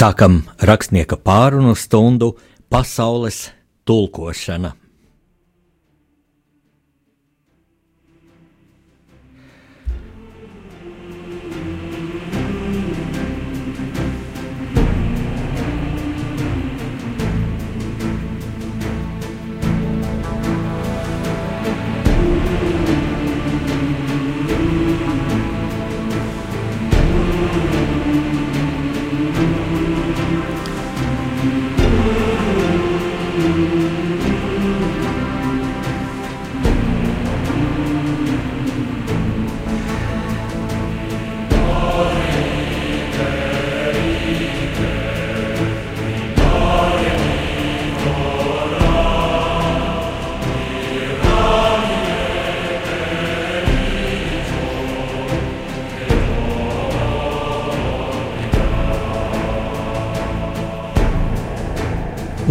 Sākam 0.00 0.38
rakstnieka 0.64 1.18
pārunu 1.20 1.74
stundu 1.76 2.30
pasaules 2.72 3.50
tulkošana. 3.84 4.70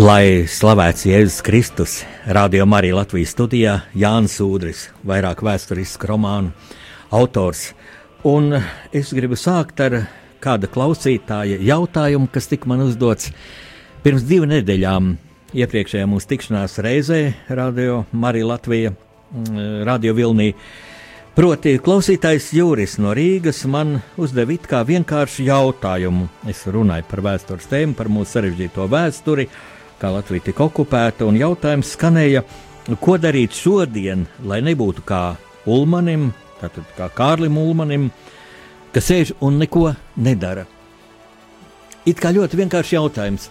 Lai 0.10 0.48
slavēts 0.50 1.04
Jēzus 1.06 1.44
Kristus, 1.46 1.92
rādījumā 2.26 2.80
arī 2.80 2.90
Latvijas 2.96 3.36
studijā 3.36 3.76
Jānis 3.94 4.40
Udris, 4.42 4.88
vairāk 5.06 5.44
vēsturisku 5.46 6.10
romānu 6.10 6.50
autors. 7.14 7.76
Un 8.26 8.56
es 8.96 9.12
gribu 9.14 9.38
sākt 9.38 9.84
ar 9.86 10.00
kāda 10.42 10.72
klausītāja 10.72 11.60
jautājumu, 11.62 12.26
kas 12.34 12.50
tika 12.50 12.72
man 12.72 12.82
uzdots 12.88 13.30
pirms 14.02 14.26
divām 14.26 14.50
nedēļām. 14.56 15.14
Iepriekšējā 15.62 16.10
mūsu 16.10 16.32
tikšanās 16.34 16.82
reizē 16.82 17.22
Radio 17.62 18.02
Marija 18.10 18.50
Latvija, 18.56 18.96
mm, 18.96 19.72
Radio 19.86 20.18
Vilnī. 20.18 20.56
Proti, 21.38 21.78
klausītājs 21.78 22.54
Jūris 22.58 22.98
no 22.98 23.14
Rīgas 23.14 23.68
man 23.70 24.00
uzdeva 24.18 24.58
it 24.58 24.66
kā 24.66 24.82
vienkāršu 24.82 25.46
jautājumu. 25.46 26.32
Es 26.50 26.66
runāju 26.66 27.12
par 27.12 27.28
vēstures 27.30 27.70
tēmu, 27.70 27.94
par 28.00 28.10
mūsu 28.10 28.40
sarežģīto 28.40 28.90
vēsturi 28.90 29.52
kā 30.00 30.12
Latvija 30.14 30.50
tika 30.50 30.66
okupēta, 30.66 31.28
un 31.28 31.38
jautājums 31.40 31.94
skanēja, 31.96 32.44
ko 33.04 33.18
darīt 33.22 33.58
šodien, 33.58 34.26
lai 34.48 34.62
nebūtu 34.66 35.04
kā 35.06 35.24
Ulmanim, 35.70 36.32
tātad 36.62 36.88
kā 36.98 37.10
Kārlim 37.16 37.58
Ulmanim, 37.60 38.10
kas 38.96 39.10
sēž 39.12 39.34
un 39.46 39.60
neko 39.62 39.90
nedara. 40.18 40.66
It 42.08 42.22
kā 42.22 42.32
ļoti 42.34 42.58
vienkāršs 42.62 42.96
jautājums, 42.96 43.50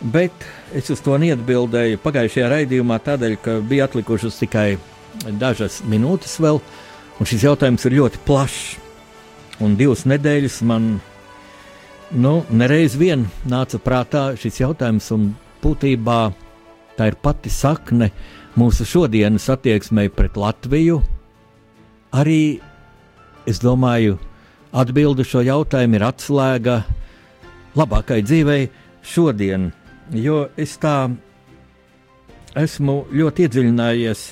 bet 0.00 0.32
es 0.74 0.88
uz 0.90 1.02
to 1.04 1.18
neatbildēju 1.20 2.00
pagājušajā 2.02 2.48
raidījumā 2.54 2.98
tādēļ, 3.04 3.36
ka 3.44 3.58
bija 3.60 3.86
atlikušas 3.86 4.40
tikai 4.40 4.68
dažas 5.38 5.82
minūtes 5.86 6.38
vēl, 6.40 6.62
un 7.20 7.28
šis 7.28 7.44
jautājums 7.44 7.84
ir 7.86 7.98
ļoti 8.00 8.22
plašs. 8.26 8.62
Un 9.60 9.76
divas 9.76 10.06
nedēļas 10.08 10.62
man 10.64 10.94
nu, 12.16 12.34
nereiz 12.48 12.96
vien 12.96 13.26
nāca 13.44 13.78
prātā 13.82 14.30
šis 14.40 14.62
jautājums, 14.62 15.10
un 15.12 15.34
būtībā 15.62 16.20
tā 16.98 17.10
ir 17.10 17.16
pati 17.22 17.52
sakne 17.52 18.10
mūsu 18.58 18.86
šodienas 18.88 19.48
attieksmei 19.52 20.10
pret 20.12 20.36
Latviju. 20.36 21.00
Arī 22.12 22.60
es 23.48 23.60
domāju, 23.62 24.18
atbilde 24.72 25.24
šo 25.26 25.42
jautājumu 25.46 25.98
ir 25.98 26.06
atslēga 26.08 26.76
labākai 27.78 28.20
dzīvei 28.26 28.68
šodien, 29.06 29.70
jo 30.12 30.44
es 30.58 30.76
tā 30.82 31.10
esmu 32.58 33.04
ļoti 33.14 33.46
iedziļinājies 33.46 34.24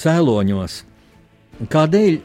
cēloņos. 0.00 0.78
Kādēļ 1.68 2.18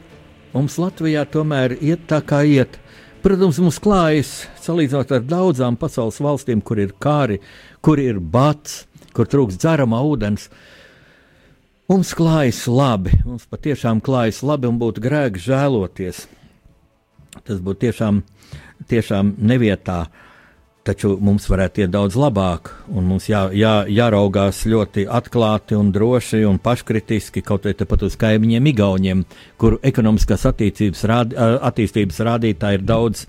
mums 0.54 0.78
Latvijā 0.80 1.24
tomēr 1.28 1.76
iet 1.80 2.06
tā, 2.08 2.20
kā 2.24 2.44
iet? 2.46 2.78
Protams, 3.24 3.56
mums 3.62 3.78
klājas 3.80 4.30
salīdzinot 4.60 5.12
ar 5.16 5.22
daudzām 5.24 5.78
pasaules 5.80 6.20
valstīm, 6.20 6.60
kur 6.60 6.80
ir 6.82 6.90
kāri, 7.00 7.38
kur 7.80 8.00
ir 8.02 8.18
bats, 8.20 8.82
kur 9.16 9.28
trūks 9.30 9.56
dzeramā 9.62 10.02
ūdens. 10.04 10.50
Mums 11.88 12.12
klājas 12.16 12.66
labi, 12.68 13.14
mums 13.24 13.46
patiešām 13.48 14.02
klājas 14.04 14.42
labi 14.44 14.68
un 14.68 14.76
būtu 14.80 15.00
grēks 15.04 15.46
žēloties. 15.46 16.20
Tas 17.40 17.64
būtu 17.64 17.86
tiešām, 17.86 18.20
tiešām 18.92 19.34
nevietā. 19.40 20.02
Uh, 20.04 20.23
taču 20.84 21.14
mums 21.24 21.46
varētu 21.48 21.84
iet 21.84 21.92
daudz 21.94 22.16
labāk, 22.20 22.70
un 22.92 23.06
mums 23.08 23.28
jā, 23.30 23.46
jā, 23.56 23.72
jāraugās 23.88 24.64
ļoti 24.68 25.06
atklāti 25.08 25.78
un 25.78 25.90
droši 25.94 26.42
un 26.48 26.60
paškritiski 26.62 27.42
kaut 27.44 27.64
vai 27.64 27.72
tepat 27.76 28.04
uz 28.08 28.18
kaimiņiem, 28.20 28.68
Igauniem, 28.74 29.24
kuru 29.60 29.80
ekonomiskās 29.82 30.44
rād, 30.44 31.34
attīstības 31.34 32.20
rādītāji 32.28 32.80
ir 32.80 32.86
daudz 32.88 33.24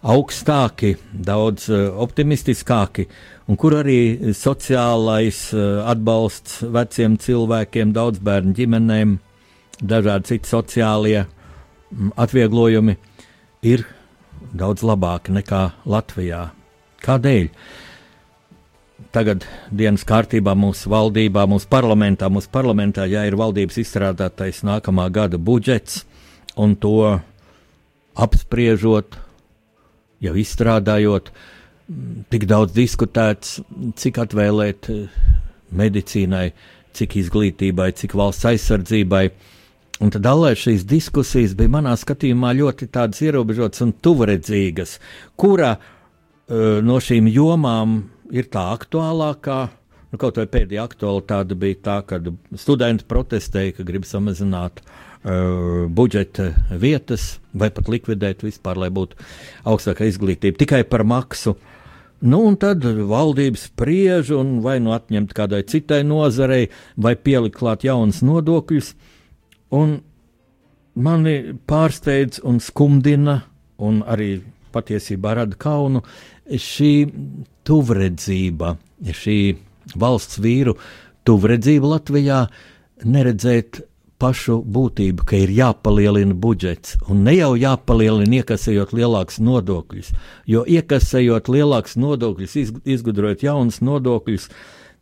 augstāki, 0.00 0.94
daudz 1.12 1.68
optimistiskāki, 1.70 3.04
un 3.48 3.58
kur 3.60 3.76
arī 3.82 4.32
sociālais 4.36 5.42
atbalsts 5.84 6.62
veciem 6.64 7.18
cilvēkiem, 7.20 7.92
daudz 7.92 8.22
bērnu 8.24 8.56
ģimenēm, 8.56 9.18
dažādi 9.84 10.32
citi 10.32 10.48
sociālie 10.48 11.26
atvieglojumi 12.16 12.96
ir 13.68 13.84
daudz 14.56 14.86
labāki 14.86 15.36
nekā 15.36 15.66
Latvijā. 15.84 16.59
Kādēļ? 17.04 17.48
Tagad 19.10 19.46
dienas 19.74 20.04
kārtībā 20.06 20.52
mūsu 20.54 20.90
valdībā, 20.92 21.46
mūsu 21.50 21.66
parlamentā, 21.70 22.28
mūsu 22.30 22.50
parlamentā 22.52 23.08
jā, 23.10 23.24
ir 23.26 23.34
valdības 23.40 23.80
izstrādātais 23.82 24.60
nākamā 24.66 25.08
gada 25.10 25.40
budžets, 25.40 26.04
un 26.60 26.76
to 26.78 27.18
apspriežot, 28.20 29.16
jau 30.22 30.34
izstrādājot, 30.36 31.30
tik 32.30 32.46
daudz 32.50 32.74
diskutēts, 32.76 33.58
cik 33.98 34.20
atvēlēt 34.22 34.90
eh, 34.92 35.22
medicīnai, 35.74 36.50
cik 36.94 37.16
izglītībai, 37.22 37.90
cik 37.98 38.14
valsts 38.18 38.46
aizsardzībai. 38.52 39.24
Un 40.00 40.12
tad 40.14 40.24
alēs 40.24 40.62
šīs 40.64 40.86
diskusijas 40.88 41.56
bija 41.58 41.72
manā 41.74 41.92
skatījumā 41.98 42.54
ļoti 42.56 42.88
ierobežotas 43.26 43.82
un 43.84 43.92
tuvredzīgas, 43.92 44.96
kurā 45.36 45.74
no 46.50 46.98
šīm 46.98 47.28
jomām 47.30 48.00
ir 48.34 48.48
tā 48.50 48.70
aktuālākā. 48.74 49.60
Nu, 50.10 50.18
kaut 50.18 50.40
vai 50.40 50.48
pēdējā 50.50 50.88
aktualitāte 50.88 51.54
bija 51.58 51.78
tā, 51.86 51.96
ka 52.02 52.18
studenti 52.58 53.06
protestēja, 53.06 53.76
ka 53.76 53.86
grib 53.86 54.06
samazināt 54.08 54.80
uh, 54.82 55.86
budžeta 55.86 56.48
vietas 56.82 57.36
vai 57.54 57.70
pat 57.70 57.90
likvidēt 57.92 58.42
vispār, 58.42 58.80
lai 58.82 58.90
būtu 58.90 59.18
augstāka 59.70 60.08
izglītība 60.10 60.58
tikai 60.58 60.82
par 60.90 61.06
maksu. 61.06 61.54
Nu, 62.20 62.42
un 62.44 62.58
tad 62.60 62.84
valdības 62.84 63.70
spriež, 63.70 64.34
vai 64.60 64.76
nu 64.82 64.92
atņemt 64.92 65.30
kādai 65.36 65.62
citai 65.70 66.02
nozarei, 66.04 66.68
vai 66.96 67.14
pielikt 67.16 67.56
klāt 67.56 67.86
jaunas 67.86 68.20
nodokļus. 68.26 68.92
Un 69.78 70.00
mani 70.98 71.54
pārsteidz 71.70 72.42
un 72.44 72.58
skumdina, 72.60 73.44
un 73.80 74.02
arī 74.04 74.40
patiesībā 74.74 75.32
rada 75.38 75.56
kaunu 75.58 76.02
šī 76.50 76.94
tuvredzība, 77.68 78.74
šī 79.06 79.38
valsts 80.00 80.40
vīru 80.42 80.76
tuvredzība 81.28 81.94
Latvijā 81.94 82.40
neredzēt 83.04 83.82
pašu 84.20 84.58
būtību, 84.68 85.24
ka 85.24 85.38
ir 85.40 85.52
jāpalielina 85.56 86.36
budžets. 86.36 86.98
Un 87.08 87.24
ne 87.24 87.34
jau 87.38 87.54
jāpalielina, 87.56 88.42
iekasējot 88.42 88.92
lielākus 88.96 89.40
nodokļus, 89.40 90.12
jo 90.50 90.64
iekasējot 90.68 91.48
lielākus 91.48 91.96
nodokļus, 92.00 92.56
izgudrojot 92.84 93.46
jaunus 93.46 93.80
nodokļus, 93.84 94.50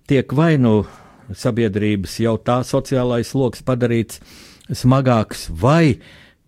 tiek 0.09 0.35
vai 0.39 0.53
nu 0.63 0.85
sabiedrības 1.35 2.15
jau 2.23 2.37
tā 2.41 2.61
sociālais 2.65 3.35
sloks 3.35 3.65
padarīts 3.67 4.23
smagāks, 4.79 5.49
vai 5.51 5.99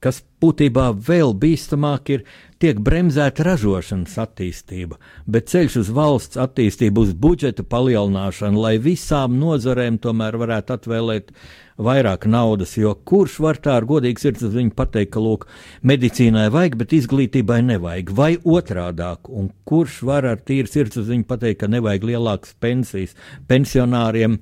kas 0.00 0.22
būtībā 0.40 0.90
vēl 1.06 1.34
bīstamāk 1.36 2.10
ir, 2.14 2.22
tiek 2.60 2.80
bremzēta 2.84 3.44
ražošanas 3.44 4.16
attīstība, 4.20 4.98
bet 5.28 5.48
ceļš 5.52 5.76
uz 5.82 5.90
valsts 5.96 6.40
attīstību, 6.40 7.06
uz 7.06 7.14
budžeta 7.16 7.64
palielināšanu, 7.64 8.60
lai 8.60 8.76
visām 8.82 9.38
nozarēm 9.40 10.00
tomēr 10.00 10.36
varētu 10.40 10.76
atvēlēt 10.76 11.32
vairāk 11.80 12.26
naudas, 12.28 12.74
jo 12.76 12.92
kurš 13.08 13.38
var 13.44 13.60
tā 13.64 13.78
ar 13.80 13.88
godīgu 13.88 14.20
sirds 14.20 14.44
viņu 14.44 14.74
pateikt, 14.76 15.12
ka, 15.14 15.22
lūk, 15.24 15.46
medicīnai 15.88 16.48
vajag, 16.52 16.76
bet 16.82 16.96
izglītībai 16.96 17.60
nevajag, 17.68 18.12
vai 18.16 18.32
otrādāk, 18.40 19.30
un 19.32 19.48
kurš 19.68 20.02
var 20.08 20.28
ar 20.28 20.42
tīru 20.44 20.68
sirds 20.68 21.00
viņu 21.00 21.28
pateikt, 21.28 21.62
ka 21.62 21.70
nevajag 21.72 22.08
lielākas 22.12 22.56
pensijas 22.60 23.16
pensionāriem, 23.48 24.36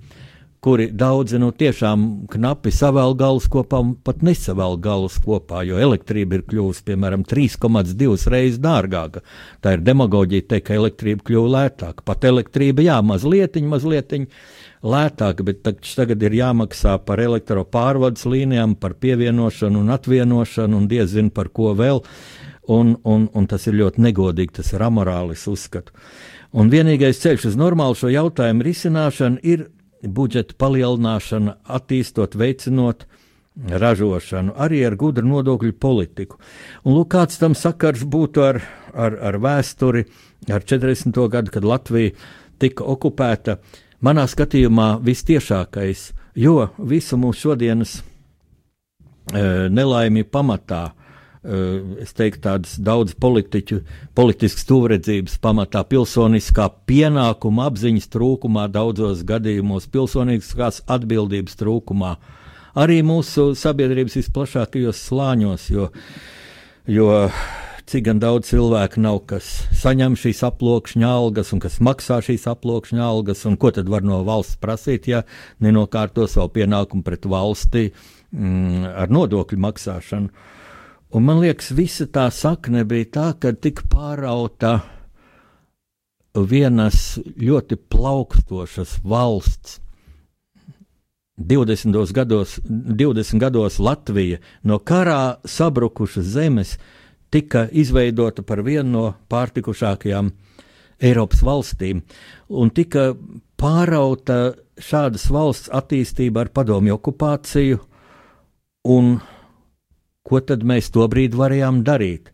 kuri 0.64 0.88
daudzi 0.90 1.38
nu, 1.38 1.50
tiešām 1.54 2.04
knapi 2.32 2.72
savēl 2.74 3.14
galus 3.18 3.46
kopā 3.50 3.78
un 3.84 3.92
pat 4.04 4.24
nesavēl 4.26 4.74
galus 4.82 5.18
kopā, 5.22 5.62
jo 5.68 5.78
elektrība 5.78 6.38
ir 6.38 6.44
kļuvusi 6.50 6.82
piemēram 6.88 7.22
3,2 7.28 8.16
reizes 8.32 8.58
dārgāka. 8.62 9.22
Tā 9.62 9.76
ir 9.76 9.84
demagoģija 9.86 10.48
teikt, 10.50 10.66
ka 10.66 10.78
elektrība 10.78 11.26
kļuva 11.28 11.52
lētāka. 11.54 12.06
Pat 12.08 12.26
elektrība, 12.26 12.82
jā, 12.88 12.98
mazliet, 13.06 13.60
mazliet 13.62 14.16
lētāka, 14.82 15.46
bet 15.46 15.62
tagad 15.62 16.26
ir 16.26 16.36
jāmaksā 16.40 16.98
par 17.06 17.22
elektropārvades 17.22 18.26
līnijām, 18.26 18.74
par 18.78 18.98
pievienošanu 18.98 19.84
un 19.84 19.94
atvienošanu 19.94 20.82
un 20.82 20.90
diezinu 20.90 21.34
par 21.34 21.52
ko 21.54 21.74
vēl. 21.78 22.02
Un, 22.68 22.98
un, 23.08 23.30
un 23.32 23.46
tas 23.48 23.62
ir 23.64 23.78
ļoti 23.78 24.02
negodīgi, 24.04 24.58
tas 24.58 24.74
ir 24.74 24.82
amorālis 24.84 25.46
uzskatu. 25.48 25.94
Un 26.52 26.68
vienīgais 26.72 27.20
ceļš 27.22 27.46
uz 27.50 27.56
normālu 27.56 27.96
šo 27.96 28.10
jautājumu 28.12 28.66
risināšanu 28.66 29.40
ir 29.40 29.68
budžeta 30.02 30.54
palielināšana, 30.58 31.58
attīstot, 31.64 32.36
veicinot 32.38 33.06
ražošanu, 33.58 34.54
arī 34.54 34.84
ar 34.86 34.94
gudru 34.98 35.26
nodokļu 35.26 35.74
politiku. 35.80 36.38
Un 36.84 36.94
lūk, 36.98 37.10
kāds 37.16 37.40
tam 37.40 37.56
sakars 37.58 38.04
būtu 38.06 38.44
ar, 38.46 38.60
ar, 38.94 39.18
ar 39.30 39.40
vēsturi, 39.42 40.04
ar 40.50 40.62
40. 40.62 41.18
gadu, 41.32 41.54
kad 41.54 41.66
Latvija 41.66 42.14
tika 42.62 42.86
okupēta. 42.86 43.58
Manā 44.04 44.28
skatījumā 44.30 45.00
vistiešākais, 45.02 46.12
jo 46.38 46.68
visu 46.78 47.18
mūsu 47.18 47.48
šodienas 47.48 47.98
e, 47.98 49.42
nelaimi 49.74 50.22
pamatā 50.22 50.84
Eh, 50.86 51.07
es 52.02 52.14
teiktu, 52.18 52.42
tādas 52.44 52.74
daudz 52.82 53.14
politiķu, 53.20 53.80
politiskas 54.18 54.66
tuvredzības 54.68 55.38
pamatā, 55.42 55.84
pilsoniskā 55.86 56.66
pienākuma 56.88 57.68
apziņas 57.70 58.10
trūkumā, 58.14 58.66
daudzos 58.74 59.22
gadījumos 59.28 59.86
pilsoniskās 59.92 60.82
atbildības 60.90 61.58
trūkumā, 61.60 62.16
arī 62.78 63.00
mūsu 63.06 63.52
sabiedrības 63.58 64.18
visplašākajos 64.18 65.06
slāņos, 65.08 65.70
jo, 65.70 65.88
jo 66.90 67.08
cik 67.88 68.04
gan 68.10 68.20
daudz 68.20 68.50
cilvēku 68.50 69.00
nav, 69.00 69.22
kas 69.30 69.46
saņem 69.80 70.18
šīs 70.20 70.42
aploksņa 70.50 71.08
algas 71.08 71.54
un 71.54 71.62
kas 71.62 71.78
maksā 71.80 72.18
šīs 72.24 72.44
aploksņa 72.50 73.00
algas, 73.06 73.46
un 73.48 73.56
ko 73.60 73.70
tad 73.72 73.88
var 73.88 74.04
no 74.04 74.20
valsts 74.26 74.58
prasīt, 74.60 75.08
ja 75.08 75.22
nenokārto 75.64 76.26
savu 76.28 76.52
pienākumu 76.58 77.06
pret 77.06 77.24
valsti 77.24 77.88
mm, 77.88 78.84
ar 78.92 79.14
nodokļu 79.14 79.62
maksāšanu. 79.64 80.48
Un 81.10 81.24
man 81.24 81.40
liekas, 81.40 81.70
visa 81.72 82.04
tā 82.04 82.26
sakne 82.34 82.84
bija 82.84 83.08
tā, 83.14 83.26
ka 83.40 83.54
tika 83.56 83.86
pārauta 83.88 84.72
vienas 86.36 87.16
ļoti 87.40 87.78
plaukstošas 87.88 88.98
valsts. 89.08 89.78
20 91.38 92.12
gados, 92.12 92.58
20 92.66 93.38
gados 93.38 93.78
Latvija 93.78 94.40
no 94.66 94.80
karā 94.82 95.38
sabrukušas 95.46 96.26
zemes 96.34 96.74
tika 97.30 97.68
izveidota 97.70 98.42
par 98.42 98.64
vienu 98.66 98.90
no 98.90 99.04
pārtikušākajām 99.30 100.32
Eiropas 100.98 101.44
valstīm, 101.46 102.02
un 102.50 102.72
tika 102.74 103.12
pārauta 103.56 104.56
šādas 104.82 105.28
valsts 105.30 105.70
attīstība 105.70 106.42
ar 106.42 106.50
padomju 106.50 106.96
okupāciju 106.98 107.78
un 108.90 109.20
Ko 110.28 110.40
tad 110.44 110.64
mēs 110.68 110.90
tobrīd 110.92 111.36
varējām 111.38 111.82
darīt? 111.86 112.32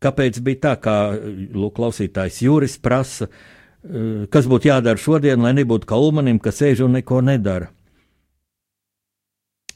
Kāpēc 0.00 0.38
bija 0.46 0.62
tā, 0.68 0.74
kā 0.80 0.96
lūk, 1.12 1.74
klausītājs 1.76 2.40
Jūris 2.46 2.78
prasa, 2.80 3.28
eh, 3.28 4.26
kas 4.30 4.46
būtu 4.46 4.70
jādara 4.70 4.96
šodien, 4.96 5.42
lai 5.42 5.52
nebūtu 5.52 5.86
kā 5.86 5.98
Ulmanim, 5.98 6.38
kas 6.38 6.62
sēž 6.62 6.84
un 6.86 6.96
neko 6.96 7.20
nedara? 7.20 7.68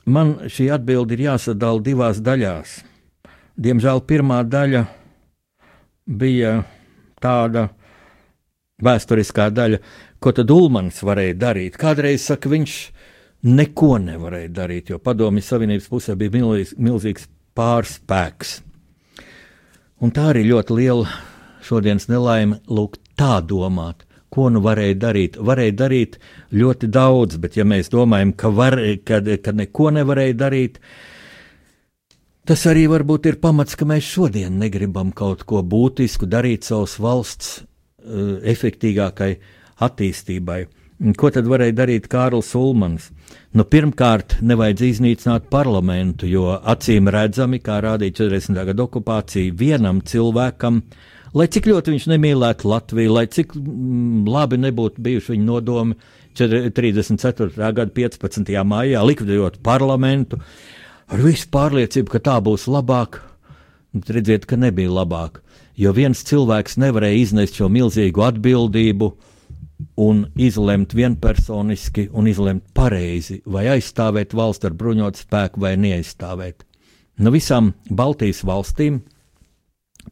Man 0.04 0.34
šī 0.50 0.72
atbilde 0.75 1.14
ir 1.14 1.28
jāsadala 1.28 1.82
divās 1.82 2.19
daļās. 2.19 2.82
Diemžēl 3.54 4.00
pirmā 4.02 4.40
daļa 4.43 4.87
bija 6.06 6.64
tāda 7.22 7.69
vēsturiskā 8.82 9.50
daļa, 9.54 9.78
ko 10.19 10.32
tad 10.34 10.50
Ulmans 10.50 11.02
varēja 11.06 11.37
darīt. 11.38 11.78
Kādreiz 11.78 12.25
saka, 12.26 12.50
viņš 12.50 12.76
neko 13.46 13.99
nevarēja 14.02 14.50
darīt, 14.54 14.90
jo 14.90 14.99
Padomju 15.02 15.43
Savienības 15.43 15.88
pusē 15.90 16.16
bija 16.19 16.34
milzīgs 16.78 17.28
pārspēks. 17.58 18.60
Un 20.02 20.10
tā 20.14 20.31
arī 20.32 20.46
ļoti 20.49 20.78
liela 20.78 21.10
šodienas 21.62 22.08
nelaime, 22.10 22.58
lūk, 22.66 22.99
tā 23.19 23.38
domāt. 23.46 24.02
Ko 24.32 24.49
nu 24.50 24.62
varēja 24.64 24.96
darīt? 24.99 25.37
Varēja 25.37 25.76
darīt 25.84 26.19
ļoti 26.56 26.88
daudz, 26.90 27.37
bet 27.38 27.58
ja 27.58 27.66
mēs 27.69 27.93
domājam, 27.93 28.32
ka, 28.32 28.50
var, 28.50 28.78
kad, 29.04 29.28
kad 29.44 29.58
neko 29.58 29.90
nevarēja 29.93 30.38
darīt, 30.40 30.78
tas 32.49 32.64
arī 32.70 32.87
varbūt 32.90 33.28
ir 33.28 33.40
pamats, 33.43 33.76
ka 33.76 33.87
mēs 33.88 34.08
šodien 34.08 34.56
negribam 34.58 35.12
kaut 35.12 35.44
ko 35.46 35.60
būtisku 35.62 36.26
darīt 36.26 36.64
savas 36.66 36.96
valsts 36.99 37.58
uh, 37.60 38.40
efektīvākai 38.40 39.34
attīstībai. 39.84 40.64
Ko 41.02 41.32
tad 41.34 41.49
varēja 41.50 41.75
darīt 41.75 42.04
Kārls 42.10 42.52
Ulmans? 42.54 43.08
Nu, 43.58 43.64
pirmkārt, 43.66 44.37
nevajadzēja 44.46 44.94
iznīcināt 44.94 45.49
parlamentu, 45.50 46.28
jo 46.31 46.52
acīm 46.54 47.10
redzami, 47.10 47.58
kā 47.64 47.81
rādīja 47.82 48.20
40. 48.20 48.60
gada 48.69 48.84
okupācija, 48.84 49.54
vienam 49.58 49.99
cilvēkam, 50.06 50.78
lai 51.34 51.49
cik 51.50 51.66
ļoti 51.72 51.94
viņš 51.96 52.06
nemīlētu 52.12 52.70
Latviju, 52.70 53.16
lai 53.16 53.25
cik 53.34 53.56
mm, 53.58 54.28
labi 54.31 54.60
nebūtu 54.62 55.02
bijuši 55.02 55.34
viņa 55.34 55.49
nodomi 55.49 55.99
34. 56.38 57.50
gada 57.58 57.90
15. 57.99 58.54
maijā 58.62 59.02
likvidējot 59.02 59.58
parlamentu, 59.66 60.38
ar 61.10 61.26
visu 61.26 61.50
pārliecību, 61.50 62.14
ka 62.14 62.22
tā 62.31 62.38
būs 62.46 62.69
labāk, 62.70 63.19
tad 63.90 64.14
redziet, 64.20 64.46
ka 64.46 64.60
nebija 64.60 64.94
labāk, 65.02 65.43
jo 65.75 65.90
viens 65.99 66.23
cilvēks 66.30 66.78
nevarēja 66.78 67.25
iznest 67.26 67.59
šo 67.59 67.66
milzīgo 67.75 68.23
atbildību 68.30 69.12
un 69.96 70.26
izlemt 70.36 70.94
vienpersoniski 70.94 72.08
un 72.12 72.28
izlemt 72.30 72.64
pareizi, 72.74 73.40
vai 73.46 73.66
aizstāvēt 73.74 74.34
valsts 74.36 74.68
ar 74.68 74.76
bruņotu 74.78 75.24
spēku 75.24 75.62
vai 75.62 75.74
neaizstāvēt. 75.80 76.66
No 77.20 77.28
nu, 77.28 77.36
visām 77.36 77.72
Baltijas 77.90 78.40
valstīm, 78.48 79.02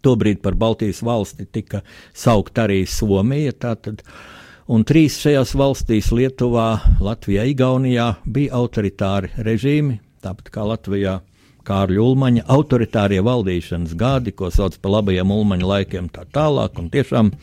tobrīd 0.04 0.42
par 0.44 0.54
Baltijas 0.54 1.00
valsti 1.02 1.46
tika 1.50 1.80
saukt 2.14 2.60
arī 2.60 2.84
Somija, 2.86 3.54
tātad, 3.56 4.04
un 4.68 4.84
trīs 4.86 5.16
šajās 5.22 5.56
valstīs, 5.58 6.12
Lietuvā, 6.14 6.68
Latvijā, 7.00 7.46
Igaunijā, 7.50 8.12
bija 8.26 8.60
autoritāri 8.60 9.32
režīmi, 9.38 9.98
tāpat 10.22 10.52
kā 10.54 10.68
Latvijā. 10.68 11.20
Kārļa 11.70 12.00
Ulmaņa 12.02 12.46
autoritārie 12.50 13.20
valdīšanas 13.22 13.92
gadi, 13.98 14.32
ko 14.32 14.48
sauc 14.50 14.78
par 14.80 14.94
labajiem 14.94 15.30
Ulmaņa 15.30 15.66
laikiem, 15.68 16.06
tā 16.08 16.24
tālāk, 16.32 16.78
un 16.80 16.88
tiešām 16.90 17.34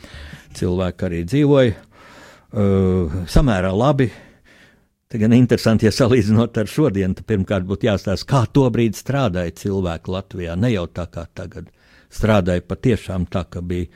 cilvēki 0.58 1.06
arī 1.06 1.20
dzīvoja 1.28 1.76
uh, 2.52 3.20
samērā 3.28 3.72
labi. 3.74 4.08
Tā 5.08 5.16
gan 5.22 5.32
interesanti, 5.32 5.86
ja 5.88 5.92
salīdzinot 5.94 6.58
ar 6.60 6.68
šodienu, 6.68 7.16
tad 7.16 7.24
pirmkārt 7.30 7.64
būtu 7.68 7.88
jāstāsta, 7.88 8.28
kā 8.28 8.42
to 8.52 8.66
brīdi 8.72 8.98
strādāja 9.00 9.54
cilvēki 9.56 10.12
Latvijā. 10.12 10.56
Ne 10.60 10.74
jau 10.74 10.84
tā 10.92 11.06
kā 11.12 11.24
tagad 11.32 11.70
strādāja 12.12 12.64
patiešām 12.68 13.24
tā, 13.32 13.46
ka 13.48 13.62
bija 13.64 13.88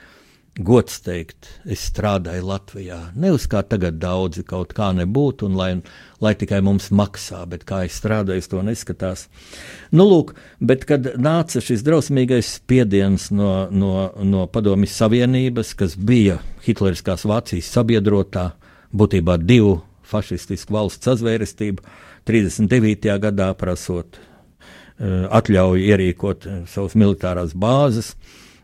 gods 0.61 0.99
teikt, 1.01 1.49
es 1.65 1.81
strādāju 1.89 2.45
Latvijā. 2.45 2.99
Neuz 3.17 3.47
kā 3.49 3.63
tagad 3.65 3.97
daudzi 4.03 4.45
kaut 4.45 4.75
kā 4.77 4.91
nebūtu, 4.93 5.49
un 5.49 5.57
lai, 5.57 5.71
lai 6.21 6.33
tikai 6.37 6.61
mums 6.65 6.91
maksā, 6.93 7.41
bet 7.49 7.65
kā 7.69 7.83
es 7.87 7.97
strādāju, 7.97 8.45
to 8.53 8.65
neskatās. 8.67 9.29
Nu, 9.93 10.05
lūk, 10.11 10.35
bet 10.61 10.85
kad 10.89 11.15
nāca 11.17 11.63
šis 11.65 11.85
drausmīgais 11.87 12.59
spiediens 12.59 13.31
no, 13.33 13.71
no, 13.73 14.11
no 14.21 14.45
Padomjas 14.53 14.99
Savienības, 15.01 15.73
kas 15.79 15.97
bija 15.97 16.43
Hitleriskās 16.67 17.25
Vācijas 17.29 17.73
sabiedrotā, 17.73 18.51
būtībā 18.93 19.39
divu 19.41 19.79
fašistisku 20.05 20.77
valstu 20.77 21.09
sazvērestību, 21.09 21.81
39. 22.29 23.09
gadā 23.25 23.49
prasot 23.59 24.21
uh, 24.21 25.33
atļauju 25.33 25.89
ierīkot 25.89 26.45
uh, 26.47 26.63
savas 26.69 26.93
militārās 27.01 27.57
bāzes, 27.57 28.13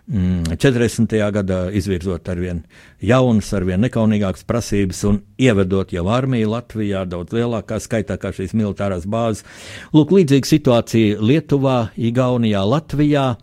40. 0.09 1.05
Mm, 1.13 1.33
gadā 1.37 1.59
izvirzot 1.77 2.29
ar 2.33 2.41
vien 2.41 2.63
jaunas, 3.05 3.51
ar 3.53 3.67
vien 3.69 3.83
nekaunīgākas 3.85 4.47
prasības 4.49 5.03
un 5.05 5.21
ievedot 5.37 5.93
jau 5.93 6.07
armiju 6.09 6.49
Latvijā 6.55 7.05
daudz 7.05 7.37
lielākā 7.37 7.77
skaitā 7.81 8.17
kā 8.17 8.33
šīs 8.33 8.57
militārās 8.57 9.05
bāzes. 9.05 9.45
Lūk, 9.93 10.15
līdzīga 10.17 10.49
situācija 10.49 11.21
Lietuvā, 11.21 11.91
Igaunijā, 11.97 12.65
Latvijā. 12.65 13.35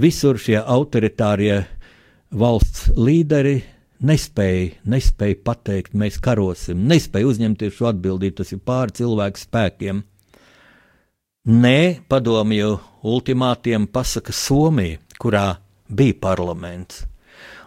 Visur 0.00 0.36
šie 0.40 0.60
autoritārie 0.60 1.64
valsts 2.30 2.90
līderi 2.96 3.62
nespēja, 4.04 4.76
nespēja 4.88 5.40
pateikt, 5.44 5.96
mēs 5.96 6.20
karosim, 6.22 6.84
nespēja 6.88 7.32
uzņemties 7.32 7.74
šo 7.76 7.90
atbildību, 7.94 8.36
tas 8.40 8.52
ir 8.52 8.60
pāri 8.64 8.96
cilvēku 9.00 9.40
spēkiem. 9.40 10.04
Nē, 11.50 11.80
padomju 12.08 12.76
ultimātiem 13.08 13.88
pasaka 13.88 14.32
Somija, 14.36 15.00
kurā 15.20 15.48
bija 15.90 16.18
parlaments. 16.22 17.04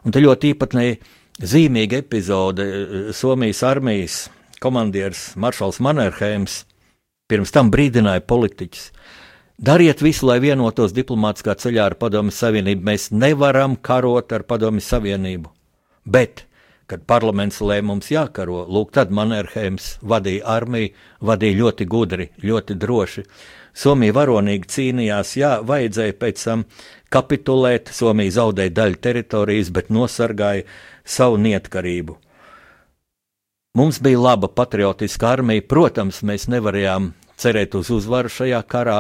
Un 0.03 0.12
te 0.12 0.22
ļoti 0.24 0.53
īpatnēji 0.53 1.00
zīmīga 1.44 2.01
epizode 2.03 2.65
eh, 2.68 3.12
Somijas 3.15 3.63
armijas 3.68 4.18
komandieris 4.63 5.34
Maršals 5.36 5.82
Manerheims 5.84 6.63
pirms 7.32 7.51
tam 7.56 7.72
brīdināja 7.74 8.24
politiķus. 8.27 8.89
Dariet 9.63 10.01
visu, 10.01 10.27
lai 10.27 10.39
vienotos 10.44 10.96
diplomātiskā 10.96 11.56
ceļā 11.62 11.86
ar 11.88 11.96
Padomju 12.00 12.34
Savienību. 12.36 12.84
Mēs 12.84 13.12
nevaram 13.13 13.77
karot 13.77 14.34
ar 14.36 14.44
Padomju 14.50 14.84
Savienību. 14.84 15.51
Bet, 16.03 16.46
kad 16.89 17.06
parlaments 17.08 17.62
lēma 17.63 17.94
mums 17.94 18.10
jākaro, 18.12 18.63
lūk, 18.68 18.92
tad 18.98 19.13
Manerheims 19.13 19.98
vadīja 20.01 20.48
armiju, 20.58 20.92
vadīja 21.24 21.60
ļoti 21.62 21.88
gudri, 21.89 22.27
ļoti 22.44 22.77
droši. 22.82 23.24
Somija 23.74 24.13
varonīgi 24.13 24.70
cīnījās, 24.70 25.34
jā, 25.39 25.56
vajadzēja 25.65 26.13
pēc 26.22 26.44
tam 26.46 26.65
kapitulēt, 27.13 27.89
Somija 27.94 28.36
zaudēja 28.38 28.74
daļu 28.77 29.00
teritorijas, 29.01 29.72
bet 29.74 29.89
nosargāja 29.94 30.68
savu 31.06 31.39
neatkarību. 31.42 32.20
Mums 33.74 33.98
bija 34.06 34.20
laba 34.22 34.48
patriotiska 34.53 35.32
armija, 35.34 35.65
protams, 35.65 36.22
mēs 36.22 36.46
nevarējām 36.53 37.10
cerēt 37.42 37.74
uz 37.80 37.89
uzvaru 37.89 38.30
šajā 38.30 38.62
karā. 38.70 39.00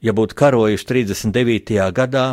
Ja 0.00 0.14
būtu 0.16 0.32
karojuši 0.40 0.86
39. 0.88 1.76
gadā, 1.92 2.24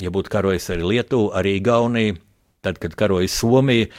ja 0.00 0.12
būtu 0.12 0.32
karojis 0.32 0.70
arī 0.72 0.94
Lietuva, 0.94 1.34
arī 1.42 1.58
Igaunija, 1.58 2.16
tad, 2.64 2.80
kad 2.80 2.96
karoja 2.96 3.28
Somija, 3.28 3.90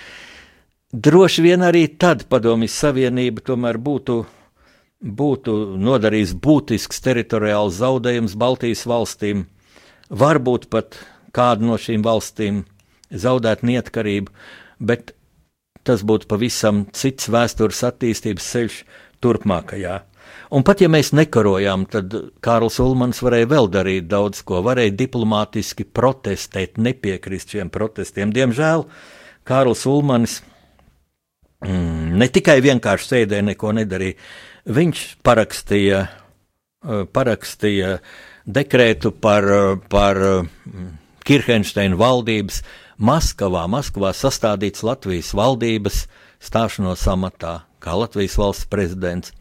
droši 0.90 1.46
vien 1.46 1.62
arī 1.62 1.86
tad 2.02 2.26
Padomjas 2.26 2.80
Savienība 2.82 3.46
tomēr 3.46 3.78
būtu 3.78 4.24
būtu 5.02 5.56
nodarījis 5.82 6.36
būtisks 6.38 7.02
teritoriāls 7.02 7.80
zaudējums 7.82 8.36
Baltijas 8.38 8.86
valstīm, 8.86 9.48
varbūt 10.10 10.70
pat 10.70 11.00
kāda 11.34 11.66
no 11.66 11.78
šīm 11.82 12.06
valstīm 12.06 12.64
zaudēt 13.12 13.66
neatkarību, 13.66 14.32
bet 14.80 15.16
tas 15.84 16.06
būtu 16.06 16.30
pavisam 16.30 16.86
cits 16.94 17.30
vēstures 17.32 17.82
attīstības 17.88 18.50
ceļš 18.54 18.80
turpmākajā. 19.22 20.02
Un 20.52 20.66
pat 20.68 20.84
ja 20.84 20.90
mēs 20.92 21.12
nekarojām, 21.16 21.88
tad 21.92 22.14
Kārls 22.44 22.78
Ulmans 22.84 23.22
varēja 23.24 23.50
vēl 23.52 23.70
darīt 23.72 24.08
daudz 24.12 24.44
ko, 24.48 24.62
varēja 24.64 24.94
diplomātiski 25.00 25.86
protestēt, 25.88 26.78
nepiekrist 26.78 27.56
šiem 27.56 27.72
protestiem. 27.74 28.34
Diemžēl 28.36 28.86
Kārls 29.48 29.86
Ulmans 29.90 30.42
mm, 31.66 32.14
ne 32.20 32.30
tikai 32.32 32.60
vienkārši 32.64 33.14
sēdēja, 33.14 33.48
neko 33.50 33.74
nedarīja, 33.80 34.20
Viņš 34.66 35.06
parakstīja, 35.26 36.06
eh, 36.06 37.06
parakstīja 37.10 38.00
dekrētu 38.46 39.12
par, 39.12 39.44
eh, 39.44 39.76
par 39.90 40.18
eh, 40.18 40.44
Kirhensteina 41.26 41.96
valdības 41.96 42.62
Maskavā, 43.00 43.68
Maskavā 43.68 44.14
sastādīts 44.14 44.84
Latvijas 44.84 45.34
valdības 45.34 46.08
stāšanos 46.42 47.08
amatā 47.08 47.64
kā 47.82 47.98
Latvijas 47.98 48.38
valsts 48.38 48.70
prezidents. 48.70 49.32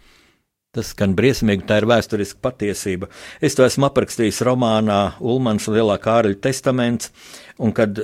Tas 0.73 0.95
gan 0.95 1.17
briesmīgi, 1.17 1.67
tā 1.67 1.81
ir 1.81 1.87
vēsturiska 1.91 2.39
patiesība. 2.41 3.09
Es 3.43 3.57
to 3.59 3.65
esmu 3.65 3.89
aprakstījis 3.89 4.41
romānā 4.47 5.17
Ulmans 5.21 5.67
Lielā 5.67 5.99
Kārļa 5.99 6.41
testaments, 6.41 7.11
un 7.59 7.73
kad 7.73 7.99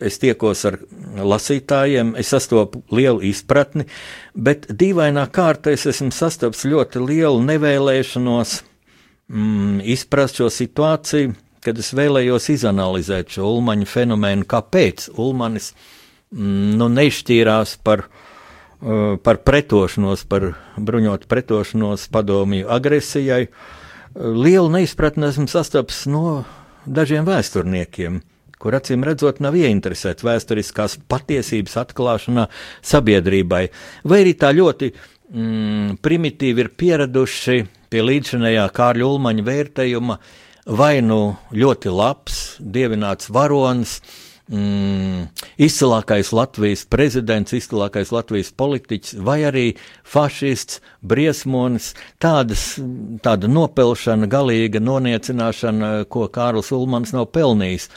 es 0.00 0.18
tiekos 0.22 0.64
ar 0.68 0.78
lasītājiem, 1.18 2.14
es 2.18 2.30
sastopu 2.32 2.82
lielu 2.94 3.22
izpratni, 3.28 3.86
bet 4.34 4.68
dīvainā 4.70 5.26
kārtā 5.34 5.74
es 5.74 5.86
esmu 5.90 6.12
sastapis 6.14 6.64
ļoti 6.68 7.02
lielu 7.02 7.42
nevēlēšanos 7.48 8.54
mm, 9.28 9.80
izprast 9.96 10.40
šo 10.40 10.50
situāciju, 10.54 11.34
kad 11.64 11.80
es 11.82 11.90
vēlējos 11.96 12.48
izanalizēt 12.54 13.34
šo 13.34 13.50
ulmaņu 13.56 13.88
fenomenu, 13.90 14.46
kāpēc 14.48 15.10
ulmanis 15.16 15.72
mm, 15.74 16.78
nu, 16.78 16.88
nešķīrās 16.94 17.76
par, 17.84 18.06
uh, 18.06 19.18
par 19.24 19.42
pretošanos, 19.46 20.24
par 20.30 20.52
bruņotu 20.78 21.30
pretošanos 21.30 22.06
padomju 22.14 22.70
agresijai. 22.70 23.48
Lielu 24.18 24.70
neizpratni 24.72 25.28
esmu 25.28 25.50
sastapis 25.50 26.06
no 26.10 26.42
dažiem 26.86 27.26
vēsturniekiem 27.28 28.22
kur 28.62 28.76
acīm 28.78 29.06
redzot 29.06 29.40
nav 29.44 29.56
ieinteresēti 29.58 30.26
vēsturiskās 30.26 30.98
patiesības 31.10 31.78
atklāšanā 31.84 32.48
sabiedrībai, 32.92 33.64
vai 34.08 34.20
arī 34.24 34.34
tā 34.38 34.52
ļoti 34.56 34.92
mm, 34.92 35.98
primitīvi 36.04 36.64
ir 36.64 36.72
pieraduši 36.78 37.58
pie 37.88 38.04
līdzinējā 38.04 38.68
Kārļa 38.76 39.08
Ulmaņa 39.08 39.44
vērtējuma, 39.46 40.18
vai 40.78 40.98
nu 41.04 41.20
ļoti 41.54 41.92
labs, 41.92 42.40
dievināts 42.60 43.30
varonis, 43.32 43.98
mm, 44.52 45.28
izcilākais 45.64 46.32
Latvijas 46.36 46.84
prezidents, 46.90 47.54
izcilākais 47.56 48.12
Latvijas 48.12 48.52
politiķis, 48.52 49.16
vai 49.24 49.40
arī 49.48 49.66
fašists, 50.04 50.82
briesmonis, 51.00 51.94
tādas, 52.20 52.74
tāda 53.24 53.50
nopelšana, 53.50 54.28
galīga 54.30 54.82
noniecināšana, 54.84 55.92
ko 56.12 56.28
Kārls 56.32 56.72
Ulmans 56.76 57.14
nav 57.16 57.30
pelnījis. 57.32 57.88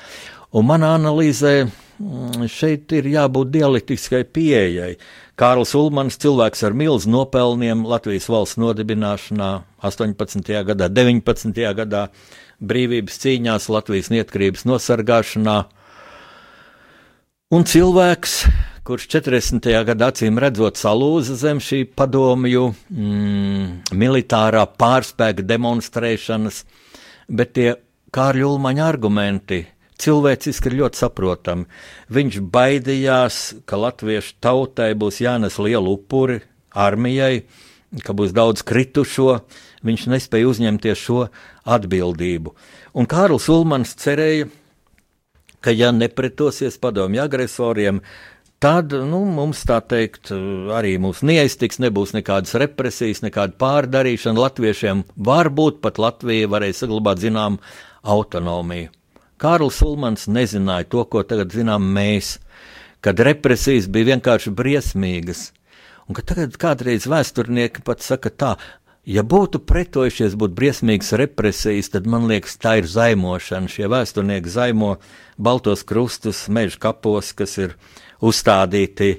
Un 0.51 0.67
manā 0.67 0.89
analīzē 0.97 1.53
mm, 1.63 2.47
šeit 2.51 2.91
ir 2.97 3.05
jābūt 3.07 3.53
dialektiskai 3.53 4.25
pieejai. 4.35 4.97
Kārls 5.39 5.71
Ulmans, 5.79 6.19
cilvēks 6.19 6.65
ar 6.67 6.75
milzu 6.75 7.07
nopelniem 7.13 7.85
Latvijas 7.87 8.27
valsts 8.27 8.59
nodibināšanā 8.59 9.51
18. 9.87 10.51
gadā, 10.67 10.91
19. 10.91 11.63
gadā, 11.79 12.03
brīvības 12.59 13.21
cīņās, 13.23 13.69
Latvijas 13.71 14.11
neatkarības 14.11 14.67
nosargāšanā. 14.67 15.57
Un 17.55 17.63
cilvēks, 17.67 18.37
kurš 18.87 19.07
40. 19.15 19.71
gadā 19.87 20.11
acīm 20.11 20.39
redzot 20.39 20.75
salūza 20.79 21.39
zem 21.39 21.63
šī 21.63 21.85
padomju 21.95 22.73
mm, 22.91 23.95
militārā 23.95 24.67
pārspēka 24.67 25.47
demonstrēšanas, 25.47 26.65
bet 27.31 27.55
tie 27.55 27.69
Kārļa 28.11 28.49
Ulmaņa 28.51 28.89
argumenti 28.91 29.67
cilvēciski 30.01 30.71
ir 30.71 30.77
ļoti 30.81 31.01
saprotami. 31.01 31.67
Viņš 32.13 32.39
baidījās, 32.53 33.41
ka 33.69 33.79
latviešu 33.79 34.37
tautai 34.43 34.91
būs 34.97 35.21
jānes 35.23 35.59
liela 35.61 35.91
upuri 35.91 36.41
armijai, 36.71 37.45
ka 38.05 38.15
būs 38.17 38.33
daudz 38.35 38.65
kritušo. 38.67 39.41
Viņš 39.85 40.07
nespēja 40.13 40.49
uzņemties 40.49 40.99
šo 41.01 41.23
atbildību. 41.65 42.53
Un 42.97 43.07
Kārls 43.09 43.47
Ulmans 43.49 43.95
cerēja, 43.97 44.49
ka 45.61 45.73
ja 45.73 45.89
nepretosies 45.93 46.77
padomju 46.81 47.23
agresoriem, 47.23 48.01
tad 48.61 48.93
nu, 48.93 49.23
mums 49.25 49.63
tā 49.65 49.79
teikt, 49.81 50.29
arī 50.77 50.95
mūs 51.01 51.23
neaiztiks, 51.25 51.81
nebūs 51.81 52.13
nekādas 52.17 52.53
represijas, 52.61 53.23
nekāda 53.25 53.57
pārdarīšana. 53.61 54.45
Latviešiem 54.45 55.05
varbūt 55.17 55.81
pat 55.81 56.01
Latvija 56.01 56.49
varēja 56.51 56.83
saglabāt 56.83 57.23
zinām 57.25 57.57
autonomiju. 58.05 58.93
Kārls 59.41 59.79
Ulmans 59.81 60.27
nezināja 60.29 60.85
to, 60.91 61.05
ko 61.09 61.23
tagad 61.25 61.53
zinām 61.55 61.87
mēs, 61.95 62.35
kad 63.01 63.19
represijas 63.25 63.87
bija 63.89 64.11
vienkārši 64.13 64.53
briesmīgas, 64.53 65.47
un 66.05 66.17
ka 66.17 66.25
tagad 66.33 66.59
kādreiz 66.61 67.07
vēsturnieki 67.09 67.81
pat 67.87 68.05
saka 68.05 68.29
tā, 68.29 68.51
ja 69.07 69.23
būtu 69.25 69.63
pretojušies, 69.65 70.37
būtu 70.37 70.57
briesmīgas 70.59 71.15
represijas, 71.17 71.89
tad 71.93 72.05
man 72.09 72.29
liekas, 72.29 72.59
tā 72.61 72.77
ir 72.81 72.89
zaimošana. 72.89 73.71
Šie 73.71 73.89
vēsturnieki 73.89 74.53
zaimo 74.53 74.95
baltos 75.41 75.81
krustus 75.87 76.45
meža 76.49 76.77
kapos, 76.85 77.33
kas 77.33 77.57
ir 77.57 77.75
uzstādīti 78.21 79.15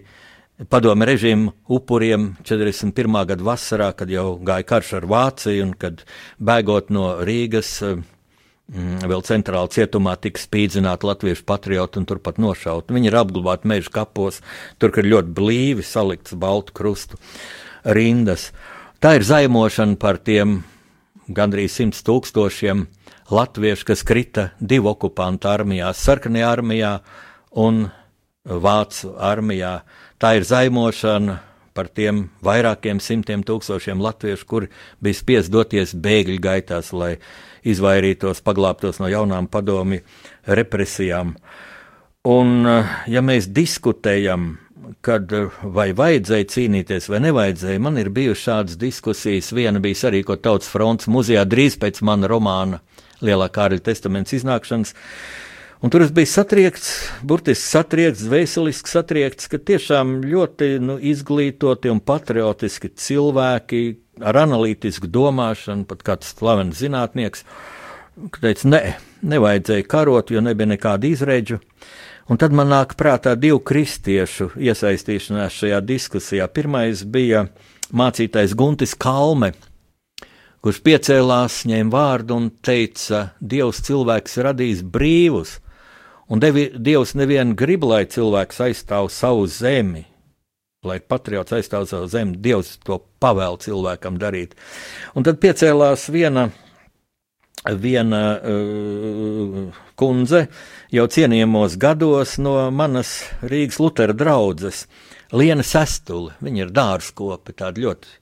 padomu 0.70 1.06
režīmu 1.08 1.52
upuriem 1.72 2.32
41. 2.46 3.18
gada 3.26 3.42
vasarā, 3.42 3.90
kad 3.96 4.10
jau 4.12 4.36
gāja 4.38 4.68
karš 4.68 4.96
ar 5.00 5.10
Vāciju 5.10 5.66
un 5.66 5.72
kad 5.74 6.04
bēgot 6.38 6.92
no 6.94 7.16
Rīgas 7.26 7.80
vēl 8.72 9.22
centrāla 9.26 9.68
cietumā 9.72 10.14
tika 10.20 10.40
spīdzināti 10.40 11.08
latviešu 11.08 11.44
patrioti 11.48 12.00
un 12.00 12.06
turpat 12.08 12.38
nošauti. 12.40 12.94
Viņi 12.96 13.10
ir 13.10 13.18
apglabāti 13.20 13.68
meža 13.68 13.92
kapos, 13.92 14.40
tur 14.80 14.94
ir 14.96 15.10
ļoti 15.12 15.34
blīvi 15.36 15.84
salikts 15.84 16.34
baltu 16.34 16.72
krustu 16.72 17.20
rindas. 17.84 18.50
Tā 19.02 19.16
ir 19.18 19.26
zaimošana 19.26 19.98
par 20.00 20.20
tiem 20.22 20.62
gandrīz 21.28 21.76
simt 21.76 21.98
tūkstošiem 22.06 22.86
latvieši, 23.32 23.86
kas 23.88 24.04
krita 24.06 24.50
divu 24.60 24.92
okupantu 24.92 25.50
armijā, 25.50 25.92
sarkanajā 25.92 26.52
armijā 26.56 26.92
un 27.58 27.86
vācu 28.44 29.14
armijā. 29.20 29.80
Tā 30.22 30.36
ir 30.38 30.46
zaimošana 30.46 31.40
par 31.74 31.88
tiem 31.88 32.26
vairākiem 32.44 33.00
simtiem 33.00 33.44
tūkstošiem 33.46 34.00
latviešu, 34.02 34.46
kuri 34.48 34.70
bija 35.02 35.18
spiest 35.18 35.52
doties 35.52 35.94
bēgļu 35.94 36.40
gaitās, 36.42 36.92
lai 36.92 37.16
izvairītos, 37.68 38.42
paglābtos 38.44 39.00
no 39.02 39.10
jaunām 39.10 39.48
padomi 39.50 40.02
represijām. 40.46 41.36
Un, 42.28 42.66
ja 43.10 43.22
mēs 43.24 43.48
diskutējam, 43.50 44.52
kad 45.02 45.30
vai 45.62 45.90
vajadzēja 45.96 46.48
cīnīties 46.52 47.08
vai 47.10 47.22
nevajadzēja, 47.26 47.82
man 47.82 47.98
ir 47.98 48.10
bijušas 48.14 48.44
šādas 48.44 48.78
diskusijas. 48.80 49.52
Viena 49.54 49.82
bija 49.82 50.08
arī, 50.10 50.22
ko 50.26 50.36
Tautas 50.36 50.70
fronts 50.70 51.10
muzejā 51.10 51.44
drīz 51.48 51.78
pēc 51.80 52.02
mana 52.06 52.30
romāna 52.30 52.82
Lielā 53.22 53.48
Kārļa 53.54 53.82
testaments 53.86 54.34
iznākšanas. 54.38 54.94
Un 55.82 55.90
tur 55.90 56.04
es 56.04 56.12
biju 56.14 56.30
satriekts, 56.30 56.90
burtiski 57.26 57.66
satriekts, 57.66 58.22
vēseliski 58.30 58.86
satriekts, 58.86 59.48
ka 59.50 59.58
tiešām 59.58 60.20
ļoti 60.22 60.76
nu, 60.78 60.94
izglītoti 61.10 61.90
un 61.90 61.98
patriotiski 61.98 62.92
cilvēki 62.94 63.80
ar 64.22 64.38
analītisku 64.44 65.10
domāšanu, 65.10 65.82
pat 65.90 66.04
kāds 66.06 66.30
slavens 66.36 66.78
zinātnieks, 66.78 67.42
teica, 68.36 68.68
nē, 68.68 68.78
ne, 68.78 68.92
nevajadzēja 69.34 69.88
karot, 69.90 70.30
jo 70.30 70.42
nebija 70.44 70.70
nekāda 70.70 71.10
izreģu. 71.10 71.58
Un 72.30 72.38
tad 72.38 72.54
man 72.54 72.70
nāk 72.70 72.94
prātā 72.94 73.34
divu 73.34 73.58
kristiešu 73.66 74.52
iesaistīšanās 74.62 75.58
šajā 75.64 75.82
diskusijā. 75.82 76.46
Pirmais 76.46 77.02
bija 77.02 77.48
mācītājs 77.90 78.54
Guntis 78.54 78.94
Kalme, 78.94 79.50
kurš 80.62 80.78
piecēlās, 80.86 81.64
ņēma 81.66 81.90
vārdu 81.90 82.38
un 82.38 82.48
teica, 82.62 83.32
Dievs 83.42 83.82
cilvēks 83.88 84.38
radījis 84.46 84.86
brīvus, 84.94 85.58
un 86.28 86.42
devi, 86.42 86.68
Dievs 86.74 87.14
nevienu 87.18 87.56
grib, 87.58 87.86
lai 87.88 88.04
cilvēks 88.10 88.60
aizstāv 88.66 89.10
savu 89.12 89.46
zemi, 89.50 90.04
lai 90.86 90.98
patriots 91.00 91.54
aizstāv 91.56 91.88
savu 91.90 92.10
zemi, 92.12 92.38
Dievs 92.42 92.76
to 92.86 93.00
pavēl 93.22 93.58
cilvēkam 93.62 94.18
darīt. 94.20 94.54
Un 95.16 95.26
tad 95.26 95.40
piecēlās 95.42 96.08
viena, 96.12 96.48
viena 97.66 98.22
uh, 98.38 99.82
kundze, 99.98 100.46
jau 100.94 101.06
cienījamos 101.06 101.78
gados 101.80 102.38
no 102.42 102.56
manas 102.70 103.20
Rīgas 103.42 103.80
Lutera 103.82 104.16
draudzes, 104.16 104.86
Liena 105.32 105.64
Sestule. 105.64 106.34
Viņa 106.44 106.66
ir 106.66 106.72
dārzkopa, 106.76 107.54
tāda 107.56 107.80
ļoti 107.80 108.18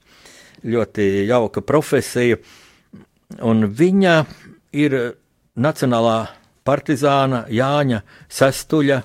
ļoti 0.64 1.06
jauka 1.28 1.62
profesija. 1.64 2.38
Un 3.46 3.68
viņa 3.70 4.14
ir 4.76 4.96
Nacionālā 5.60 6.18
partizāna 6.70 7.42
Jāņa 7.50 7.98
Sestuļa. 8.30 9.00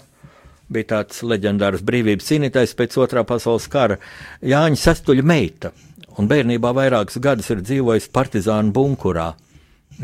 Bija 0.70 0.90
tāds 0.94 1.24
leģendārs 1.26 1.82
brīvības 1.86 2.30
cīnītājs 2.30 2.76
pēc 2.78 3.00
otrā 3.02 3.26
pasaules 3.26 3.66
kara. 3.74 3.98
Jāņa 4.46 4.80
Sestuļa 4.84 5.26
meita, 5.26 5.74
un 6.22 6.30
bērnībā 6.30 6.72
vairākus 6.78 7.18
gadus 7.22 7.50
ir 7.54 7.66
dzīvojis 7.66 8.12
partizānu 8.14 8.74
bunkurā. 8.76 9.32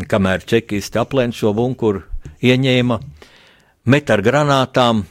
Kamēr 0.10 0.46
čekisti 0.48 0.98
aplēna 1.01 1.38
šo 1.38 1.53
bunkuru, 1.53 2.01
ieņēma, 2.41 3.00
met 3.94 4.10
ar 4.10 4.25
granātām, 4.25 5.06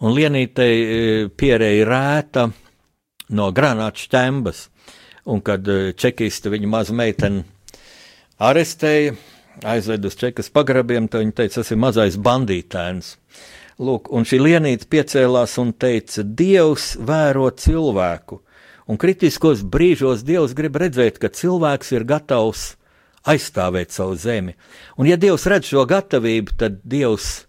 un 0.00 0.16
lienītei 0.16 0.74
e, 0.80 0.98
pierēja 1.34 1.86
rēta 1.88 2.50
no 3.36 3.52
granātu 3.54 4.06
šķembas 4.06 4.68
un 5.30 5.40
kad 5.44 5.68
eh, 5.68 5.92
čekisti 5.96 6.52
viņu 6.52 6.70
mazu 6.70 6.96
meiteni 6.96 7.44
arestēja, 8.40 9.14
aizved 9.62 10.04
uz 10.04 10.16
čekas 10.20 10.50
pagrabiem, 10.52 11.08
tad 11.08 11.24
viņi 11.24 11.36
teica, 11.36 11.60
tas 11.60 11.72
ir 11.72 11.80
mazais 11.80 12.18
bandītēns. 12.20 13.16
Lūk, 13.80 14.10
un 14.12 14.26
šī 14.28 14.40
lienīte 14.42 14.88
piecēlās 14.92 15.56
un 15.62 15.72
teica, 15.72 16.24
Dievs 16.24 16.92
vēro 17.00 17.48
cilvēku, 17.56 18.40
un 18.90 19.00
kritiskos 19.00 19.62
brīžos 19.64 20.24
Dievs 20.26 20.52
grib 20.56 20.76
redzēt, 20.80 21.20
ka 21.20 21.32
cilvēks 21.32 21.94
ir 21.96 22.04
gatavs 22.08 22.74
aizstāvēt 23.28 23.92
savu 23.92 24.16
zemi. 24.20 24.56
Un 25.00 25.08
ja 25.08 25.16
Dievs 25.20 25.46
redz 25.48 25.72
šo 25.72 25.86
gatavību, 25.88 26.56
tad 26.60 26.80
Dievs 26.84 27.46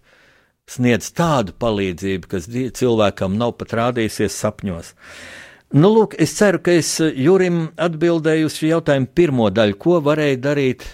sniedz 0.72 1.10
tādu 1.16 1.52
palīdzību, 1.60 2.28
kas 2.32 2.48
cilvēkam 2.48 3.36
nav 3.36 3.56
pat 3.60 3.76
rādījusies 3.76 4.36
sapņos. 4.40 4.94
Nu, 5.72 5.88
lūk, 5.88 6.18
es 6.20 6.34
ceru, 6.36 6.60
ka 6.60 6.74
es 6.76 6.98
Jurim 7.00 7.70
atbildēju 7.80 8.48
uz 8.48 8.58
šī 8.60 8.74
jautājuma 8.74 9.08
pirmo 9.16 9.48
daļu, 9.52 9.78
ko 9.80 10.00
varēja 10.04 10.40
darīt 10.44 10.84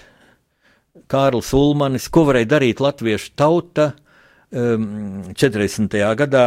Kārlis 1.10 1.52
Ulmanis, 1.56 2.08
ko 2.12 2.24
varēja 2.28 2.52
darīt 2.56 2.80
latviešu 2.82 3.34
tauta 3.38 3.92
um, 4.50 5.22
40. 5.34 5.94
gadā, 6.18 6.46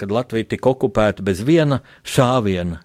kad 0.00 0.10
Latvija 0.10 0.48
tika 0.54 0.72
okupēta 0.72 1.24
bez 1.24 1.42
viena 1.46 1.80
šāviena, 2.02 2.80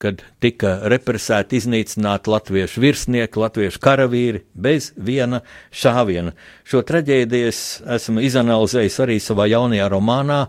kad 0.00 0.22
tika 0.40 0.78
represēti, 0.88 1.58
iznīcināti 1.60 2.32
latviešu 2.32 2.80
virsnieki, 2.80 3.40
latviešu 3.42 3.82
karavīri 3.84 4.44
bez 4.56 4.94
viena 4.96 5.42
šāviena. 5.76 6.32
Šo 6.64 6.80
traģēdiju 6.88 7.50
es 7.50 7.60
esmu 7.84 8.24
izanalizējis 8.24 8.96
arī 9.04 9.18
savā 9.20 9.50
jaunajā 9.52 9.90
romānā, 9.92 10.46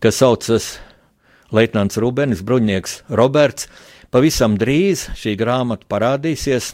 kas 0.00 0.22
saucas 0.22 0.70
Leitnants 1.54 2.00
Rūbenis, 2.00 2.40
bruņnieks 2.46 3.02
Roberts. 3.12 3.68
Pavisam 4.14 4.56
drīz 4.56 5.08
šī 5.18 5.34
grāmata 5.36 5.84
parādīsies 5.90 6.72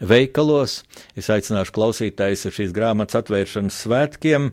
veikalos. 0.00 0.82
Es 1.18 1.30
aicināšu 1.32 1.74
klausītājus 1.74 2.48
uz 2.48 2.56
šīs 2.58 2.74
grāmatas 2.76 3.20
atvēršanas 3.22 3.80
svētkiem. 3.84 4.50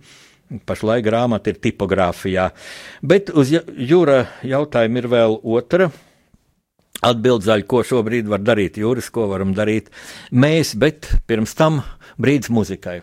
Pašlaik 0.68 1.06
grāmata 1.06 1.54
ir 1.54 1.62
tipogrāfijā. 1.64 2.50
Bet 3.02 3.32
uz 3.32 3.54
jūra 3.54 4.26
jautājumu 4.44 5.00
ir 5.00 5.12
vēl 5.12 5.38
otra. 5.58 5.92
Atbildzaļa, 7.02 7.66
ko 7.66 7.82
šobrīd 7.88 8.28
var 8.30 8.44
darīt 8.46 8.78
jūras, 8.78 9.08
ko 9.10 9.26
varam 9.32 9.56
darīt 9.58 9.88
mēs, 10.30 10.76
bet 10.78 11.10
pirms 11.26 11.56
tam 11.58 11.82
brīdis 12.22 12.52
muzikai. 12.54 13.00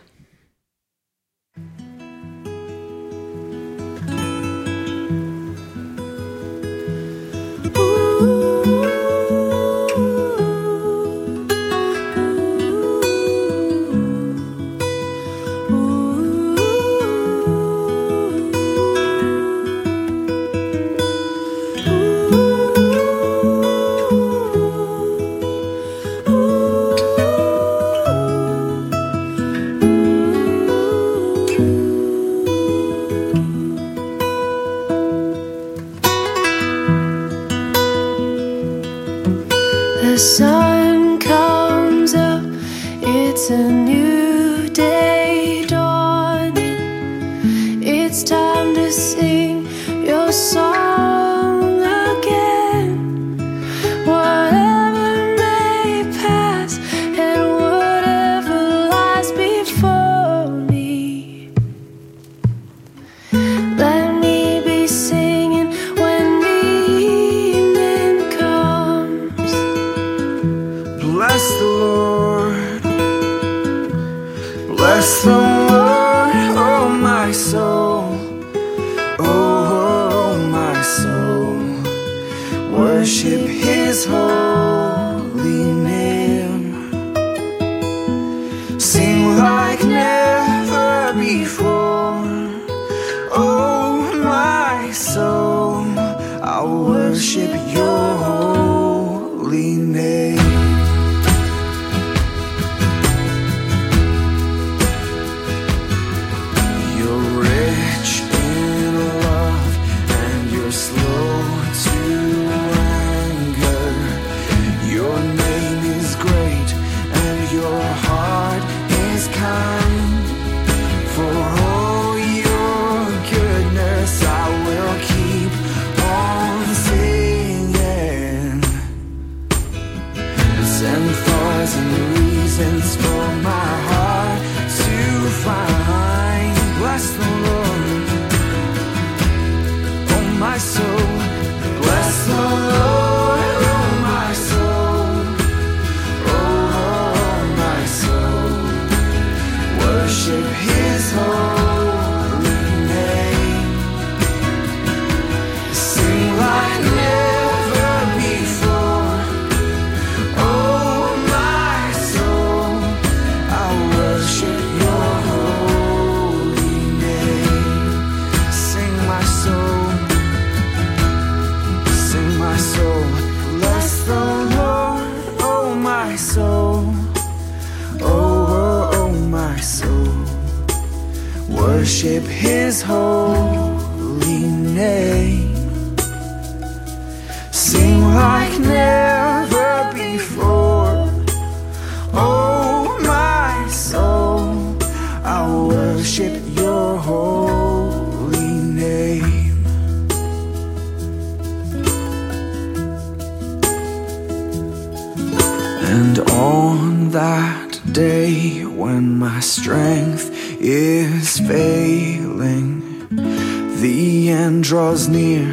The 213.81 214.29
end 214.29 214.63
draws 214.63 215.07
near 215.07 215.47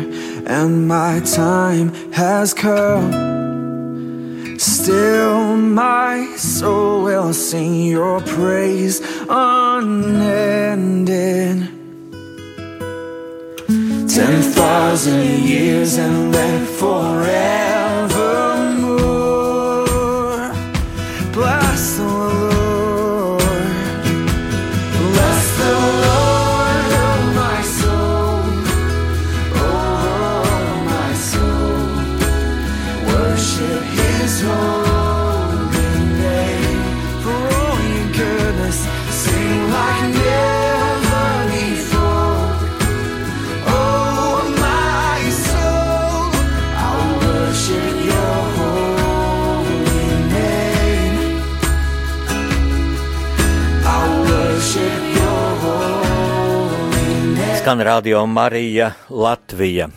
and 0.47 0.89
my 0.89 1.21
time 1.21 1.93
has 2.13 2.53
come. 2.55 3.13
Still, 4.59 5.57
my 5.57 6.35
soul 6.37 7.05
will 7.05 7.33
sing 7.33 7.87
your 7.87 8.21
praise 8.21 9.01
unending. 9.29 10.09
Ten 14.09 14.43
thousand 14.43 15.45
years 15.45 15.97
and 15.99 16.33
then 16.35 16.67
forevermore. 16.67 17.76
Skan 57.67 57.81
radio 57.81 58.27
Marija 58.27 58.93
Latvija. 59.11 59.89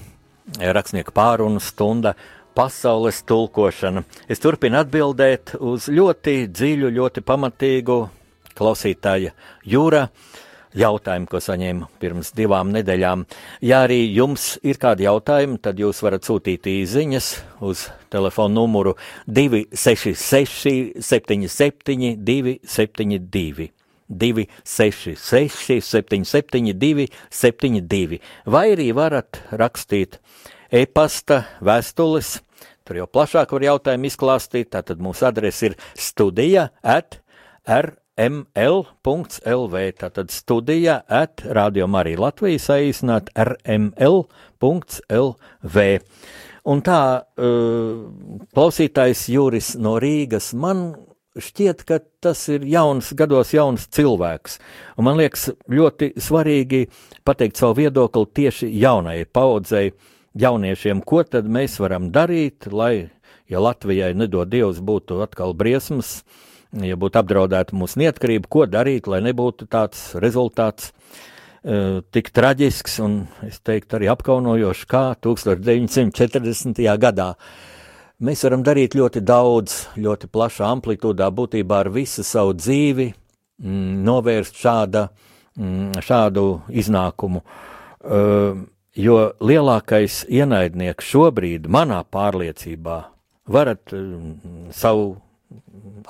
Rakstnieka 0.57 1.11
pārunu 1.13 1.59
stunda. 1.61 2.15
Pasaules 2.57 3.19
tulkošana. 3.29 4.01
Es 4.25 4.41
turpinu 4.41 4.79
atbildēt 4.79 5.53
uz 5.61 5.85
ļoti 5.93 6.47
dziļu, 6.49 6.89
ļoti 6.97 7.21
pamatīgu 7.21 7.99
klausītāja 8.57 9.35
jūra 9.69 10.07
jautājumu, 10.81 11.29
ko 11.29 11.37
saņēmu 11.45 11.93
pirms 12.01 12.33
divām 12.33 12.73
nedēļām. 12.73 13.29
Ja 13.61 13.85
arī 13.85 14.01
jums 14.17 14.55
ir 14.65 14.81
kādi 14.81 15.05
jautājumi, 15.05 15.61
tad 15.61 15.77
jūs 15.77 16.01
varat 16.01 16.25
sūtīt 16.25 16.65
īsiņas 16.73 17.33
uz 17.69 17.91
telefonu 18.09 18.63
numuru 18.63 18.97
266, 19.29 21.03
77, 21.05 22.15
272. 22.17 23.75
266, 24.09 25.79
77, 25.85 26.73
272, 26.73 28.19
vai 28.45 28.71
arī 28.73 28.91
varat 28.97 29.41
rakstīt 29.51 30.19
e-pasta 30.71 31.43
vēstules. 31.61 32.39
Tur 32.85 32.95
jau 33.03 33.07
plašāk 33.09 33.51
var 33.53 33.63
jautājumu 33.67 34.09
izklāstīt. 34.09 34.71
Tātad 34.73 34.97
mūsu 35.03 35.27
adrese 35.29 35.69
ir 35.69 35.75
studija 35.93 36.69
at 36.81 37.19
rml.lv. 37.69 38.85
Tātad 40.01 40.33
studija 40.33 40.95
at 41.05 41.45
radiom 41.45 41.93
arī 42.01 42.17
Latvijas 42.17 42.65
saīsināt 42.71 43.29
rml.lv. 43.37 44.65
Un 46.69 46.81
tā 46.85 47.01
uh, 47.21 48.01
klausītājs 48.57 49.29
Juris 49.33 49.75
no 49.79 49.99
Rīgas 50.01 50.53
man 50.57 51.08
šķiet, 51.43 51.83
ka 51.87 51.99
tas 52.23 52.41
ir 52.51 52.65
jauns, 52.67 53.11
gados 53.17 53.53
jauns 53.55 53.87
cilvēks. 53.95 54.59
Un 54.99 55.07
man 55.07 55.19
liekas 55.19 55.49
ļoti 55.71 56.13
svarīgi 56.19 56.85
pateikt 57.27 57.59
savu 57.59 57.79
viedokli 57.81 58.27
tieši 58.39 58.69
jaunai 58.81 59.23
paudzei, 59.25 59.93
jauniešiem, 60.39 61.01
ko 61.05 61.23
tad 61.23 61.49
mēs 61.49 61.79
varam 61.81 62.09
darīt, 62.13 62.69
lai, 62.71 63.09
ja 63.49 63.61
Latvijai 63.63 64.13
nedod 64.17 64.49
Dievs, 64.51 64.81
būtu 64.85 65.21
atkal 65.25 65.55
briesmas, 65.57 66.19
ja 66.71 66.97
būtu 66.99 67.21
apdraudēta 67.21 67.75
mūsu 67.77 68.03
neatkarība, 68.03 68.49
ko 68.51 68.67
darīt, 68.69 69.09
lai 69.09 69.23
nebūtu 69.25 69.67
tāds 69.71 70.11
rezultāts 70.21 70.91
uh, 70.91 71.99
tik 72.13 72.29
traģisks 72.35 72.99
un, 73.05 73.23
es 73.47 73.59
teiktu, 73.65 73.97
arī 73.97 74.11
apkaunojošs 74.13 74.85
kā 74.89 75.03
1940. 75.25 76.85
gadā. 77.01 77.33
Mēs 78.19 78.41
varam 78.43 78.65
darīt 78.67 78.97
ļoti 78.99 79.21
daudz, 79.23 79.75
ļoti 79.95 80.27
plašā 80.27 80.67
amplitūdā, 80.67 81.29
būtībā 81.31 81.77
ar 81.85 81.89
visu 81.95 82.25
savu 82.27 82.51
dzīvi, 82.57 83.13
mm, 83.63 84.01
novērst 84.03 84.59
šāda, 84.59 85.05
mm, 85.55 86.01
šādu 86.03 86.43
iznākumu. 86.67 87.39
Uh, 87.99 88.59
jo 88.99 89.15
lielākais 89.39 90.25
ienaidnieks 90.27 91.07
šobrīd, 91.13 91.71
manā 91.71 92.01
pārliecībā, 92.03 92.97
varat 93.47 93.95
mm, 93.95 94.67
savu 94.75 95.13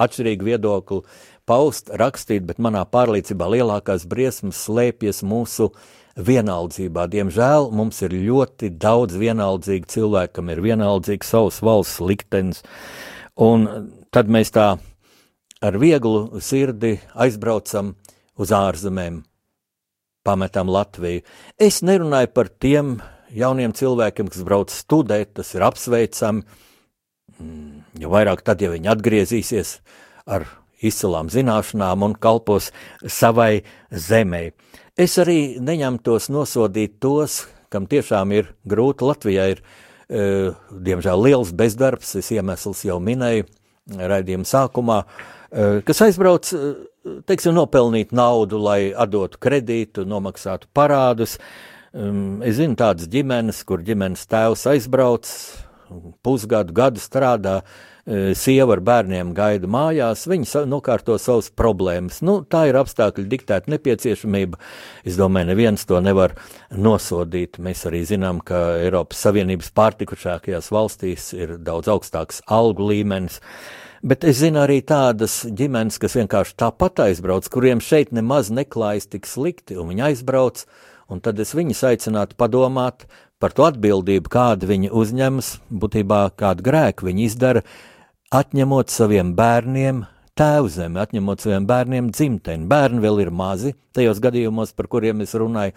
atšķirīgu 0.02 0.50
viedokli 0.50 1.04
paust, 1.45 1.93
rakstīt, 1.93 2.41
bet 2.50 2.58
manā 2.58 2.88
pārliecībā 2.89 3.54
lielākās 3.54 4.10
briesmas 4.10 4.65
slēpjas 4.65 5.22
mūsu 5.22 5.69
vienaldzībā. 6.20 7.08
Diemžēl 7.12 7.70
mums 7.76 8.02
ir 8.06 8.16
ļoti 8.16 8.72
daudz 8.82 9.18
vienaldzīgu 9.20 9.90
cilvēku, 9.90 10.36
kam 10.40 10.52
ir 10.54 10.62
vienaldzīgs 10.66 11.32
savs 11.34 11.62
valsts 11.66 12.02
liktenis, 12.04 12.64
un 13.40 13.68
tad 14.12 14.32
mēs 14.32 14.54
tā 14.56 14.74
ar 15.62 15.80
vieglu 15.80 16.42
sirdi 16.44 16.98
aizbraucam 17.16 17.94
uz 18.40 18.54
ārzemēm, 18.56 19.24
pametam 20.24 20.72
Latviju. 20.72 21.24
Es 21.60 21.82
nerunāju 21.84 22.32
par 22.36 22.52
tiem 22.52 23.00
jauniem 23.36 23.74
cilvēkiem, 23.76 24.30
kas 24.32 24.46
brauc 24.48 24.74
studēt, 24.74 25.36
tas 25.40 25.52
ir 25.56 25.66
apsveicami, 25.68 26.44
jo 28.00 28.12
vairāk 28.12 28.44
tad, 28.46 28.64
ja 28.64 28.72
viņi 28.74 28.92
atgriezīsies 28.92 29.78
ar 30.30 30.48
izcilām 30.80 31.30
zināšanām 31.32 32.06
un 32.08 32.16
kalpos 32.16 32.72
savai 33.04 33.64
zemei. 33.92 34.54
Es 35.00 35.14
arī 35.22 35.56
neņemtos 35.64 36.28
nosodīt 36.28 36.98
tos, 37.00 37.46
kam 37.72 37.86
tiešām 37.88 38.34
ir 38.36 38.50
grūti. 38.68 39.06
Latvijā 39.08 39.46
ir, 39.54 39.62
e, 40.12 40.52
diemžēl, 40.70 41.24
liels 41.24 41.54
bezdarbs, 41.56 42.18
es 42.20 42.32
iemesls 42.36 42.84
jau 42.84 42.98
minēju 43.00 43.46
raidījuma 43.96 44.44
sākumā, 44.50 44.98
e, 45.06 45.70
kas 45.88 46.04
aizbrauc, 46.04 46.52
e, 46.52 46.74
teiksim, 47.32 47.56
nopelnīt 47.56 48.12
naudu, 48.12 48.60
lai 48.60 48.92
atdotu 48.92 49.40
kredītu, 49.40 50.04
nomaksātu 50.04 50.68
parādus. 50.76 51.38
Um, 51.90 52.44
es 52.44 52.60
zinu 52.60 52.76
tādas 52.78 53.08
ģimenes, 53.10 53.64
kur 53.66 53.80
ģimenes 53.82 54.28
tēvs 54.30 54.68
aizbrauc, 54.70 55.26
pusgadu, 56.25 56.73
gadu 56.75 57.02
strādā, 57.02 57.60
e, 58.06 58.34
sieva 58.38 58.75
ar 58.78 58.82
bērniem 58.86 59.34
gaida 59.38 59.69
mājās, 59.69 60.28
viņi 60.30 60.65
nokārto 60.69 61.17
savas 61.21 61.49
problēmas. 61.49 62.21
Nu, 62.25 62.39
tā 62.43 62.67
ir 62.69 62.80
apstākļu 62.80 63.28
diktēta 63.32 63.71
nepieciešamība. 63.73 64.60
Es 65.08 65.19
domāju, 65.19 65.52
neviens 65.52 65.86
to 65.89 65.99
nevar 66.04 66.36
nosodīt. 66.71 67.60
Mēs 67.60 67.86
arī 67.89 68.04
zinām, 68.08 68.41
ka 68.45 68.80
Eiropas 68.84 69.21
Savienības 69.25 69.73
pārtikušākajās 69.78 70.71
valstīs 70.73 71.32
ir 71.38 71.58
daudz 71.58 71.91
augstāks 71.91 72.43
algu 72.47 72.89
līmenis. 72.93 73.41
Bet 73.99 74.23
es 74.23 74.38
zinu 74.39 74.62
arī 74.63 74.80
tādas 74.88 75.41
ģimenes, 75.43 75.97
kas 75.99 76.15
vienkārši 76.15 76.56
tāpat 76.62 77.02
aizbrauc, 77.10 77.49
kuriem 77.52 77.82
šeit 77.84 78.13
nemaz 78.15 78.47
neklājas 78.47 79.10
tik 79.12 79.28
slikti, 79.28 79.75
un 79.75 79.91
viņi 79.91 80.06
aizbrauc, 80.13 80.62
un 81.12 81.19
tad 81.19 81.41
es 81.43 81.52
viņus 81.58 81.84
aicinātu 81.89 82.38
padomāt 82.39 83.04
par 83.39 83.56
to 83.56 83.65
atbildību, 83.69 84.32
kādu 84.32 84.69
viņi 84.69 84.91
uzņemas, 84.91 85.56
būtībā 85.71 86.21
kādu 86.39 86.65
grēku 86.65 87.08
viņi 87.10 87.28
izdara, 87.30 87.65
atņemot 88.36 88.91
saviem 88.91 89.34
bērniem 89.38 90.04
tēvzemi, 90.39 90.99
atņemot 91.02 91.43
saviem 91.43 91.65
bērniem 91.67 92.12
dzimteni. 92.15 92.67
Bērni 92.69 93.02
vēl 93.04 93.23
ir 93.25 93.32
mazi, 93.36 93.73
tajos 93.95 94.21
gadījumos, 94.23 94.71
par 94.78 94.88
kuriem 94.91 95.23
es 95.25 95.34
runāju. 95.36 95.75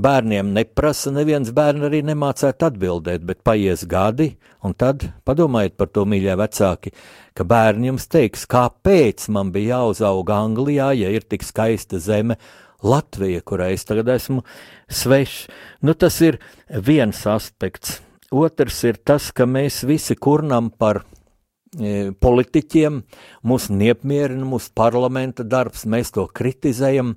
Bērniem 0.00 0.50
neprasa, 0.54 1.12
neviens 1.14 1.50
bērns 1.54 1.86
arī 1.86 2.00
nemācētu 2.06 2.66
atbildēt, 2.70 3.26
bet 3.26 3.42
paies 3.46 3.84
gadi, 3.90 4.32
un 4.66 4.74
tad 4.78 5.04
padomājiet 5.26 5.76
par 5.78 5.90
to, 5.94 6.06
mīļie 6.08 6.36
vecāki, 6.40 6.94
ka 7.34 7.46
bērni 7.46 7.90
jums 7.90 8.06
teiks, 8.10 8.46
kāpēc 8.50 9.28
man 9.34 9.52
bija 9.54 9.80
jāuzauga 9.80 10.40
Anglijā, 10.46 10.92
ja 10.98 11.10
ir 11.14 11.26
tik 11.26 11.46
skaista 11.46 12.02
zeme, 12.02 12.38
Latvija, 12.82 13.42
kurai 13.44 13.72
es 13.76 13.84
tagad 13.88 14.08
esmu 14.12 14.42
svešs. 14.88 15.48
Nu, 15.84 15.94
tas 15.94 16.20
ir 16.24 16.40
viens 16.70 17.26
aspekts. 17.26 18.00
Otrs 18.30 18.84
ir 18.86 19.00
tas, 19.02 19.32
ka 19.34 19.46
mēs 19.46 19.82
visi 19.88 20.14
kurnam 20.14 20.70
par 20.70 21.02
e, 21.02 22.12
politiķiem, 22.14 23.00
mūs 23.42 23.70
neapmierina 23.74 24.46
mūsu 24.46 24.70
parlamenta 24.76 25.42
darbs, 25.42 25.82
mēs 25.82 26.14
to 26.14 26.28
kritizējam, 26.30 27.16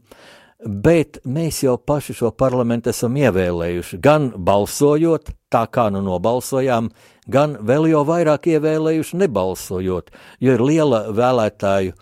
bet 0.64 1.20
mēs 1.26 1.62
jau 1.66 1.76
paši 1.78 2.16
šo 2.18 2.32
parlamentu 2.34 2.90
esam 2.90 3.18
ievēlējuši, 3.20 4.00
gan 4.02 4.32
balsojot, 4.34 5.30
tā 5.54 5.68
kā 5.70 5.90
nu 5.94 6.02
nobalsojām, 6.02 6.90
gan 7.30 7.60
vēl 7.62 7.92
jau 7.92 8.02
vairāk 8.10 8.50
ievēlējuši 8.56 9.22
nebalsojot, 9.22 10.10
jo 10.42 10.58
ir 10.58 10.66
liela 10.66 11.06
vēlētāju 11.14 11.94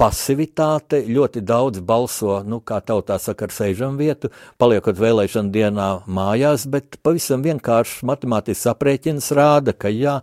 pasivitāte, 0.00 1.02
ļoti 1.04 1.42
daudz 1.44 1.82
balso, 1.84 2.38
nu, 2.48 2.62
kā 2.64 2.78
tautā 2.80 3.18
saka, 3.20 3.46
ar 3.46 3.52
sēžam 3.52 3.98
vietu, 4.00 4.30
paliekot 4.60 4.96
vēlēšana 5.00 5.52
dienā 5.52 5.88
mājās, 6.08 6.64
bet 6.72 6.96
pavisam 7.04 7.44
vienkārši 7.44 8.06
matemātisks 8.08 8.70
aprēķins 8.72 9.28
rāda, 9.36 9.74
ka 9.76 9.92
jā, 9.92 10.20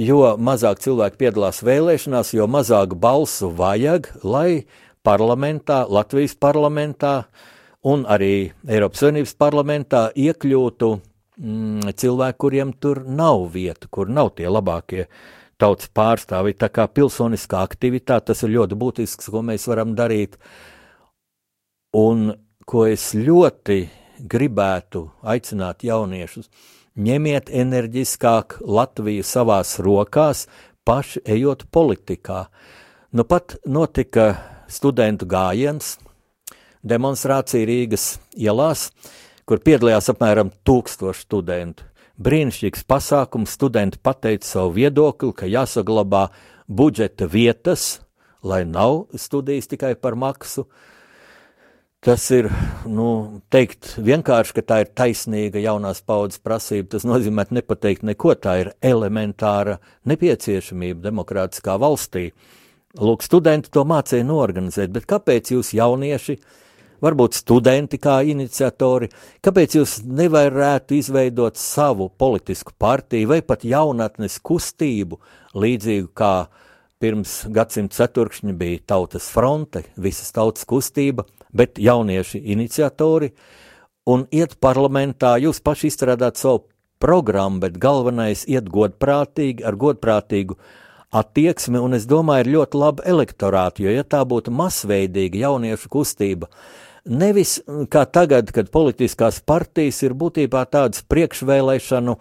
jo 0.00 0.34
mazāk 0.34 0.82
cilvēki 0.82 1.20
piedalās 1.22 1.62
vēlēšanās, 1.66 2.34
jo 2.34 2.48
mazāk 2.50 2.96
balsu 2.98 3.52
vajag, 3.54 4.10
lai 4.26 4.64
parlamentā, 5.06 5.84
Latvijas 5.86 6.34
parlamentā 6.34 7.14
un 7.86 8.02
arī 8.10 8.50
Eiropas 8.66 9.04
Savienības 9.04 9.36
parlamentā 9.38 10.04
iekļūtu 10.16 10.90
mm, 11.38 11.94
cilvēki, 12.02 12.40
kuriem 12.40 12.74
tur 12.80 13.04
nav 13.06 13.46
vieta, 13.54 13.86
kur 13.92 14.10
nav 14.10 14.34
tie 14.40 14.50
labākie 14.50 15.06
tautas 15.58 15.90
pārstāvi. 15.94 16.54
Tā 16.58 16.70
kā 16.72 16.86
pilsoniskā 16.90 17.62
aktivitāte 17.64 18.32
tas 18.32 18.42
ir 18.44 18.54
ļoti 18.56 18.78
būtisks, 18.78 19.30
ko 19.32 19.42
mēs 19.46 19.66
varam 19.70 19.94
darīt. 19.98 20.38
Un 21.94 22.32
ko 22.66 22.86
es 22.90 23.12
ļoti 23.14 23.84
gribētu 24.30 25.08
aicināt 25.26 25.84
jauniešus, 25.84 26.48
ņemiet 26.94 27.50
enerģiskāk 27.50 28.58
Latviju 28.62 29.24
savās 29.26 29.76
rokās, 29.82 30.46
paši 30.84 31.22
ejot 31.36 31.66
politikā. 31.72 32.46
Nu 33.14 33.24
pat 33.24 33.56
notika 33.66 34.34
studentu 34.70 35.26
gājiens, 35.30 35.96
demonstrācija 36.84 37.66
Rīgas 37.68 38.14
ielās, 38.36 38.90
kur 39.44 39.60
piedalījās 39.64 40.10
apmēram 40.12 40.52
tūkstoši 40.66 41.26
studentu. 41.26 41.86
Brīnišķīgs 42.14 42.84
pasākums, 42.86 43.56
studenti 43.56 43.98
pateica 43.98 44.46
savu 44.46 44.76
viedokli, 44.76 45.32
ka 45.34 45.48
jāsaglabā 45.50 46.28
budžeta 46.70 47.26
vietas, 47.26 48.04
lai 48.46 48.62
nav 48.68 49.08
studijas 49.18 49.66
tikai 49.72 49.96
par 49.98 50.14
maksu. 50.14 50.68
Tas 52.04 52.26
ir, 52.36 52.50
nu, 52.86 53.40
teikt 53.50 53.94
vienkārši, 53.96 54.54
ka 54.58 54.62
tā 54.62 54.80
ir 54.84 54.90
taisnīga 54.94 55.62
jaunās 55.64 56.04
paudzes 56.04 56.42
prasība. 56.44 56.92
Tas 56.94 57.06
nozīmē 57.08 57.48
nepateikt 57.48 58.04
neko, 58.04 58.36
tā 58.36 58.58
ir 58.60 58.74
elementāra 58.84 59.78
nepieciešamība 60.06 61.00
demokrātiskā 61.08 61.78
valstī. 61.80 62.28
Lūk, 63.00 63.24
studenti 63.26 63.72
to 63.74 63.82
mācīja 63.88 64.28
norganizēt, 64.28 64.92
bet 64.94 65.08
kāpēc 65.10 65.50
jūs 65.56 65.72
jaunieši 65.74 66.36
varbūt 67.04 67.36
studenti 67.38 68.00
kā 68.00 68.18
iniciatori, 68.26 69.10
kāpēc 69.44 69.78
jūs 69.78 69.98
nevarētu 70.08 70.98
izveidot 70.98 71.60
savu 71.60 72.08
politisku 72.08 72.74
partiju 72.78 73.30
vai 73.34 73.40
pat 73.46 73.64
jaunatnes 73.68 74.40
kustību, 74.44 75.20
līdzīgu 75.54 76.10
kā 76.16 76.34
pirms 77.02 77.42
gadsimta 77.52 77.98
ceturkšņa 78.00 78.54
bija 78.56 78.82
tautas 78.94 79.28
fronte, 79.32 79.84
visas 80.00 80.32
tautas 80.32 80.64
kustība, 80.68 81.26
bet 81.52 81.78
jaunieši 81.78 82.40
iniciatori, 82.54 83.34
un 84.10 84.24
iet 84.32 84.56
parlamentā, 84.60 85.36
jūs 85.40 85.60
paši 85.64 85.90
izstrādāt 85.90 86.40
savu 86.40 86.64
programmu, 87.02 87.60
bet 87.64 87.76
galvenais 87.80 88.46
iet 88.48 88.70
godprātīgi, 88.72 89.64
ar 89.66 89.76
godprātīgu 89.80 90.56
attieksmi, 91.14 91.78
un 91.78 91.98
es 91.98 92.08
domāju, 92.10 92.46
ir 92.46 92.52
ļoti 92.56 92.80
laba 92.80 93.06
elektorāta, 93.06 93.84
jo 93.84 93.92
ja 93.92 94.04
tā 94.06 94.22
būtu 94.26 94.54
masveidīga 94.54 95.44
jauniešu 95.44 95.90
kustība, 95.92 96.48
Nevis 97.04 97.58
kā 97.92 98.06
tagad, 98.08 98.48
kad 98.54 98.70
politiskās 98.72 99.42
partijas 99.44 100.00
ir 100.06 100.14
būtībā 100.16 100.62
tādas 100.72 101.02
priekšvēlēšanu 101.04 102.14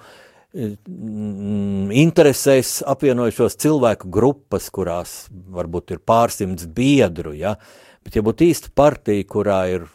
mm, 0.53 1.93
interesēs 2.03 2.81
apvienojušos 2.91 3.55
cilvēku 3.63 4.11
grupas, 4.11 4.67
kurās 4.75 5.15
varbūt 5.31 5.95
ir 5.95 6.03
pārsimts 6.03 6.67
biedru, 6.67 7.31
ja? 7.31 7.55
bet 8.03 8.19
ja 8.19 8.25
būtu 8.27 8.49
īsta 8.49 8.73
partija, 8.75 9.23
kurā 9.23 9.61
ir 9.71 9.87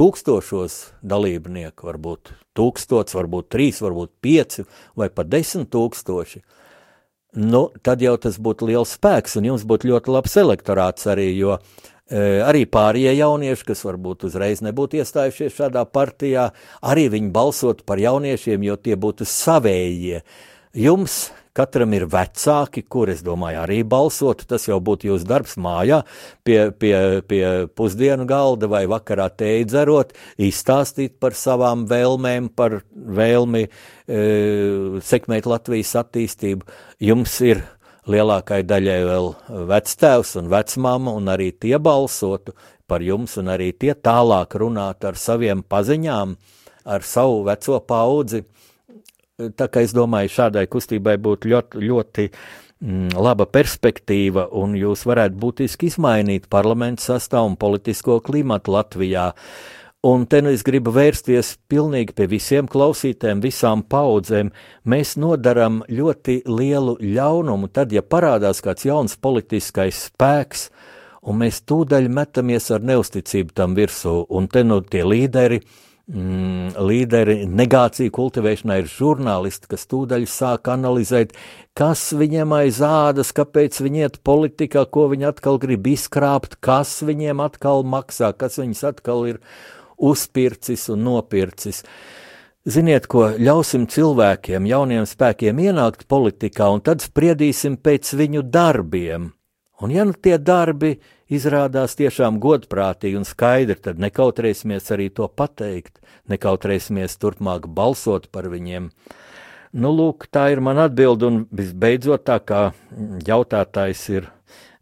tūkstošos 0.00 0.78
dalībnieku, 1.04 1.84
varbūt 1.90 2.32
tūkstots, 2.56 3.12
varbūt 3.12 3.52
trīs, 3.52 3.84
varbūt 3.84 4.14
pieci 4.24 4.64
vai 4.96 5.10
pat 5.12 5.28
desmit 5.28 5.68
tūkstoši, 5.72 6.40
nu, 7.44 7.66
tad 7.84 8.00
jau 8.04 8.16
tas 8.20 8.40
būtu 8.40 8.72
liels 8.72 8.96
spēks 8.96 9.36
un 9.36 9.52
jums 9.52 9.68
būtu 9.68 9.92
ļoti 9.92 10.16
labs 10.16 10.40
elektorāts 10.40 11.08
arī, 11.12 11.28
jo 11.36 11.58
arī 12.10 12.64
pārējie 12.66 13.14
jaunieši, 13.16 13.68
kas 13.68 13.84
varbūt 13.86 14.26
uzreiz 14.28 14.64
nebūtu 14.64 14.98
iestājušies 15.00 15.54
šādā 15.60 15.84
partijā, 15.88 16.50
arī 16.82 17.06
viņi 17.12 17.30
balsot 17.34 17.84
par 17.88 18.02
jauniešiem, 18.02 18.66
jo 18.66 18.76
tie 18.76 18.98
būtu 19.00 19.28
savējie. 19.28 20.22
Jums 20.72 21.30
katram 21.56 21.92
ir 21.96 22.06
vecāki, 22.10 22.82
kur 22.88 23.10
es 23.12 23.22
domāju, 23.24 23.60
arī 23.62 23.82
balsotu. 23.84 24.46
Tas 24.48 24.64
jau 24.68 24.78
būtu 24.84 25.10
jūsu 25.10 25.28
darbs 25.28 25.58
mājā, 25.60 26.02
pie, 26.46 26.58
pie, 26.72 26.94
pie 27.28 27.42
pusdienu 27.76 28.26
galda 28.28 28.70
vai 28.72 28.84
vakarā 28.90 29.28
teidzerot, 29.36 30.14
izstāstīt 30.40 31.18
par 31.22 31.36
savām 31.38 31.84
vēlmēm, 31.90 32.48
par 32.56 32.80
vēlmi 32.92 33.66
e, 33.66 33.70
sekmēt 35.04 35.48
Latvijas 35.50 35.94
attīstību. 36.02 36.68
Jums 37.04 37.38
ir 37.44 37.64
lielākai 38.10 38.62
daļai 38.66 39.00
vēl 39.06 39.28
vectēvs 39.70 40.36
un 40.40 40.48
vecmāma, 40.52 41.14
un 41.18 41.30
arī 41.30 41.52
tie 41.52 41.78
balsotu 41.78 42.54
par 42.90 43.04
jums, 43.04 43.36
un 43.38 43.52
arī 43.52 43.70
tie 43.72 43.94
tālāk 43.94 44.56
runātu 44.58 45.10
ar 45.12 45.18
saviem 45.18 45.62
paziņām, 45.62 46.34
ar 46.84 47.06
savu 47.06 47.44
veco 47.46 47.78
paudzi. 47.86 48.42
Tā 49.56 49.68
kā 49.72 49.82
es 49.82 49.94
domāju, 49.96 50.30
šādai 50.34 50.66
kustībai 50.70 51.16
būtu 51.22 51.50
ļoti, 51.50 51.84
ļoti 51.88 52.26
mm, 52.28 53.14
laba 53.16 53.46
perspektīva, 53.48 54.48
un 54.58 54.76
jūs 54.78 55.06
varētu 55.08 55.38
būtiski 55.40 55.88
izmainīt 55.90 56.50
parlamentu 56.52 57.06
sastāvu 57.06 57.54
un 57.54 57.56
politisko 57.58 58.20
klimatu 58.22 58.76
Latvijā. 58.76 59.30
Uh, 59.32 59.81
Un 60.02 60.24
te 60.26 60.40
nu 60.42 60.50
es 60.50 60.64
gribu 60.66 60.90
vērsties 60.90 61.52
pilnīgi 61.70 62.16
pie 62.18 62.24
visiem 62.26 62.66
klausītēm, 62.66 63.38
visām 63.38 63.84
paudzēm. 63.86 64.48
Mēs 64.82 65.12
nodaram 65.14 65.76
ļoti 65.86 66.40
lielu 66.50 66.96
ļaunumu, 66.98 67.68
tad, 67.70 67.92
ja 67.94 68.02
parādās 68.02 68.58
kāds 68.66 68.82
jauns 68.82 69.12
politiskais 69.22 70.08
spēks, 70.08 70.64
un 71.22 71.36
mēs 71.44 71.60
tūdaļ 71.70 72.08
metamies 72.10 72.66
ar 72.74 72.82
neusticību 72.82 73.54
tam 73.54 73.76
virsū, 73.78 74.16
un 74.26 74.48
te 74.50 74.64
nu 74.66 74.80
tie 74.82 75.04
līderi, 75.06 75.60
mm, 76.10 76.72
līderi 76.82 77.36
negāciju 77.46 78.10
kultivēšanā 78.16 78.80
ir 78.80 78.90
žurnālisti, 78.90 79.70
kas 79.70 79.86
tūdaļ 79.86 80.26
sāk 80.26 80.72
analizēt, 80.72 81.36
kas 81.78 82.08
viņiem 82.10 82.56
aiz 82.58 82.80
ādas, 82.82 83.30
kāpēc 83.38 83.78
viņi 83.86 84.02
iet 84.02 84.18
politikā, 84.26 84.82
ko 84.82 85.06
viņi 85.14 85.30
atkal 85.30 85.62
grib 85.62 85.86
izkrāpt, 85.94 86.58
kas 86.58 86.96
viņiem 87.06 87.44
atkal 87.46 87.86
maksā, 87.86 88.32
kas 88.34 88.58
viņus 88.58 88.82
atkal 88.90 89.30
ir 89.30 89.40
uzpircis 90.02 90.88
un 90.92 91.06
nopircis. 91.06 91.82
Ziniet, 92.62 93.08
ko 93.10 93.32
ļausim 93.42 93.88
cilvēkiem, 93.90 94.68
jauniem 94.70 95.06
spēkiem 95.08 95.58
ienākt 95.64 96.04
politikā, 96.10 96.68
un 96.70 96.82
tad 96.84 97.02
spriedīsim 97.02 97.78
pēc 97.82 98.12
viņu 98.18 98.44
darbiem. 98.54 99.32
Un 99.82 99.90
ja 99.90 100.04
nu 100.06 100.14
tie 100.14 100.36
darbi 100.38 100.92
izrādās 101.32 101.96
tiešām 101.98 102.38
godprātīgi 102.42 103.18
un 103.18 103.26
skaidri, 103.26 103.74
tad 103.82 103.98
nekautrēsimies 104.02 104.92
arī 104.94 105.08
to 105.10 105.26
pateikt, 105.26 105.98
nekautrēsimies 106.30 107.18
turpmāk 107.18 107.66
balsot 107.66 108.28
par 108.30 108.46
viņiem. 108.52 108.92
Nu, 109.72 109.90
lūk, 109.96 110.28
tā 110.30 110.50
ir 110.52 110.60
mana 110.60 110.86
atbilde, 110.86 111.26
un 111.26 111.42
visbeidzot, 111.50 112.26
tā 112.28 112.38
kā 112.44 112.62
jautātājs 113.26 114.04
ir 114.12 114.28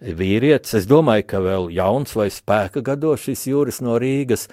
vīrietis, 0.01 0.75
es 0.81 0.89
domāju, 0.91 1.27
ka 1.31 1.41
vēl 1.45 1.69
jauns 1.77 2.13
vai 2.19 2.27
spēka 2.33 2.83
gados 2.85 3.25
šis 3.29 3.47
jūras 3.53 3.81
no 3.85 3.99
Rīgas, 4.03 4.49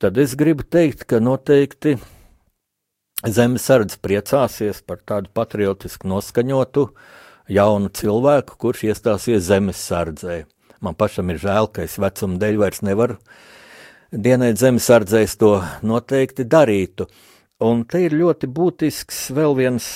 tad 0.00 0.16
es 0.18 0.34
gribu 0.38 0.64
teikt, 0.64 1.04
ka 1.04 1.20
noteikti 1.20 1.98
Zemesardze 3.20 3.98
priecāsies 4.00 4.80
par 4.80 5.02
tādu 5.04 5.28
patriotisku 5.36 6.08
noskaņotu 6.08 6.86
jaunu 7.52 7.90
cilvēku, 7.92 8.56
kurš 8.56 8.86
iestāsies 8.88 9.44
Zemesardzē. 9.50 10.44
Man 10.80 10.96
pašam 10.96 11.28
ir 11.28 11.42
žēl, 11.42 11.68
ka 11.68 11.84
es 11.84 11.98
vecuma 12.00 12.40
dēļ 12.40 12.56
vairs 12.62 12.80
nevaru 12.86 13.18
dienēt 14.10 14.56
Zemesardzē, 14.62 15.20
es 15.26 15.36
to 15.36 15.58
noteikti 15.84 16.48
darītu. 16.48 17.10
Un 17.60 17.84
te 17.84 18.00
ir 18.06 18.16
ļoti 18.16 18.48
būtisks 18.48 19.26
vēl 19.36 19.58
viens 19.58 19.90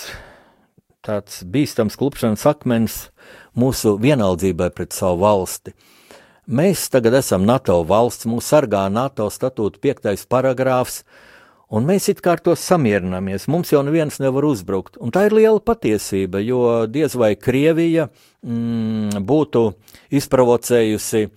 tāds 1.05 1.41
bīstams 1.49 1.97
klupšanas 1.97 2.45
akmens 2.49 2.99
mūsu 3.57 3.97
vienaldzībai 4.05 4.69
pret 4.77 4.93
savu 4.93 5.23
valsti. 5.25 5.73
Mēs 6.45 6.91
tagad 6.93 7.15
esam 7.17 7.47
NATO 7.49 7.79
valsts, 7.89 8.27
mūs 8.29 8.51
sargā 8.53 8.83
NATO 8.93 9.31
statūta 9.33 9.81
piektais 9.81 10.27
paragrāfs, 10.29 10.99
un 11.73 11.87
mēs 11.89 12.11
it 12.13 12.21
kā 12.21 12.35
ar 12.37 12.43
to 12.45 12.53
samierināmies. 12.53 13.47
Mums 13.49 13.73
jau 13.73 13.81
neviens 13.87 14.21
nevar 14.21 14.45
uzbrukt, 14.45 14.99
un 15.01 15.09
tā 15.15 15.23
ir 15.25 15.37
liela 15.39 15.63
patiesība, 15.65 16.43
jo 16.45 16.85
diez 16.85 17.17
vai 17.17 17.33
Krievija 17.41 18.11
mm, 18.45 19.25
būtu 19.25 19.63
izprovocējusi 20.21 21.31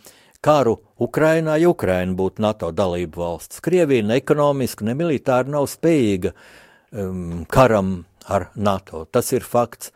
karu 0.44 0.76
Ukrainā, 1.00 1.56
ja 1.56 1.72
Ukraina 1.72 2.12
būtu 2.12 2.44
NATO 2.44 2.74
dalība 2.76 3.24
valsts. 3.24 3.64
Krievija 3.64 4.04
ne 4.04 4.20
ekonomiski, 4.20 4.90
ne 4.90 4.98
militāri 4.98 5.56
nav 5.56 5.70
spējīga 5.72 6.34
um, 6.36 7.46
karam 7.48 8.02
ar 8.28 8.50
NATO. 8.60 9.06
Tas 9.08 9.32
ir 9.32 9.48
fakts. 9.48 9.94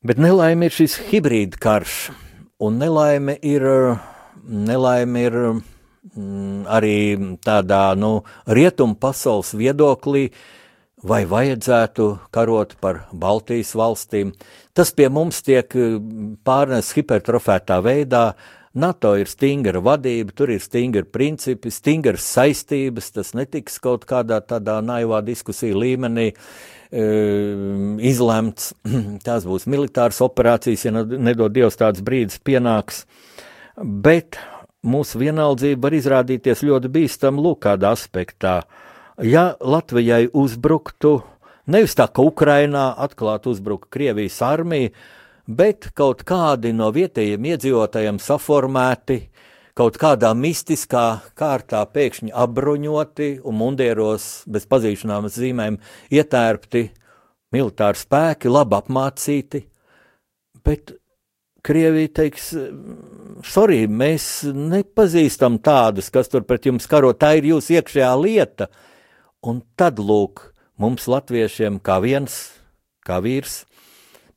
Bet 0.00 0.16
nelaime 0.16 0.70
ir 0.70 0.72
šis 0.72 0.96
hibrīd 1.10 1.60
karš, 1.60 2.06
un 2.60 2.78
nelaime 2.78 3.36
ir, 3.42 3.64
nelaime 4.44 5.26
ir 5.26 5.36
mm, 5.50 6.64
arī 6.68 6.96
tādā 7.44 7.90
nu, 7.98 8.20
rietumu 8.46 8.98
pasaules 9.00 9.54
viedoklī, 9.56 10.28
vai 11.00 11.22
vajadzētu 11.24 12.06
karot 12.34 12.74
par 12.80 13.06
Baltijas 13.16 13.72
valstīm. 13.78 14.34
Tas 14.76 14.92
pie 14.92 15.08
mums 15.08 15.40
tiek 15.46 15.72
pārnests 16.44 16.96
hipertrofētā 16.98 17.80
veidā, 17.84 18.34
NATO 18.70 19.16
ir 19.18 19.26
stingra 19.26 19.80
vadība, 19.82 20.30
tur 20.36 20.52
ir 20.54 20.60
stingri 20.62 21.02
principi, 21.02 21.72
stingras 21.74 22.22
saistības, 22.36 23.08
tas 23.16 23.32
netiks 23.34 23.80
kaut 23.82 24.04
kādā 24.06 24.38
tādā 24.46 24.76
naivā 24.84 25.18
diskusija 25.26 25.74
līmenī 25.74 26.28
e, 26.30 26.36
izlemts. 28.06 28.70
Tās 29.26 29.48
būs 29.48 29.66
militāras 29.66 30.22
operācijas, 30.22 30.86
ja 30.86 30.94
nedod 31.02 31.50
Dievs 31.56 31.80
tāds 31.82 32.04
brīdis 32.06 32.38
pienāks. 32.46 33.02
Bet 33.74 34.38
mūsu 34.86 35.18
vienaldzība 35.18 35.88
var 35.88 35.98
izrādīties 35.98 36.62
ļoti 36.62 36.94
bīstama 36.94 37.42
lūk 37.42 37.64
kādā 37.66 37.90
aspektā. 37.96 38.60
Ja 39.18 39.56
Latvijai 39.58 40.28
uzbruktu, 40.30 41.18
nevis 41.66 41.98
tā, 41.98 42.06
ka 42.06 42.22
Ukrainā 42.22 42.92
atklāti 43.02 43.50
uzbruka 43.50 43.90
Krievijas 43.98 44.38
armija, 44.46 44.94
bet 45.46 45.90
kaut 45.96 46.24
kādi 46.28 46.72
no 46.76 46.90
vietējiem 46.94 47.48
iedzīvotājiem 47.52 48.20
saformēti, 48.22 49.20
kaut 49.78 49.96
kādā 50.00 50.32
mistiskā 50.36 51.20
kārtā 51.38 51.82
pēkšņi 51.88 52.34
apbruņoti 52.36 53.30
un 53.46 53.56
mundieros 53.56 54.30
bez 54.50 54.66
pazīšanām 54.70 55.28
zīmēm 55.32 55.78
ietērpti 56.12 56.86
militāri 57.54 57.98
spēki, 57.98 58.50
labi 58.52 58.76
apmācīti, 58.78 59.64
bet 60.66 60.94
Krievija 61.60 62.08
teiks, 62.22 62.54
sorry, 63.44 63.82
mēs 63.84 64.46
nepazīstam 64.48 65.58
tādus, 65.60 66.08
kas 66.12 66.30
tur 66.32 66.46
pret 66.48 66.64
jums 66.64 66.88
karo, 66.88 67.12
tā 67.12 67.34
ir 67.36 67.50
jūsu 67.50 67.76
iekšējā 67.76 68.12
lieta. 68.16 68.70
Un 69.44 69.60
tad, 69.76 70.00
lūk, 70.00 70.46
mums 70.80 71.04
latviešiem 71.08 71.76
kā 71.84 71.98
viens, 72.00 72.38
kā 73.04 73.20
vīrs, 73.24 73.66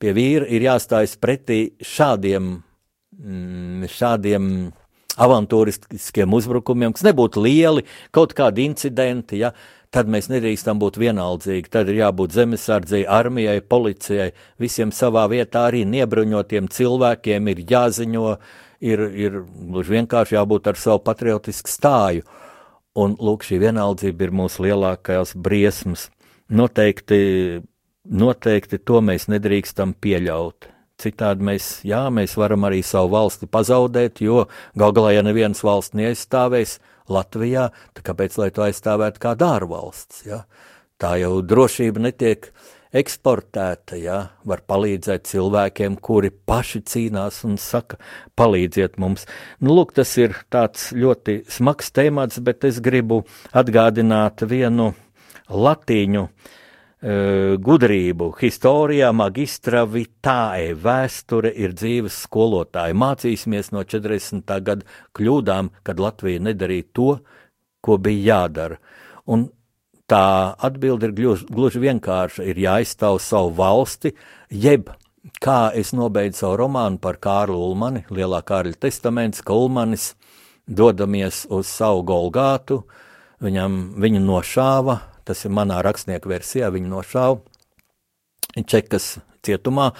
pie 0.03 0.11
vīra 0.11 0.47
ir 0.51 0.65
jāstājas 0.67 1.15
pretī 1.15 1.61
šādiem, 1.79 2.57
mm, 3.15 3.87
šādiem 3.87 4.49
avantūristiskiem 5.23 6.33
uzbrukumiem, 6.33 6.91
kas 6.95 7.05
nebūtu 7.07 7.43
lieli, 7.45 7.85
kaut 8.11 8.33
kādi 8.35 8.65
incidenti, 8.67 9.39
ja, 9.43 9.53
tad 9.93 10.09
mēs 10.09 10.27
nedrīkstam 10.31 10.79
būt 10.81 10.97
vienaldzīgi. 10.99 11.69
Tad 11.71 11.91
ir 11.91 12.01
jābūt 12.01 12.33
zemesardzei, 12.33 13.03
armijai, 13.05 13.59
policijai, 13.61 14.31
visiem 14.59 14.91
savā 14.91 15.27
vietā 15.31 15.67
arī 15.69 15.83
niebruņotiem 15.85 16.67
cilvēkiem 16.73 17.51
ir 17.53 17.61
jāziņo, 17.69 18.37
ir, 18.83 19.03
ir 19.13 19.37
vienkārši 19.93 20.39
jābūt 20.39 20.71
ar 20.73 20.81
savu 20.81 21.03
patriotisku 21.05 21.71
stāju. 21.71 22.25
Un 22.97 23.15
lūk, 23.17 23.45
šī 23.45 23.61
vienaldzība 23.61 24.27
ir 24.27 24.33
mūsu 24.35 24.65
lielākās 24.67 25.33
briesmas. 25.37 26.09
Noteikti 26.53 27.61
noteikti 28.03 28.79
to 28.83 29.01
mēs 29.03 29.27
nedrīkstam 29.31 29.95
pieļaut. 30.01 30.69
Citādi 31.03 31.43
mēs, 31.43 31.69
jā, 31.87 32.05
mēs 32.13 32.35
varam 32.37 32.67
arī 32.67 32.83
savu 32.85 33.15
valsti 33.15 33.49
pazaudēt, 33.51 34.21
jo 34.23 34.45
gal 34.77 34.93
galā, 34.95 35.15
ja 35.17 35.23
nevienas 35.25 35.63
valsts 35.65 35.97
neaizstāvēs 35.97 36.77
Latvijā, 37.11 37.71
tad 37.95 38.05
kāpēc 38.07 38.37
lai 38.39 38.51
to 38.55 38.63
aizstāvētu 38.67 39.23
kā 39.23 39.33
ārvalsts? 39.47 40.23
Ja? 40.27 40.43
Tā 41.01 41.17
jau 41.19 41.41
drošība 41.41 42.05
netiek 42.05 42.51
eksportēta, 42.93 43.97
ja? 43.97 44.19
var 44.45 44.61
palīdzēt 44.69 45.25
cilvēkiem, 45.27 45.97
kuri 45.97 46.29
paši 46.29 46.83
cīnās 46.87 47.41
un 47.49 47.57
saka, 47.59 47.97
palīdziet 48.39 48.99
mums. 49.01 49.25
Nu, 49.59 49.73
lūk, 49.73 49.95
tas 49.97 50.13
ir 50.21 50.37
tāds 50.53 50.91
ļoti 50.93 51.41
smags 51.51 51.91
temats, 51.91 52.39
bet 52.39 52.63
es 52.69 52.79
gribu 52.85 53.23
atgādināt 53.51 54.45
vienu 54.47 54.93
latīņu 55.49 56.27
uh, 56.29 56.53
gudrību, 57.03 58.29
historijā, 58.39 59.09
magistra 59.11 59.83
vitāe, 59.83 60.71
vēsture 60.79 61.51
ir 61.51 61.73
dzīves 61.75 62.21
skolotāja. 62.23 62.95
Mācīsimies 62.95 63.73
no 63.75 63.83
40. 63.83 64.47
gada 64.63 64.87
kļūdām, 65.17 65.73
kad 65.83 65.99
Latvija 65.99 66.39
nedarīja 66.39 66.87
to, 66.95 67.09
ko 67.83 67.97
bija 67.99 68.37
jādara. 68.37 68.79
Un 69.27 69.49
tā 70.07 70.55
atbilde 70.63 71.09
ir 71.09 71.15
gluži, 71.17 71.47
gluži 71.51 71.83
vienkārša. 71.83 72.47
Ir 72.47 72.63
jāizstāv 72.63 73.19
savu 73.19 73.51
valsti, 73.59 74.13
jeb 74.47 74.93
kā 75.43 75.73
es 75.75 75.91
nobeidzu 75.95 76.45
savu 76.45 76.59
romānu 76.63 76.99
par 77.03 77.19
Kārlu 77.19 77.59
Ulmani, 77.67 78.05
Lielā 78.11 78.43
Kārļa 78.47 78.79
testaments, 78.79 79.43
ka 79.43 79.55
Ulmanis 79.55 80.13
dodamies 80.67 81.43
uz 81.51 81.67
savu 81.67 82.03
Golgātu, 82.07 82.85
viņam, 83.43 83.97
viņu 83.99 84.23
nošāva, 84.23 85.01
tas 85.27 85.43
ir 85.45 85.53
manā 85.55 85.81
rakstnieku 85.85 86.31
versijā, 86.31 86.71
viņu 86.73 86.91
nošāva 86.91 87.41
Čekas 88.69 89.17
cietumā. 89.45 89.91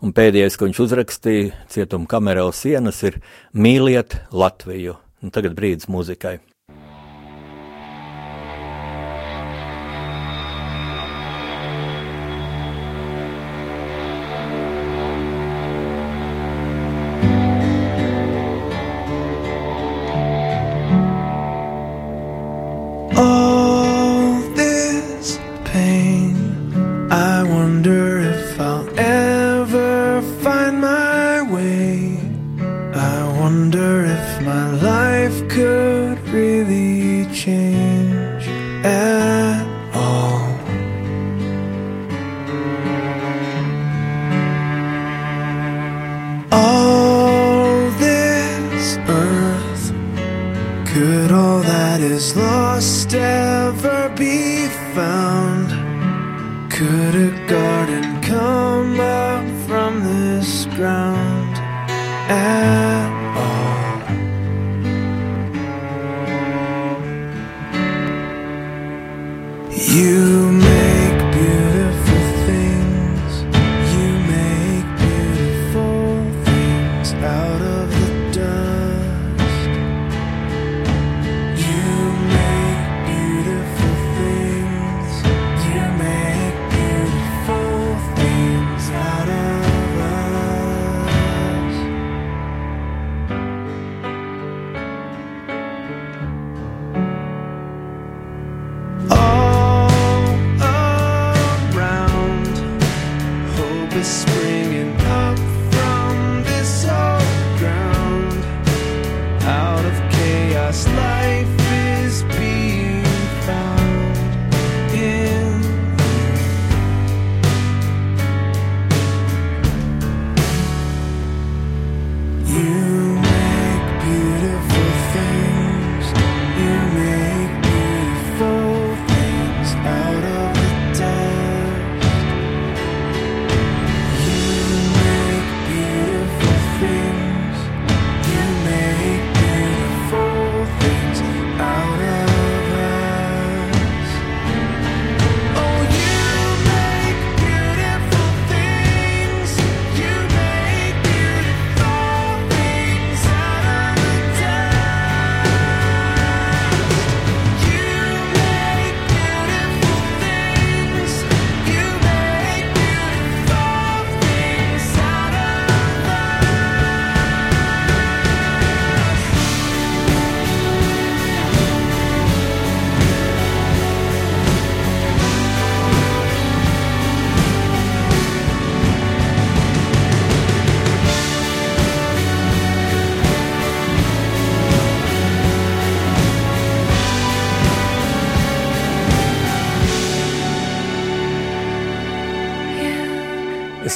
Un 0.00 0.14
pēdējais, 0.16 0.56
ko 0.56 0.64
viņš 0.64 0.78
uzrakstīja 0.86 1.66
cietuma 1.68 2.08
kamerā 2.08 2.46
uz 2.48 2.62
sienas, 2.62 3.02
ir 3.04 3.20
mīliet 3.52 4.16
Latviju. 4.32 4.96
Un 5.20 5.34
tagad 5.34 5.52
brīdis 5.58 5.90
muzikai. 5.92 6.38
could 35.50 36.16
really 36.28 37.26
change 37.34 38.46
at 38.84 39.66
all. 39.92 40.46
All 46.52 47.90
this 47.98 48.96
earth, 49.08 49.92
could 50.86 51.32
all 51.32 51.60
that 51.62 52.00
is 52.00 52.36
lost 52.36 53.12
ever 53.14 54.08
be 54.16 54.68
found? 54.94 55.70
Could 56.70 57.16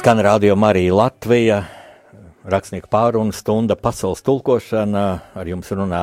Skan 0.05 0.19
radio 0.21 0.53
Marija 0.57 0.95
Latvija, 0.95 1.63
rakstnieku 2.45 2.91
pārunu 2.93 3.33
stunda, 3.33 3.73
pasaules 3.73 4.21
tulkošana. 4.21 5.05
Ar 5.33 5.49
jums 5.49 5.71
runā 5.73 6.03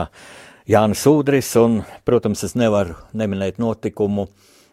Jānis 0.66 1.04
Udris, 1.06 1.52
un, 1.62 1.84
protams, 2.02 2.42
es 2.48 2.56
nevaru 2.58 2.96
neminēt 3.14 3.60
notikumu, 3.62 4.26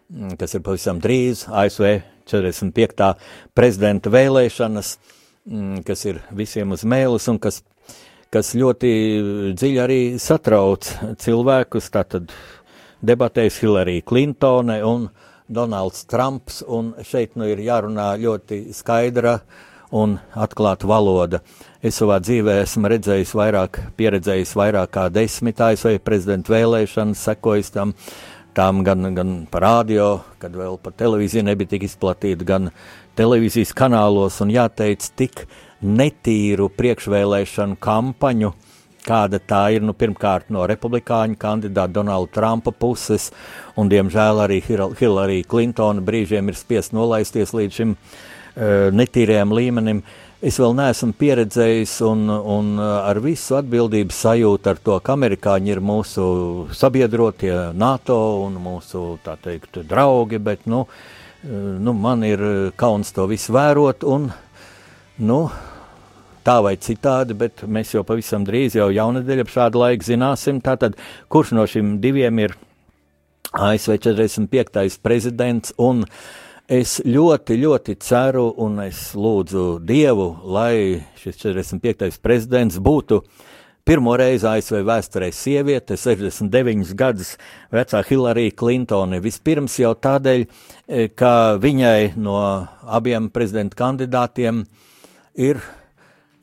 mm, 0.09 0.33
kas 0.41 0.57
ir 0.57 0.63
pavisam 0.65 0.97
drīz 0.97 1.43
ASV 1.45 1.91
45. 2.25 3.13
prezidenta 3.53 4.09
vēlēšanas, 4.09 4.95
mm, 5.45 5.85
kas 5.85 6.05
ir 6.09 6.23
visiem 6.33 6.73
uz 6.73 6.81
mēles 6.81 7.29
un 7.29 7.37
kas, 7.37 7.61
kas 8.33 8.55
ļoti 8.57 9.53
dziļi 9.53 9.83
arī 9.85 10.01
satrauc 10.17 10.89
cilvēkus. 11.21 11.93
Tātad 11.93 12.33
debatēs 13.05 13.61
Hillary 13.61 14.01
Clintone 14.01 14.81
un 14.81 15.11
Donalds 15.49 16.05
Trumps, 16.05 16.61
un 16.67 16.93
šeit 17.01 17.33
nu 17.39 17.47
ir 17.49 17.61
jārunā 17.65 18.11
ļoti 18.21 18.67
skaidra 18.77 19.39
un 19.91 20.19
atklāta 20.37 20.87
valoda. 20.89 21.41
Es 21.81 21.97
savā 21.97 22.19
dzīvē 22.21 22.59
esmu 22.63 22.91
redzējis 22.93 23.33
vairāk, 23.37 23.79
pieredzējis 23.97 24.53
vairāk 24.59 24.93
kā 24.93 25.07
desmit 25.13 25.61
ASV 25.65 25.97
prezidenta 26.05 26.53
vēlēšanas, 26.53 27.23
sekojis 27.31 27.73
tam, 27.73 27.95
tām 28.53 28.83
gan, 28.85 29.09
gan 29.17 29.33
pa 29.49 29.63
radio, 29.65 30.19
kad 30.41 30.53
vēl 30.53 30.77
pa 30.83 30.93
televīziju 30.93 31.47
nebija 31.49 31.73
tik 31.73 31.87
izplatīta, 31.89 32.45
gan 32.45 32.69
televīzijas 33.17 33.73
kanālos, 33.77 34.37
un 34.45 34.53
jāteic, 34.53 35.09
tik 35.17 35.47
netīru 35.81 36.69
priekšvēlēšanu 36.77 37.79
kampaņu, 37.81 38.53
kāda 39.09 39.41
tā 39.41 39.65
ir 39.73 39.85
nu, 39.85 39.97
pirmkārt 39.97 40.53
no 40.53 40.67
republikāņu 40.69 41.39
kandidāta 41.41 41.97
Donalda 41.97 42.35
Trumpa 42.37 42.71
puses, 42.71 43.31
un 43.75 43.89
diemžēl 43.89 44.45
arī 44.45 44.61
Hillary 44.69 45.41
Clintona 45.49 46.05
brīžiem 46.05 46.51
ir 46.51 46.59
spiest 46.59 46.93
nolaisties 46.93 47.55
līdz 47.57 47.81
šim 47.81 47.95
uh, 47.95 48.27
netīrajam 48.93 49.53
līmenim. 49.55 50.01
Es 50.39 50.55
vēl 50.59 50.71
neesmu 50.77 51.11
pieredzējis 51.19 51.97
un, 52.07 52.29
un 52.31 52.79
ar 52.79 53.19
visu 53.19 53.57
atbildību 53.59 54.15
sajūtu 54.15 54.71
ar 54.71 54.77
to, 54.79 54.95
ka 55.03 55.17
amerikāņi 55.17 55.73
ir 55.73 55.81
mūsu 55.83 56.27
sabiedrotie 56.71 57.53
NATO 57.75 58.19
un 58.45 58.55
mūsu, 58.63 59.17
teikt, 59.43 59.81
draugi, 59.89 60.39
bet, 60.39 60.63
nu, 60.71 60.85
nu 61.43 61.95
man 61.95 62.23
ir 62.23 62.43
kauns 62.79 63.11
to 63.15 63.27
visu 63.27 63.51
vērot 63.57 64.07
un, 64.07 64.29
nu, 65.19 65.41
tā 66.45 66.59
vai 66.65 66.75
citādi, 66.81 67.35
bet 67.37 67.63
mēs 67.67 67.93
jau 67.95 68.03
pavisam 68.07 68.45
drīz, 68.47 68.77
jau 68.79 68.89
jaunadēļ 68.93 69.43
ap 69.43 69.53
šādu 69.53 69.81
laiku 69.83 70.07
zināsim, 70.07 70.61
tātad, 70.65 70.97
kurš 71.31 71.53
no 71.57 71.65
šiem 71.69 71.97
diviem 72.03 72.43
ir 72.45 72.55
ASV 73.53 73.97
45. 73.97 74.99
prezidents, 75.01 75.73
un 75.77 76.03
es 76.69 76.99
ļoti, 77.01 77.57
ļoti 77.63 77.95
ceru 78.05 78.51
un 78.61 78.77
es 78.85 79.09
lūdzu 79.17 79.79
Dievu, 79.81 80.29
lai 80.45 81.01
šis 81.17 81.41
45. 81.41 82.19
prezidents 82.21 82.77
būtu 82.77 83.23
pirmo 83.89 84.13
reizi 84.19 84.45
ASV 84.45 84.83
vēsturē 84.85 85.31
sieviete, 85.33 85.97
69 85.97 86.93
gadus 86.93 87.33
vecā 87.73 88.03
Hillary 88.05 88.51
Clintone. 88.53 89.17
Vispirms 89.23 89.79
jau 89.81 89.95
tādēļ, 89.97 90.45
e, 90.85 91.07
ka 91.09 91.57
viņai 91.57 92.13
no 92.21 92.37
abiem 92.85 93.31
prezidenta 93.33 93.79
kandidātiem 93.79 94.61
ir 95.33 95.57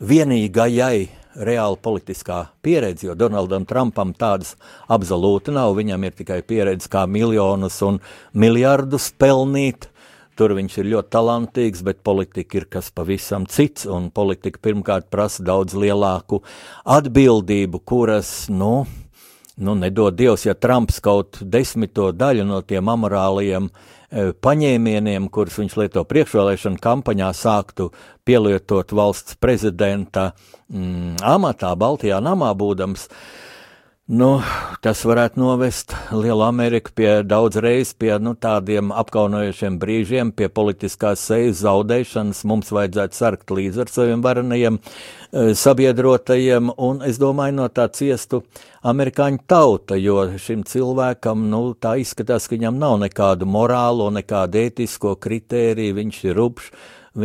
vienīgajai 0.00 1.08
reāli 1.36 1.78
politiskā 1.82 2.46
pieredze, 2.64 3.06
jo 3.06 3.14
Donaldam 3.16 3.66
Trumpam 3.68 4.14
tādas 4.16 4.54
absolūti 4.92 5.52
nav. 5.54 5.74
Viņam 5.76 6.06
ir 6.08 6.16
tikai 6.16 6.40
pieredze, 6.46 6.88
kā 6.92 7.06
miljonus 7.08 7.80
un 7.84 8.00
miljardus 8.32 9.10
pelnīt. 9.18 9.90
Tur 10.36 10.52
viņš 10.56 10.78
ir 10.82 10.90
ļoti 10.92 11.12
talantīgs, 11.14 11.82
bet 11.84 12.02
politika 12.04 12.58
ir 12.58 12.66
kas 12.68 12.90
pavisam 12.92 13.46
cits, 13.48 13.86
politika 14.12 14.60
pirmkārt 14.60 15.08
prasa 15.08 15.44
daudz 15.44 15.72
lielāku 15.72 16.42
atbildību, 16.84 17.80
kuras, 17.88 18.50
nu, 18.52 18.84
nu 19.56 19.76
nedod 19.80 20.16
Dievs, 20.16 20.44
ja 20.44 20.52
Trumps 20.52 21.00
kaut 21.00 21.40
desmito 21.40 22.10
daļu 22.12 22.44
no 22.44 22.60
tiem 22.60 22.92
amorālajiem 22.92 23.70
uh, 23.70 23.95
paņēmieniem, 24.16 25.28
kurus 25.32 25.58
viņš 25.60 25.76
lieto 25.80 26.04
priekšvēlēšana 26.08 26.80
kampaņā, 26.82 27.30
sāktu 27.36 27.90
pielietot 28.26 28.94
valsts 28.96 29.36
prezidenta 29.40 30.30
mm, 30.72 31.18
amatā, 31.26 31.74
Baltijā 31.78 32.20
namā 32.24 32.52
būdams. 32.56 33.08
Nu, 34.06 34.36
tas 34.86 35.00
varētu 35.02 35.40
novest 35.42 35.90
Lielu 36.14 36.44
Ameriku 36.46 36.92
pie 36.94 37.08
daudz 37.26 37.56
reiz 37.58 37.88
pie 37.90 38.12
nu, 38.22 38.36
tādiem 38.38 38.92
apkaunojošiem 38.94 39.80
brīžiem, 39.82 40.28
pie 40.30 40.46
politiskās 40.46 41.24
sejas 41.26 41.64
zaudēšanas. 41.64 42.44
Mums 42.46 42.70
vajadzētu 42.70 43.18
sarkt 43.18 43.50
līdz 43.50 43.80
ar 43.82 43.90
saviem 43.90 44.22
varenajiem 44.22 44.78
e, 44.78 45.48
sabiedrotajiem, 45.58 46.70
un 46.78 47.02
es 47.02 47.18
domāju, 47.18 47.56
no 47.58 47.66
tā 47.66 47.88
ciestu 47.90 48.44
amerikāņu 48.86 49.42
tauta, 49.50 49.98
jo 49.98 50.20
šim 50.38 50.62
cilvēkam, 50.70 51.48
nu, 51.50 51.64
tā 51.74 51.96
izskatās, 51.98 52.46
ka 52.46 52.54
viņam 52.54 52.78
nav 52.78 53.00
nekādu 53.08 53.50
morālo, 53.50 54.12
nekādu 54.14 54.62
ētisko 54.68 55.16
kritēriju, 55.18 55.98
viņš 55.98 56.22
ir 56.28 56.38
rupšs, 56.38 56.70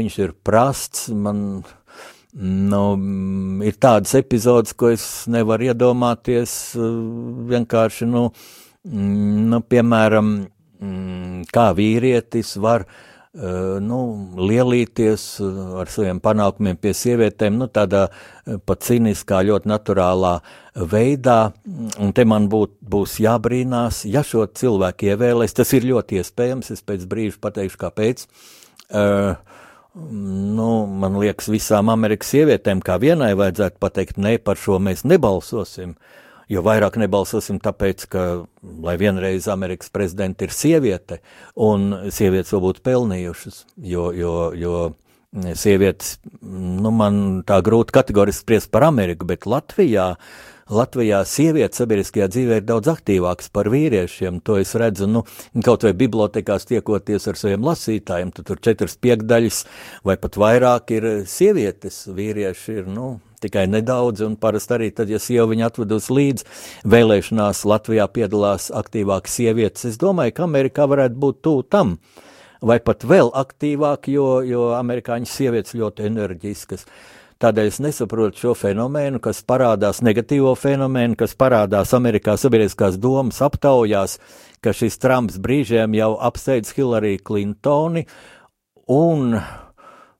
viņš 0.02 0.18
ir 0.26 0.34
prasts, 0.42 1.12
man 1.14 1.62
Nu, 2.32 2.96
ir 3.68 3.76
tādas 3.76 4.14
epizodes, 4.16 4.72
ko 4.72 4.94
es 4.94 5.04
nevaru 5.28 5.68
iedomāties. 5.68 6.54
Eh, 6.80 6.92
vienkārši, 7.52 8.08
nu, 8.08 8.30
mm, 8.88 9.50
nu 9.52 9.60
piemēram, 9.60 10.30
mm, 10.80 11.42
kā 11.52 11.74
vīrietis 11.76 12.56
var 12.56 12.86
eh, 12.88 13.80
nu, 13.84 14.00
lielīties 14.40 15.26
eh, 15.44 15.60
ar 15.84 15.92
saviem 15.92 16.24
panākumiem 16.24 16.80
pie 16.80 16.96
sievietēm, 16.96 17.60
nu, 17.60 17.68
tādā 17.68 18.08
pat 18.66 18.88
cīniskā, 18.88 19.44
ļoti 19.52 19.68
naturālā 19.68 20.38
veidā. 20.76 21.52
Un 22.00 22.16
te 22.16 22.24
man 22.24 22.48
būt, 22.48 22.78
būs 22.80 23.20
jābrīnās, 23.20 24.06
ja 24.08 24.24
šo 24.24 24.48
cilvēku 24.48 25.12
ievēlēs, 25.12 25.60
tas 25.60 25.76
ir 25.76 25.84
ļoti 25.84 26.24
iespējams, 26.24 26.72
es 26.72 26.82
pēc 26.82 27.04
brīža 27.12 27.44
pateikšu, 27.44 27.84
kāpēc. 27.84 28.28
Uh, 28.92 29.36
Nu, 29.94 30.86
man 30.88 31.18
liekas, 31.20 31.50
visām 31.52 31.92
Amerikas 31.92 32.32
sievietēm 32.32 32.80
kā 32.86 32.96
vienai 33.02 33.34
vajadzētu 33.36 33.80
pateikt, 33.82 34.20
ne 34.24 34.38
par 34.40 34.60
šo 34.60 34.80
mēs 34.80 35.04
nebalsosim. 35.04 35.98
Jo 36.52 36.64
vairāk 36.64 36.98
nebalsosim, 37.00 37.62
tāpēc, 37.64 38.06
ka, 38.12 38.24
lai 38.84 38.96
vienreiz 39.00 39.48
Amerikas 39.52 39.92
prezidents 39.92 40.44
ir 40.44 40.52
sieviete, 40.56 41.22
un 41.56 42.10
sievietes 42.12 42.52
vēl 42.52 42.64
būtu 42.66 42.84
pelnījušas, 42.88 43.62
jo, 43.88 44.10
jo, 44.16 44.34
jo 44.60 45.54
sievietes, 45.56 46.18
nu, 46.44 46.92
man 46.92 47.22
tā 47.48 47.62
grūti 47.64 47.96
kategoriski 47.96 48.44
spriest 48.44 48.72
par 48.72 48.84
Ameriku, 48.90 49.28
bet 49.28 49.48
Latvijā 49.48 50.10
uh, 50.18 50.51
Latvijā 50.72 51.18
sievietes 51.28 51.82
sabiedriskajā 51.82 52.30
dzīvē 52.32 52.62
ir 52.62 52.64
daudz 52.64 52.88
aktīvākas 52.94 53.50
par 53.52 53.68
vīriešiem. 53.74 54.38
To 54.48 54.56
es 54.62 54.72
redzu, 54.80 55.10
nu, 55.12 55.26
kaut 55.66 55.84
vai 55.84 55.92
bibliotekās 56.00 56.64
tiekoties 56.70 57.28
ar 57.28 57.40
saviem 57.40 57.66
lasītājiem, 57.68 58.32
tad 58.38 58.48
tur 58.48 58.62
četras 58.64 58.96
piekdaļas 59.04 59.66
vai 60.08 60.16
pat 60.22 60.40
vairāk 60.40 60.96
ir 60.96 61.10
sievietes, 61.28 62.06
vīrieši 62.16 62.78
ir, 62.80 62.88
nu, 62.88 63.18
tikai 63.44 63.66
nedaudz, 63.68 64.24
un 64.24 64.40
parasti 64.40 64.78
arī 64.78 64.90
tad, 64.96 65.12
ja 65.12 65.20
sieva 65.20 65.50
viņu 65.52 65.68
atvedus 65.68 66.08
līdz 66.14 66.48
vēlēšanās 66.96 67.66
Latvijā 67.68 68.08
piedalās 68.16 68.72
aktīvāk 68.72 69.28
sievietes, 69.28 69.90
es 69.92 70.00
domāju, 70.00 70.38
ka 70.38 70.48
Amerikā 70.48 70.88
varētu 70.88 71.20
būt 71.20 71.42
tū 71.44 71.58
tam, 71.68 71.98
vai 72.64 72.80
pat 72.80 73.04
vēl 73.04 73.34
aktīvāk, 73.44 74.08
jo, 74.14 74.38
jo 74.48 74.70
amerikāņu 74.78 75.28
sievietes 75.28 75.76
ļoti 75.76 76.08
enerģiskas. 76.08 76.88
Tādēļ 77.42 77.70
es 77.72 77.80
nesaprotu 77.82 78.38
šo 78.38 78.52
fenomenu, 78.54 79.18
kas 79.24 79.40
parādās, 79.48 80.04
negatīvo 80.06 80.52
fenomenu, 80.60 81.18
kas 81.18 81.34
parādās 81.34 81.96
Amerikā 81.98 82.36
sabiedriskās 82.38 83.00
domas 83.02 83.42
aptaujās, 83.42 84.20
ka 84.62 84.74
šis 84.78 85.00
Trumps 85.02 85.40
brīžiem 85.42 85.98
jau 85.98 86.12
apsteidz 86.22 86.76
Hillary 86.78 87.16
Clintoni, 87.18 88.06
un 88.94 89.40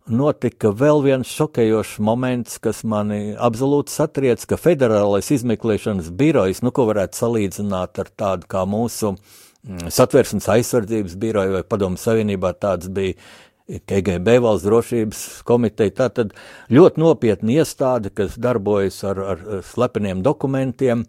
notika 0.10 0.72
vēl 0.74 1.04
viens 1.06 1.30
šokējošs 1.38 2.00
moments, 2.02 2.58
kas 2.64 2.82
mani 2.88 3.36
absolūti 3.38 3.94
satriec, 3.94 4.48
ka 4.50 4.58
federālais 4.58 5.30
izmeklēšanas 5.38 6.10
birojs, 6.18 6.64
nu, 6.66 6.74
ko 6.74 6.88
varētu 6.90 7.22
salīdzināt 7.22 8.02
ar 8.02 8.12
tādu 8.18 8.50
kā 8.50 8.66
mūsu 8.66 9.14
mm, 9.14 9.94
satversmes 9.94 10.50
aizsardzības 10.58 11.16
biroju 11.22 11.60
vai 11.60 11.64
padomu 11.70 12.02
savienībā 12.02 12.56
tāds 12.58 12.90
bija 12.90 13.20
KGB 13.68 14.40
valsts 14.44 14.66
drošības 14.68 15.22
komiteja, 15.48 15.94
tā 15.96 16.08
tad 16.12 16.34
ļoti 16.74 17.02
nopietna 17.02 17.62
iestāde, 17.62 18.12
kas 18.14 18.36
darbojas 18.42 19.02
ar, 19.08 19.22
ar 19.36 19.44
slepeniem 19.68 20.24
dokumentiem, 20.26 21.06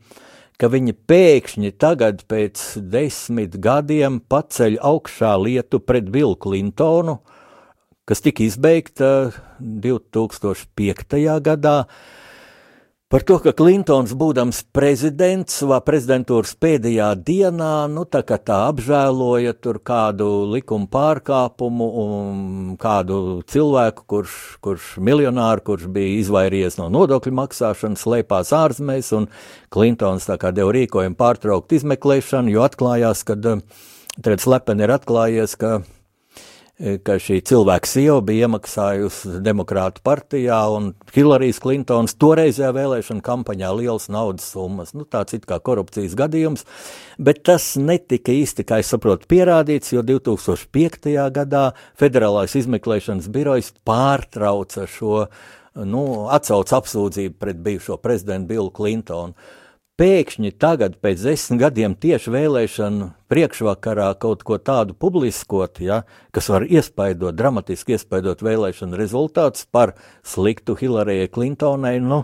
ka 0.60 0.70
viņi 0.70 0.94
pēkšņi 1.10 1.72
tagad 1.82 2.22
pēc 2.30 2.62
desmit 2.92 3.56
gadiem 3.62 4.20
paceļ 4.30 4.78
augšā 4.78 5.34
lietu 5.42 5.80
pret 5.82 6.10
Billu 6.12 6.36
Clintonu, 6.38 7.18
kas 8.06 8.22
tika 8.22 8.44
izbeigta 8.46 9.32
2005. 9.58 11.18
gadā, 11.42 11.76
Par 13.12 13.20
to, 13.28 13.34
ka 13.44 13.52
Klintons, 13.52 14.14
būdams 14.16 14.62
prezidents, 14.72 15.58
savā 15.60 15.82
prezidentūras 15.84 16.54
pēdējā 16.56 17.10
dienā, 17.20 17.84
nu, 17.92 18.06
tā 18.08 18.22
kā 18.24 18.38
tā 18.40 18.62
apžēloja 18.70 19.52
tur 19.60 19.82
kādu 19.84 20.30
likuma 20.48 20.88
pārkāpumu 20.88 21.90
un 22.00 22.40
kādu 22.80 23.42
cilvēku, 23.52 24.06
kurš, 24.08 24.38
kurš 24.64 24.88
miljonāru, 24.96 25.60
kurš 25.66 25.90
bija 25.92 26.22
izvairījies 26.22 26.80
no 26.80 26.88
nodokļu 26.96 27.36
maksāšanas, 27.36 28.06
slēpās 28.06 28.56
ārzemēs, 28.56 29.12
un 29.20 29.28
Klintons 29.68 30.32
tā 30.32 30.40
kā 30.40 30.48
deva 30.56 30.72
rīkojumu 30.72 31.20
pārtraukt 31.20 31.76
izmeklēšanu, 31.76 32.56
jo 32.56 32.64
atklājās, 32.64 33.26
ka 33.28 33.36
tagad 33.42 34.40
slepeni 34.40 34.88
ir 34.88 34.96
atklājies, 34.96 35.60
ka 35.60 35.82
ka 37.06 37.16
šī 37.22 37.38
cilvēka 37.46 37.86
sieva 37.86 38.18
bija 38.26 38.48
iemaksājusi 38.48 39.38
Demokrātu 39.44 40.02
partijā 40.04 40.58
un 40.74 40.90
Hillarijas 41.14 41.60
Klintons 41.62 42.16
toreizējā 42.18 42.72
vēlēšana 42.74 43.22
kampaņā 43.22 43.70
liels 43.78 44.08
naudas 44.10 44.48
summas. 44.50 44.90
Nu, 44.96 45.06
tāds 45.06 45.36
it 45.36 45.46
kā 45.46 45.60
korupcijas 45.62 46.16
gadījums, 46.18 46.66
bet 47.22 47.44
tas 47.46 47.72
netika 47.78 48.34
īsti, 48.34 48.66
kā 48.66 48.80
es 48.82 48.90
saprotu, 48.90 49.30
pierādīts, 49.30 49.94
jo 49.94 50.02
2005. 50.06 51.12
gadā 51.38 51.64
Federālais 52.00 52.56
izmeklēšanas 52.58 53.30
birojs 53.32 53.72
pārtrauca 53.86 54.88
šo, 54.90 55.26
nu, 55.86 56.04
atsauc 56.34 56.74
apsūdzību 56.82 57.38
pret 57.38 57.62
bijušo 57.62 58.00
prezidentu 58.02 58.56
Billu 58.56 58.74
Klintonu 58.74 59.38
pēkšņi 60.00 60.52
tagad, 60.60 60.96
pēc 61.04 61.22
desmit 61.26 61.60
gadiem, 61.60 61.94
tieši 61.98 62.32
vēlēšanu 62.32 63.08
priekšvakarā 63.32 64.08
kaut 64.20 64.42
ko 64.46 64.56
tādu 64.58 64.96
publiskot, 64.98 65.82
ja, 65.84 66.02
kas 66.32 66.48
var 66.52 66.64
iespaidot, 66.64 67.36
dramatiski 67.36 67.96
iespaidot 67.96 68.44
vēlēšanu 68.44 68.98
rezultātus 68.98 69.66
par 69.70 69.94
sliktu 70.26 70.76
Hillarijai 70.80 71.28
Klintonai, 71.32 71.98
nu, 72.04 72.22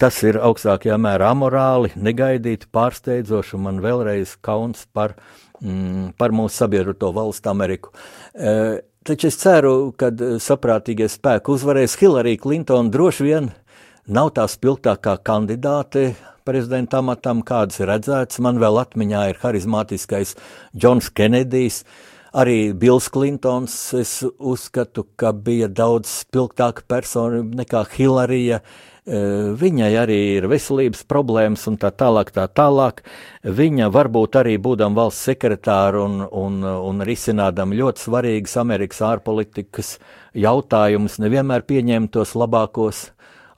tas 0.00 0.20
ir 0.26 0.40
augstākajā 0.42 0.98
mērā 1.00 1.30
amorāli, 1.34 1.94
negaidīti, 1.94 2.70
pārsteidzoši, 2.74 3.56
un 3.58 3.66
man 3.68 3.80
vēlreiz 3.84 4.36
kauns 4.44 4.84
par, 4.92 5.16
mm, 5.62 6.14
par 6.18 6.34
mūsu 6.34 6.64
sabiedroto 6.64 7.12
valstu 7.14 7.50
Ameriku. 7.54 7.94
E, 8.34 8.82
taču 9.06 9.30
es 9.30 9.38
ceru, 9.38 9.94
ka 9.96 10.10
saprātīgie 10.42 11.08
spēki 11.10 11.54
uzvarēs 11.54 11.98
Hillary 12.02 12.36
Clinton 12.40 12.90
droši 12.90 13.30
vien 13.30 13.50
nav 14.06 14.34
tā 14.36 14.46
spilgtākā 14.50 15.16
kandidāte 15.24 16.12
prezidenta 16.44 17.00
amatam, 17.00 17.42
kādas 17.46 17.80
ir 17.80 17.88
redzētas. 17.92 18.40
Man 18.44 18.60
vēl 18.62 18.80
atmiņā 18.82 19.28
ir 19.32 19.40
harizmātiskais 19.42 20.36
Džons 20.76 21.10
Kenedijs. 21.16 21.84
Arī 22.34 22.74
Bills 22.74 23.06
Klintons, 23.14 23.76
es 23.94 24.16
uzskatu, 24.26 25.06
ka 25.16 25.30
bija 25.32 25.68
daudz 25.70 26.10
spilgtāka 26.24 26.82
persona 26.90 27.44
nekā 27.46 27.84
Hillarija. 27.92 28.58
E, 29.04 29.20
viņai 29.54 29.92
arī 30.00 30.18
ir 30.40 30.48
veselības 30.50 31.04
problēmas 31.06 31.68
un 31.70 31.78
tā 31.78 31.92
tālāk, 31.94 32.34
tā 32.34 32.48
tālāk. 32.50 33.04
Viņa 33.46 33.86
varbūt 33.94 34.40
arī 34.42 34.56
būdama 34.58 35.04
valsts 35.04 35.30
sekretāra 35.30 36.02
un, 36.02 36.24
un, 36.26 36.60
un 36.64 37.06
risinādama 37.06 37.78
ļoti 37.78 38.08
svarīgas 38.08 38.58
Amerikas 38.64 39.04
ārpolitikas 39.14 39.96
jautājumus, 40.34 41.20
nevienmēr 41.22 41.62
pieņēma 41.70 42.10
tos 42.18 42.34
labākos 42.34 43.10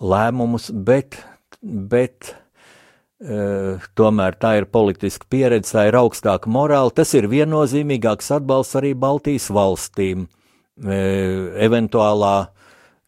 lēmumus, 0.04 0.68
bet, 0.84 1.16
bet 1.64 2.34
tomēr 3.96 4.36
tā 4.36 4.56
ir 4.60 4.66
politiska 4.68 5.24
pieredze, 5.32 5.72
tā 5.72 5.86
ir 5.88 5.96
augstāka 5.96 6.50
morāla. 6.52 6.92
Tas 6.92 7.14
ir 7.16 7.30
viennozīmīgāks 7.32 8.28
atbalsts 8.36 8.76
arī 8.76 8.92
Baltijas 8.92 9.48
valstīm. 9.54 10.26
Uh, 10.76 11.56
eventuālā 11.64 12.50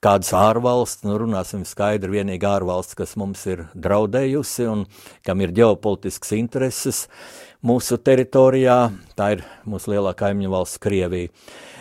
kādas 0.04 0.30
ārvalsts, 0.36 1.02
nu 1.04 1.18
runāsim 1.20 1.64
skaidri, 1.66 2.20
vienīgā 2.20 2.54
ārvalsts, 2.60 2.96
kas 2.98 3.16
mums 3.18 3.42
ir 3.50 3.66
draudējusi 3.74 4.68
un 4.70 4.86
kam 5.26 5.42
ir 5.42 5.52
ģeopolitisks 5.56 6.32
intereses 6.38 7.06
mūsu 7.66 7.98
teritorijā, 7.98 8.78
tā 9.18 9.32
ir 9.34 9.42
mūsu 9.66 9.92
lielākā 9.96 10.28
kaimiņu 10.28 10.54
valsts 10.54 10.80
Krievija. 10.82 11.32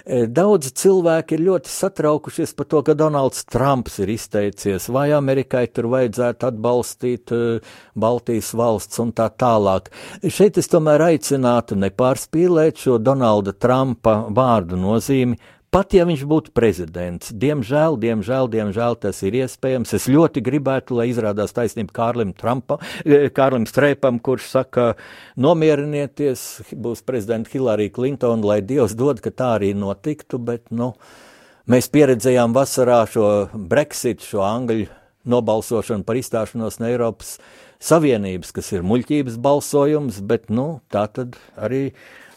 Daudzi 0.08 0.70
cilvēki 0.72 1.36
ir 1.36 1.42
ļoti 1.50 1.68
satraukušies 1.68 2.54
par 2.56 2.68
to, 2.72 2.80
ka 2.88 2.94
Donalds 2.96 3.44
Trumps 3.52 3.98
ir 4.00 4.14
izteicies, 4.14 4.88
vai 4.94 5.10
Amerikai 5.12 5.66
tur 5.68 5.90
vajadzētu 5.92 6.48
atbalstīt 6.48 7.34
Baltijas 7.92 8.54
valsts 8.56 9.04
un 9.04 9.12
tā 9.18 9.28
tālāk. 9.36 9.92
Šeit 10.24 10.62
es 10.62 10.72
tomēr 10.72 11.04
aicinātu 11.10 11.76
nepārspīlēt 11.82 12.80
šo 12.86 13.02
Donalda 13.04 13.52
Trumpa 13.52 14.22
vārdu 14.32 14.80
nozīmi 14.80 15.36
Pat 15.68 15.92
ja 15.92 16.06
viņš 16.08 16.22
būtu 16.24 16.54
prezidents, 16.56 17.34
diemžēl, 17.36 17.98
diemžēl, 18.00 18.48
diemžēl 18.54 18.96
tas 19.04 19.18
ir 19.28 19.36
iespējams. 19.42 19.92
Es 19.98 20.06
ļoti 20.08 20.40
gribētu, 20.46 20.96
lai 20.96 21.10
izrādās 21.12 21.52
taisnība 21.52 21.92
Kārlim, 21.98 22.32
Trumpam, 22.38 22.80
eh, 23.04 23.28
Kārlim 23.28 23.68
Streipam, 23.68 24.22
kurš 24.24 24.48
saka, 24.48 24.86
nomierinieties, 25.36 26.72
būs 26.72 27.04
prezidenta 27.04 27.52
Hillary 27.52 27.90
Clinton, 27.92 28.42
lai 28.48 28.62
Dievs 28.62 28.96
dod, 28.96 29.20
ka 29.20 29.30
tā 29.30 29.58
arī 29.60 29.74
notiktu, 29.76 30.40
bet, 30.40 30.72
nu, 30.72 30.94
mēs 31.68 31.92
pieredzējām 31.92 32.56
vasarā 32.56 33.04
šo 33.12 33.50
Brexit, 33.52 34.24
šo 34.24 34.48
Angļu 34.48 34.88
nobalsošanu 35.28 36.08
par 36.08 36.16
izstāšanos 36.16 36.80
no 36.80 36.88
Eiropas 36.88 37.38
Savienības, 37.84 38.54
kas 38.56 38.72
ir 38.72 38.88
muļķības 38.88 39.36
balsojums, 39.36 40.22
bet, 40.24 40.48
nu, 40.50 40.80
tā 40.90 41.10
tad 41.12 41.36
arī 41.60 41.92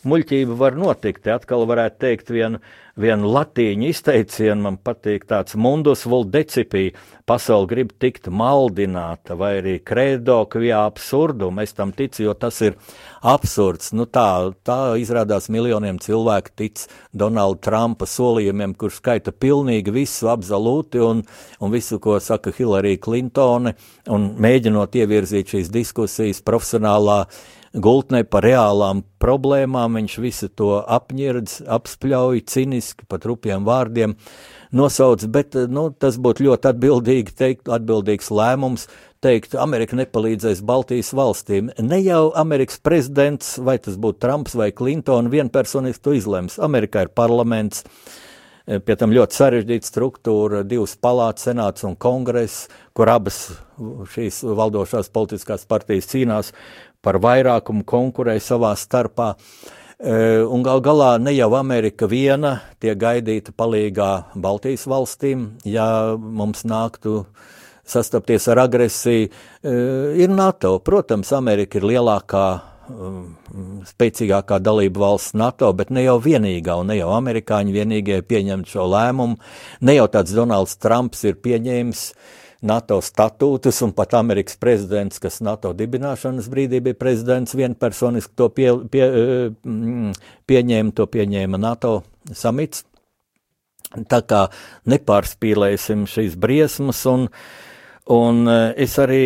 muļķība 0.09 0.57
var 0.59 0.77
notikt. 0.79 1.25
Te 1.25 1.35
atkal 1.35 1.67
varētu 1.69 2.01
teikt 2.03 2.31
vienu, 2.33 2.61
vienu 3.01 3.31
latīņu 3.33 3.89
izteicienu, 3.91 4.61
man 4.65 4.79
patīk 4.83 5.27
tāds 5.29 5.57
mundus 5.59 6.07
vuldecipī, 6.09 6.91
pasauli 7.29 7.69
grib 7.71 7.93
tikt 8.03 8.29
maldināta, 8.35 9.37
vai 9.39 9.53
arī 9.61 9.77
credo 9.87 10.41
kvijā 10.51 10.83
absurdum, 10.89 11.61
es 11.63 11.77
tam 11.77 11.93
ticu, 11.97 12.25
jo 12.27 12.35
tas 12.35 12.59
ir 12.67 12.77
absurds. 13.23 13.93
Nu 13.97 14.09
tā, 14.11 14.53
tā 14.67 14.79
izrādās 15.01 15.51
miljoniem 15.53 16.01
cilvēku 16.03 16.57
tic 16.59 16.85
Donalda 17.13 17.63
Trumpa 17.69 18.09
solījumiem, 18.11 18.75
kurš 18.79 18.99
skaita 19.03 19.33
pilnīgi 19.37 19.95
visu 19.95 20.31
absolūti 20.33 21.03
un, 21.05 21.23
un 21.61 21.73
visu, 21.73 22.01
ko 22.03 22.19
saka 22.21 22.53
Hillary 22.57 22.97
Clintone, 23.03 23.77
un 24.11 24.29
mēģinot 24.41 25.01
ievirzīt 25.01 25.55
šīs 25.55 25.73
diskusijas 25.73 26.43
profesionālā 26.47 27.25
gultnē 27.75 28.25
par 28.27 28.45
reālām 28.47 29.05
problēmām, 29.23 29.99
viņš 30.01 30.17
visu 30.23 30.49
to 30.49 30.81
apņirdz, 30.83 31.61
apspļauj, 31.71 32.43
ciniski, 32.51 33.07
pat 33.09 33.27
rupjiem 33.29 33.67
vārdiem 33.67 34.17
nosauc, 34.75 35.23
bet 35.31 35.55
nu, 35.71 35.91
tas 35.95 36.19
būtu 36.19 36.49
ļoti 36.49 36.71
atbildīgi 36.73 37.37
teikt, 37.39 37.71
atbildīgs 37.71 38.31
lēmums 38.35 38.89
teikt, 39.23 39.55
Amerika 39.61 39.99
nepalīdzēs 39.99 40.65
Baltijas 40.67 41.13
valstīm. 41.15 41.71
Ne 41.85 42.01
jau 42.03 42.31
Amerikas 42.39 42.81
prezidents, 42.83 43.59
vai 43.61 43.77
tas 43.83 43.99
būtu 44.01 44.23
Trumps 44.25 44.57
vai 44.59 44.71
Clinton, 44.73 45.31
vienpersoniski 45.31 46.05
to 46.05 46.17
izlems. 46.17 46.59
Amerikā 46.63 47.05
ir 47.07 47.15
parlaments, 47.15 47.85
pie 48.67 48.97
tam 48.97 49.13
ļoti 49.15 49.37
sarežģīta 49.37 49.89
struktūra, 49.89 50.63
divas 50.67 50.97
palātas, 50.97 51.49
senāts 51.49 51.85
un 51.87 51.97
kongress, 52.01 52.69
kur 52.97 53.11
abas 53.13 53.51
šīs 54.15 54.43
valdošās 54.45 55.11
politiskās 55.13 55.67
partijas 55.69 56.09
cīnās 56.11 56.53
par 57.05 57.21
vairākumu 57.23 57.85
konkurēja 57.89 58.43
savā 58.53 58.75
starpā. 58.79 59.35
E, 60.01 60.41
un 60.45 60.65
gal 60.65 60.81
galā 60.85 61.15
ne 61.21 61.35
jau 61.37 61.51
Amerika 61.59 62.09
viena 62.09 62.61
tiek 62.81 62.97
gaidīta 63.01 63.53
palīgā 63.57 64.11
Baltijas 64.35 64.87
valstīm, 64.89 65.51
ja 65.65 66.17
mums 66.17 66.65
nāktu 66.65 67.25
sastapties 67.85 68.47
ar 68.49 68.63
agresiju, 68.65 69.29
e, 69.29 69.77
ir 70.23 70.33
NATO. 70.33 70.79
Protams, 70.79 71.33
Amerika 71.37 71.81
ir 71.81 71.89
lielākā 71.91 72.47
spēcīgākā 73.91 74.59
dalība 74.63 75.05
valsts 75.05 75.37
NATO, 75.39 75.71
bet 75.77 75.93
ne 75.95 76.05
jau 76.05 76.19
vienīgā, 76.23 76.77
un 76.81 76.91
ne 76.93 76.99
jau 76.99 77.11
amerikāņi 77.17 77.75
vienīgie 77.75 78.21
pieņemt 78.27 78.71
šo 78.71 78.87
lēmumu. 78.91 79.39
Ne 79.87 79.97
jau 79.97 80.07
tāds 80.13 80.35
Donalds 80.37 80.77
Trumps 80.81 81.25
ir 81.29 81.41
pieņēmis 81.43 82.05
NATO 82.67 82.99
statūtus, 83.01 83.79
un 83.87 83.95
pat 83.97 84.15
Amerikas 84.19 84.59
prezidents, 84.61 85.21
kas 85.23 85.41
NATO 85.45 85.73
dibināšanas 85.77 86.51
brīdī 86.53 86.83
bija 86.85 86.99
prezidents, 86.99 87.57
vienpersoniski 87.57 88.37
to 88.37 88.51
pie, 88.53 88.69
pie, 88.93 89.05
mm, 89.65 90.13
pieņēma, 90.51 90.95
to 90.97 91.09
pieņēma 91.09 91.61
NATO 91.61 92.03
samits. 92.37 92.85
Tā 93.91 94.21
kā 94.23 94.45
nepārspīlēsim 94.87 96.05
šīs 96.07 96.37
briesmas, 96.39 97.01
un, 97.11 97.27
un 98.13 98.45
e, 98.47 98.59
es 98.85 98.93
arī 99.03 99.25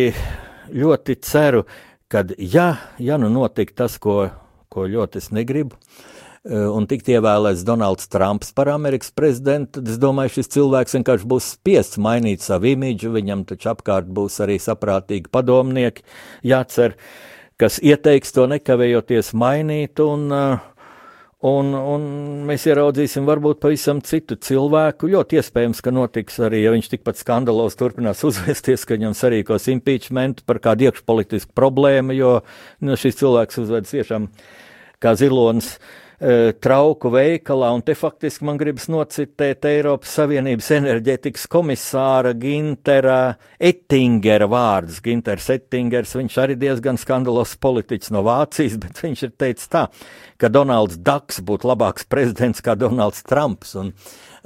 ļoti 0.73 1.19
ceru, 1.21 1.65
ka, 1.67 1.94
ja, 2.37 2.67
ja 2.99 3.17
nu 3.17 3.29
notika 3.33 3.83
tas, 3.85 3.97
ko, 3.97 4.29
ko 4.69 4.85
ļoti 4.89 5.21
es 5.23 5.31
negribu, 5.33 5.75
uh, 5.75 6.25
Eh, 6.45 6.61
un 6.69 6.85
tikt 6.85 7.07
ievēlēts 7.09 7.63
Donalds 7.65 8.05
Trumps 8.13 8.51
par 8.53 8.69
Amerikas 8.69 9.09
prezidentu, 9.17 9.79
tad 9.79 9.87
es 9.89 9.95
domāju, 9.97 10.35
šis 10.35 10.51
cilvēks 10.53 10.93
vienkārši 10.93 11.25
būs 11.31 11.47
spiests 11.55 11.97
mainīt 11.97 12.43
savu 12.45 12.69
imidžu, 12.69 13.09
viņam 13.15 13.41
taču 13.49 13.71
apkārt 13.71 14.11
būs 14.13 14.37
arī 14.45 14.59
saprātīgi 14.61 15.31
padomnieki, 15.33 16.05
jācer, 16.45 16.93
kas 17.57 17.79
ieteiks 17.81 18.35
to 18.35 18.45
nekavējoties 18.51 19.33
mainīt, 19.33 19.97
un, 20.05 20.29
eh, 20.29 20.61
Un, 21.45 21.73
un 21.75 22.05
mēs 22.47 22.63
ieraudzīsim 22.69 23.27
varbūt 23.27 23.59
pavisam 23.61 23.99
citu 24.05 24.37
cilvēku. 24.41 25.09
Ļoti 25.11 25.37
iespējams, 25.41 25.81
ka 25.83 25.93
notiks 25.93 26.39
arī, 26.47 26.63
ja 26.63 26.71
viņš 26.73 26.89
tikpat 26.95 27.19
skandalos 27.21 27.77
turpinās 27.77 28.23
uzvesties, 28.25 28.87
ka 28.87 28.97
viņam 28.97 29.13
sarīkos 29.17 29.69
impeachment 29.73 30.41
par 30.49 30.61
kādu 30.63 30.87
iekšpolitisku 30.87 31.53
problēmu, 31.57 32.15
jo 32.17 32.31
nu, 32.81 32.97
šis 32.97 33.19
cilvēks 33.21 33.61
uzvedas 33.61 33.93
tiešām 33.93 34.31
kā 35.03 35.13
zilonis. 35.19 35.75
Uh, 35.75 36.04
trauku 36.63 37.09
veikalā, 37.11 37.73
un 37.75 37.81
te 37.83 37.91
faktiski 37.97 38.45
man 38.47 38.57
gribas 38.59 38.87
nocitēt 38.91 39.65
Eiropas 39.67 40.13
Savienības 40.15 40.71
enerģetikas 40.77 41.47
komisāra 41.51 42.31
Gintera 42.39 43.35
Ettingera 43.59 44.47
vārdus. 44.47 45.01
Ginters 45.03 45.49
Ettingers, 45.51 46.15
viņš 46.15 46.37
arī 46.43 46.55
diezgan 46.59 46.97
skandalos 47.01 47.55
politiķis 47.59 48.11
no 48.15 48.21
Vācijas, 48.27 48.77
bet 48.79 49.01
viņš 49.03 49.19
ir 49.27 49.31
teicis 49.35 49.67
tā, 49.71 49.83
ka 50.39 50.47
Donalds 50.51 50.97
Daks 51.03 51.41
būtu 51.43 51.67
labāks 51.71 52.07
prezidents 52.07 52.61
kā 52.63 52.75
Donalds 52.79 53.23
Trumps. 53.27 53.75
Un, 53.79 53.87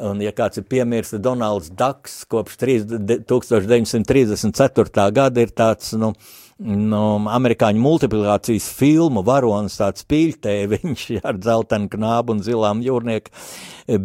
un 0.02 0.22
ja 0.26 0.32
kāds 0.34 0.58
ir 0.62 0.66
piemirsts, 0.70 1.22
Donalds 1.22 1.70
Daks 1.70 2.26
kopš 2.30 2.58
1934. 2.66 5.12
gada 5.14 5.42
ir 5.46 5.52
tāds, 5.54 5.94
nu, 6.00 6.16
no 6.60 7.04
amerikāņu 7.32 7.80
multiplikācijas 7.80 8.68
filmu 8.76 9.24
varonis, 9.26 9.78
tāds 9.80 10.04
pīļtē, 10.10 10.56
viņš 10.74 11.04
ar 11.24 11.40
dzeltenu 11.40 11.90
knābu 11.94 12.36
un 12.36 12.42
zilām 12.44 12.82
jūrnieku 12.84 13.32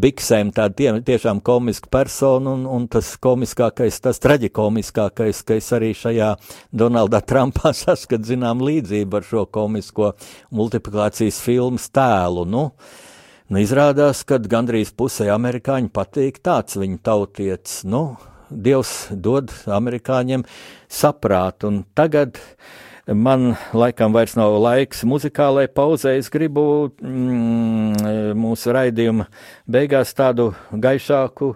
biksēm, 0.00 0.52
tāda 0.54 0.76
tie, 0.78 0.90
tiešām 1.04 1.42
komiska 1.44 1.90
persona, 1.92 2.54
un, 2.54 2.64
un 2.70 2.86
tas 2.90 3.14
komiskākais, 3.20 3.98
tas 4.04 4.22
traģikomiskākais, 4.22 5.42
ka 5.44 5.58
es 5.58 5.70
arī 5.76 5.92
šajā 5.98 6.34
Donaldā 6.72 7.20
Trumpā 7.26 7.74
saskat 7.84 8.24
zinām 8.26 8.62
līdzību 8.64 9.18
ar 9.18 9.26
šo 9.28 9.46
komisko 9.50 10.12
multiplikācijas 10.54 11.42
filmas 11.44 11.90
tēlu, 11.94 12.46
nu, 12.46 12.68
nu 13.50 13.64
izrādās, 13.64 14.22
ka 14.28 14.38
gandrīz 14.38 14.94
pusē 14.94 15.28
amerikāņu 15.34 15.90
patīk 15.92 16.38
tāds 16.44 16.78
viņa 16.78 17.02
tautietis, 17.10 17.82
nu, 17.90 18.06
Dievs 18.50 19.08
dod 19.10 19.52
amerikāņiem 19.66 20.44
saprātu. 20.90 21.70
Un 21.70 21.82
tagad 21.96 22.38
man 23.06 23.54
laikam 23.76 24.14
vairs 24.14 24.36
nav 24.38 24.56
laiks 24.62 25.04
muzikālai 25.08 25.66
pauzē. 25.68 26.16
Es 26.18 26.30
gribu 26.32 26.64
mm, 27.00 28.36
mūsu 28.38 28.74
raidījuma 28.76 29.28
beigās 29.70 30.14
tādu 30.16 30.52
gaišāku 30.72 31.54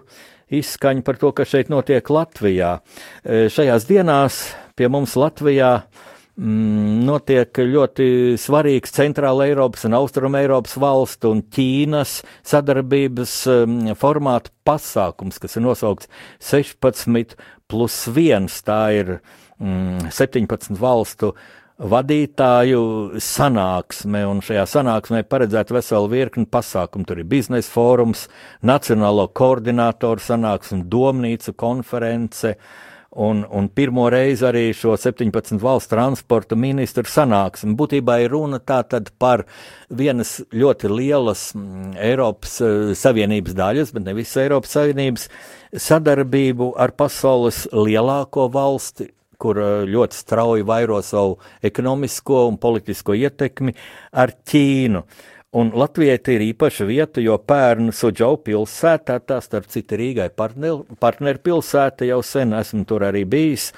izskaņu 0.49 1.05
par 1.05 1.19
to, 1.21 1.33
kas 1.37 1.51
šeit 1.51 1.69
notiek 1.69 2.05
Latvijā. 2.09 2.79
E, 3.23 3.47
šajās 3.53 3.85
dienās 3.89 4.43
pie 4.77 4.89
mums 4.89 5.13
Latvijā 5.19 5.75
mm, 5.81 6.08
notiek 6.39 7.59
ļoti 7.67 8.37
svarīgs 8.39 8.93
Centrāla 8.95 9.49
Eiropas 9.49 9.83
un 9.89 9.97
Austruma 9.97 10.39
Eiropas 10.39 10.77
valstu 10.79 11.33
un 11.33 11.43
Ķīnas 11.43 12.19
sadarbības 12.47 13.35
mm, 13.65 13.99
formāta 13.99 14.53
pasākums, 14.67 15.39
kas 15.41 15.57
ir 15.57 15.65
nosaukts 15.67 16.07
16 16.39 17.35
plus 17.67 18.01
1. 18.13 18.47
Tā 18.63 18.81
ir 18.95 19.15
mm, 19.59 20.11
17 20.15 20.79
valstu 20.79 21.33
vadītāju 21.79 23.19
sanāksme, 23.23 24.25
un 24.27 24.41
šajā 24.43 24.65
sanāksmē 24.67 25.23
paredzēta 25.27 25.75
vesela 25.75 26.11
virkni 26.11 26.47
pasākumu. 26.47 27.07
Tur 27.07 27.19
ir 27.19 27.27
biznesa 27.31 27.71
fórums, 27.71 28.27
nacionālo 28.63 29.27
koordinātoru 29.31 30.23
sanāksme, 30.23 30.85
domnīcu 30.91 31.55
konference, 31.59 32.55
uh, 32.55 32.88
Un, 33.09 33.41
un 33.49 33.67
pirmo 33.73 34.03
reizi 34.13 34.45
arī 34.45 34.67
šo 34.77 34.93
17 34.93 35.57
valstu 35.63 35.95
transporta 35.95 36.53
ministru 36.53 37.09
sanāksmi. 37.09 37.73
Būtībā 37.77 38.19
ir 38.21 38.35
runa 38.35 38.59
tātad 38.61 39.09
par 39.17 39.47
vienas 39.89 40.35
ļoti 40.53 40.91
lielas 40.93 41.47
mm, 41.57 41.95
Eiropas 42.05 42.59
uh, 42.61 42.91
Savienības 42.93 43.57
daļas, 43.57 43.93
bet 43.95 44.05
ne 44.05 44.13
visas 44.13 44.43
Eiropas 44.43 44.77
Savienības 44.77 45.25
sadarbību 45.73 46.75
ar 46.77 46.93
pasaules 46.93 47.63
lielāko 47.73 48.45
valsti, 48.53 49.09
kur 49.41 49.57
uh, 49.57 49.71
ļoti 49.89 50.21
strauji 50.21 50.69
vairo 50.69 51.01
savu 51.01 51.39
ekonomisko 51.65 52.45
un 52.51 52.61
politisko 52.61 53.17
ietekmi 53.17 53.73
ar 54.21 54.37
Ķīnu. 54.37 55.01
Uh, 55.01 55.38
Un 55.57 55.71
Latvijai 55.73 56.19
ir 56.29 56.43
īpaša 56.45 56.85
vieta, 56.85 57.21
jo 57.25 57.33
pērn 57.41 57.87
Suģau 57.89 58.35
pilsētā, 58.45 59.15
tā 59.25 59.39
starp 59.41 59.65
citu 59.73 59.97
Rīgai 59.97 60.27
partneru 60.29 61.41
pilsēta, 61.41 62.05
jau 62.05 62.19
sen 62.21 62.53
esmu 62.53 62.83
tur 62.85 63.07
arī 63.07 63.23
bijis. 63.25 63.71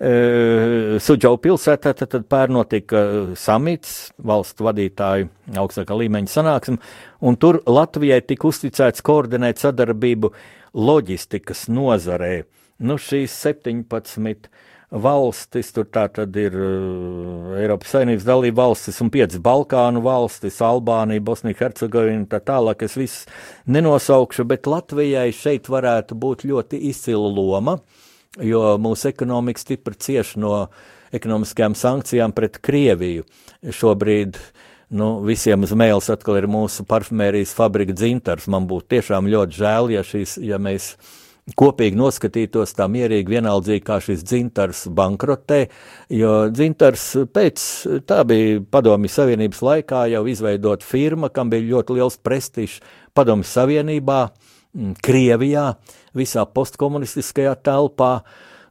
E, 0.00 0.96
Suģau 1.04 1.36
pilsētā 1.44 1.92
tad, 1.98 2.08
tad 2.14 2.24
pērn 2.32 2.56
notika 2.56 3.02
samits, 3.36 4.14
valstu 4.16 4.64
vadītāju 4.70 5.28
augstākā 5.60 5.98
līmeņa 6.00 6.32
sanāksme, 6.32 6.80
un 7.20 7.36
tur 7.36 7.60
Latvijai 7.68 8.22
tika 8.24 8.48
uzticēts 8.48 9.04
koordinēt 9.04 9.60
sadarbību 9.60 10.32
loģistikas 10.80 11.66
nozarē. 11.68 12.46
Nu, 12.80 12.96
šīs 12.96 13.36
17 13.36 14.48
valstis, 14.88 15.68
tur 15.76 15.84
tā 15.92 16.06
tad 16.12 16.36
ir 16.40 16.54
uh, 16.56 17.56
Eiropas 17.60 17.92
Savienības 17.92 18.24
dalība 18.24 18.64
valstis 18.64 19.00
un 19.04 19.10
piecas 19.12 19.40
Balkānu 19.44 20.00
valstis, 20.04 20.60
Albānija, 20.64 21.24
Bosnija, 21.24 21.58
Hercegovina, 21.60 22.24
tā 22.30 22.40
tālāk 22.40 22.86
es 22.86 22.96
visus 22.96 23.26
nenosaukšu, 23.68 24.46
bet 24.48 24.68
Latvijai 24.70 25.28
šeit 25.36 25.68
varētu 25.68 26.16
būt 26.16 26.46
ļoti 26.48 26.80
izcila 26.88 27.28
loma, 27.28 27.78
jo 28.40 28.62
mūsu 28.80 29.10
ekonomika 29.12 29.60
stipri 29.60 29.98
cieši 29.98 30.40
no 30.40 30.54
ekonomiskajām 31.12 31.76
sankcijām 31.76 32.32
pret 32.36 32.58
Krieviju. 32.64 33.28
Šobrīd 33.68 34.40
nu, 34.96 35.18
visiem 35.24 35.64
uz 35.64 35.72
mēles 35.76 36.08
atkal 36.12 36.40
ir 36.40 36.48
mūsu 36.48 36.84
parfumērijas 36.88 37.54
fabrika 37.56 37.96
dzintars. 37.96 38.48
Man 38.48 38.68
būtu 38.70 38.94
tiešām 38.96 39.28
ļoti 39.28 39.60
žēl, 39.60 39.92
ja, 39.96 40.04
šīs, 40.04 40.38
ja 40.44 40.60
mēs 40.60 40.94
kopīgi 41.56 41.96
noskatītos 41.96 42.74
tā 42.76 42.88
mierīgi, 42.90 43.32
vienaldzīgi, 43.38 43.84
kā 43.84 43.98
šis 44.04 44.24
dzintars 44.26 44.84
bankrotē, 44.94 45.62
jo 46.12 46.32
dzintars 46.52 47.06
pēc, 47.32 47.64
tā 48.08 48.20
bija 48.28 48.60
padomju 48.72 49.10
savienības 49.12 49.62
laikā 49.64 50.04
jau 50.12 50.24
izveidot 50.28 50.84
firma, 50.84 51.32
kam 51.32 51.52
bija 51.52 51.68
ļoti 51.70 51.98
liels 51.98 52.18
prestižs 52.20 52.82
padomju 53.16 53.48
savienībā, 53.48 54.20
mm, 54.74 54.98
Krievijā, 55.04 55.72
visā 56.16 56.44
postkomunistiskajā 56.44 57.56
telpā, 57.64 58.12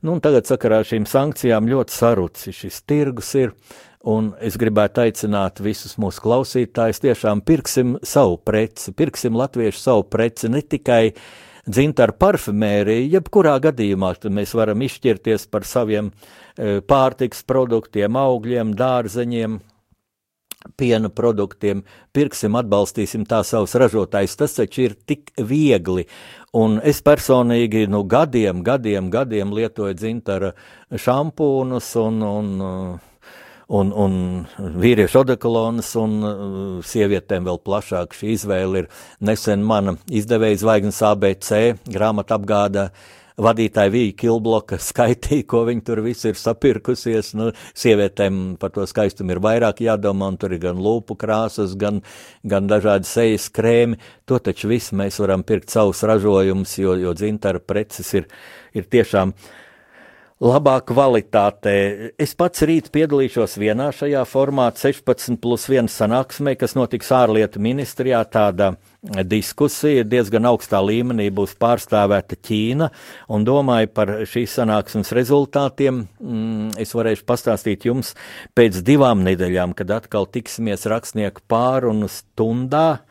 nu 0.03 0.17
un 0.17 0.21
tagad 0.21 0.49
sakarā 0.49 0.83
ar 0.83 0.87
šīm 0.87 1.07
sankcijām 1.09 1.69
ļoti 1.69 1.93
saruci 1.95 2.53
šis 2.53 2.81
tirgus 2.85 3.33
ir, 3.39 3.55
un 4.07 4.29
es 4.39 4.55
gribētu 4.59 5.01
aicināt 5.03 5.59
visus 5.59 5.97
mūsu 5.99 6.21
klausītājus, 6.23 7.01
tiešām 7.03 7.41
pirksim 7.43 7.97
savu 8.05 8.37
preci, 8.37 8.93
pirksim 8.95 9.35
latviešu 9.35 9.81
savu 9.81 10.05
preci, 10.07 10.47
ne 10.53 10.61
tikai 10.61 11.01
uh, 11.09 11.25
dzintaru 11.67 12.15
parfumēriju, 12.19 13.11
jebkurā 13.17 13.57
gadījumā 13.63 14.13
mēs 14.33 14.53
varam 14.57 14.83
izšķirties 14.85 15.47
par 15.51 15.67
saviem 15.67 16.11
e, 16.11 16.79
pārtiks 16.81 17.43
produktiem, 17.47 18.15
augļiem, 18.17 18.73
dārzeņiem, 18.77 19.59
piena 20.75 21.09
produktiem, 21.13 21.83
pirksim, 22.15 22.57
atbalstīsim 22.59 23.25
tā 23.29 23.43
savus 23.47 23.75
ražotājus. 23.77 24.35
Tas 24.39 24.57
taču 24.57 24.87
ir 24.87 24.95
tik 25.07 25.31
viegli. 25.37 26.07
Un 26.57 26.79
es 26.83 27.01
personīgi 27.05 27.85
nu, 27.91 28.03
gadiem, 28.09 28.63
gadiem, 28.65 29.11
gadiem 29.13 29.53
lietoju 29.53 29.95
dzintara 29.95 30.53
šampūnus 30.91 31.91
un, 32.01 32.23
un 32.23 32.49
un, 33.67 33.91
un 33.91 34.15
vīriešu 34.57 35.21
odekolonas, 35.23 35.91
un 35.99 36.17
uh, 36.23 36.39
sievietēm 36.85 37.47
vēl 37.47 37.61
plašāk 37.65 38.15
šī 38.15 38.33
izvēle 38.37 38.83
ir. 38.83 38.89
Nesen 39.27 39.63
mana 39.67 39.97
izdevēja 40.07 40.63
zvaigznes 40.63 41.03
ABC 41.03 41.51
grāmata 41.91 42.37
apgāda 42.37 42.89
vadītāja 43.37 43.91
Vīja 43.93 44.15
Kilbloka 44.17 44.79
skaitīja, 44.81 45.45
ko 45.51 45.61
viņi 45.67 45.83
tur 45.85 46.01
visi 46.05 46.31
ir 46.31 46.39
sapirkusies. 46.39 47.33
Nu, 47.37 47.51
sievietēm 47.77 48.55
par 48.61 48.73
to 48.73 48.87
skaistumu 48.89 49.35
ir 49.35 49.43
vairāk 49.43 49.83
jādomā, 49.85 50.31
un 50.31 50.39
tur 50.41 50.55
ir 50.55 50.63
gan 50.63 50.79
lūpu 50.81 51.19
krāsas, 51.19 51.75
gan, 51.77 52.01
gan 52.47 52.71
dažādi 52.71 53.09
sejas 53.09 53.51
krēmi. 53.53 53.99
To 54.25 54.39
taču 54.41 54.71
visu 54.71 54.97
mēs 54.97 55.19
varam 55.21 55.45
pirkt 55.45 55.75
savus 55.75 56.01
ražojumus, 56.07 56.79
jo, 56.81 56.97
jo 56.97 57.13
dzintara 57.17 57.61
preces 57.61 58.09
ir, 58.17 58.31
ir 58.73 58.89
tiešām 58.89 59.35
uh, 59.35 59.55
labā 60.43 60.75
kvalitātē. 60.85 62.13
Es 62.21 62.35
pats 62.37 62.61
rīt 62.67 62.91
piedalīšos 62.93 63.57
vienā 63.57 63.89
šajā 63.95 64.21
formātā 64.29 64.91
16 64.91 65.39
plus 65.41 65.65
1 65.71 65.89
sanāksmē, 65.89 66.53
kas 66.59 66.75
notiks 66.77 67.09
ārlietu 67.15 67.61
ministrijā. 67.63 68.21
Tāda 68.29 68.75
diskusija 69.25 70.05
diezgan 70.05 70.45
augstā 70.49 70.81
līmenī 70.83 71.29
būs 71.33 71.55
pārstāvēta 71.57 72.37
Ķīna, 72.37 72.91
un 73.33 73.47
domāju 73.47 73.89
par 73.97 74.13
šīs 74.29 74.59
sanāksmes 74.59 75.13
rezultātiem. 75.17 76.03
Mm, 76.21 76.69
es 76.81 76.93
varēšu 76.97 77.25
pastāstīt 77.25 77.89
jums 77.89 78.13
pēc 78.57 78.83
divām 78.85 79.25
nedēļām, 79.25 79.73
kad 79.77 79.95
atkal 79.97 80.29
tiksimies 80.29 80.85
rakstnieku 80.85 81.45
pārunu 81.49 82.11
stundā. 82.11 83.01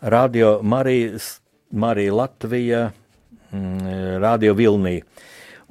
Radio 0.00 0.58
Marija, 0.62 1.20
Marija 1.72 2.16
Latvija, 2.24 2.82
mm, 3.52 4.18
Radio 4.24 4.56
Vilnija. 4.56 5.04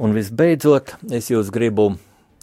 Un 0.04 0.12
visbeidzot, 0.12 0.98
es 1.16 1.30
jūs 1.32 1.48
gribu 1.56 1.94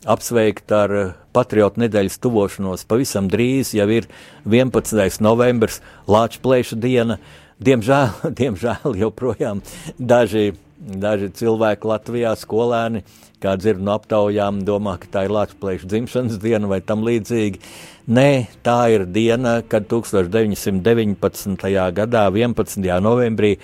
apsveikt 0.08 0.72
ar 0.72 0.92
patriotu 1.36 1.82
nedēļas 1.82 2.14
tuvošanos. 2.24 2.86
Pavisam 2.88 3.26
drīz 3.28 3.74
jau 3.76 3.84
ir 3.92 4.06
11. 4.48 5.20
novembris, 5.20 5.82
Lāča 6.08 6.40
plēša 6.40 6.78
diena. 6.80 7.18
Diemžēl, 7.61 8.14
diemžēl 8.40 8.96
joprojām 9.02 9.61
daži, 9.98 10.54
daži 10.80 11.28
cilvēki 11.36 11.90
Latvijā, 11.90 12.32
skolēni, 12.40 13.04
kā 13.44 13.58
dzird 13.61 13.84
no 13.84 13.92
aptaujām, 13.98 14.64
domā, 14.64 14.96
ka 15.02 15.12
tā 15.18 15.26
ir 15.28 15.36
Latvijas 15.36 15.61
plēša 15.61 15.92
dzimšanas 15.92 16.40
diena 16.40 16.72
vai 16.72 16.80
tam 16.80 17.04
līdzīgi. 17.04 17.61
Nē, 18.08 18.30
tā 18.64 18.78
ir 18.94 19.04
diena, 19.04 19.58
kad 19.61 19.84
1919. 19.92 21.68
gadā, 22.00 22.24
11. 22.32 22.88
novembrī, 23.04 23.58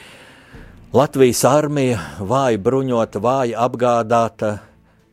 Latvijas 0.97 1.43
armija, 1.45 1.99
vāji 2.25 2.57
bruņota, 2.63 3.21
vāji 3.21 3.51
apgādāta, 3.61 4.53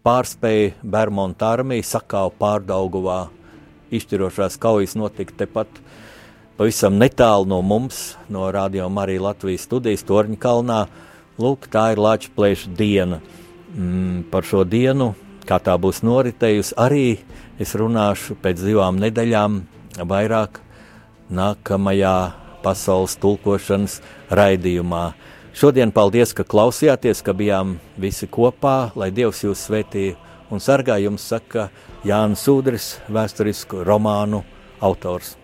pārspēja 0.05 0.77
Bermuda 0.79 1.49
armiju, 1.57 1.83
sakāva 1.83 2.31
pārdauguvā. 2.39 3.17
Izšķirošās 3.91 4.55
kaujas 4.63 4.93
notika 4.95 5.35
tepat 5.41 5.81
pavisam 6.55 6.95
netālu 7.01 7.49
no 7.51 7.59
mums, 7.67 8.13
no 8.31 8.45
Radio 8.55 8.87
Marija 8.87 9.25
Latvijas 9.25 9.65
studijas 9.67 10.05
Torņkalnā. 10.07 10.79
Lūk, 11.43 11.67
tā 11.73 11.89
ir 11.91 12.03
Latvijas 12.05 12.31
plēša 12.37 12.73
diena. 12.79 13.19
Mm, 13.73 14.23
par 14.31 14.47
šo 14.47 14.63
dienu, 14.63 15.09
kā 15.43 15.59
tā 15.59 15.75
būs 15.75 15.99
noritējusi, 16.07 16.77
arī 16.79 17.17
es 17.59 17.75
runāšu 17.75 18.39
pēc 18.39 18.63
divām 18.69 19.03
nedēļām 19.03 19.59
vairāk 19.99 20.63
nākamajā 21.27 22.17
pasaules 22.63 23.19
tulkošanas 23.19 23.99
raidījumā. 24.31 25.05
Šodien 25.53 25.91
paldies, 25.93 26.31
ka 26.33 26.41
klausījāties, 26.49 27.21
ka 27.21 27.35
bijām 27.37 27.75
visi 28.01 28.25
kopā, 28.25 28.89
lai 28.97 29.11
Dievs 29.13 29.43
jūs 29.45 29.67
svētī 29.67 30.07
un 30.49 30.57
sargā 30.57 30.97
jums, 31.03 31.27
saka 31.29 31.67
Jānis 32.01 32.47
Udris, 32.49 32.87
vēsturisku 33.05 33.85
romānu 33.85 34.41
autors. 34.81 35.35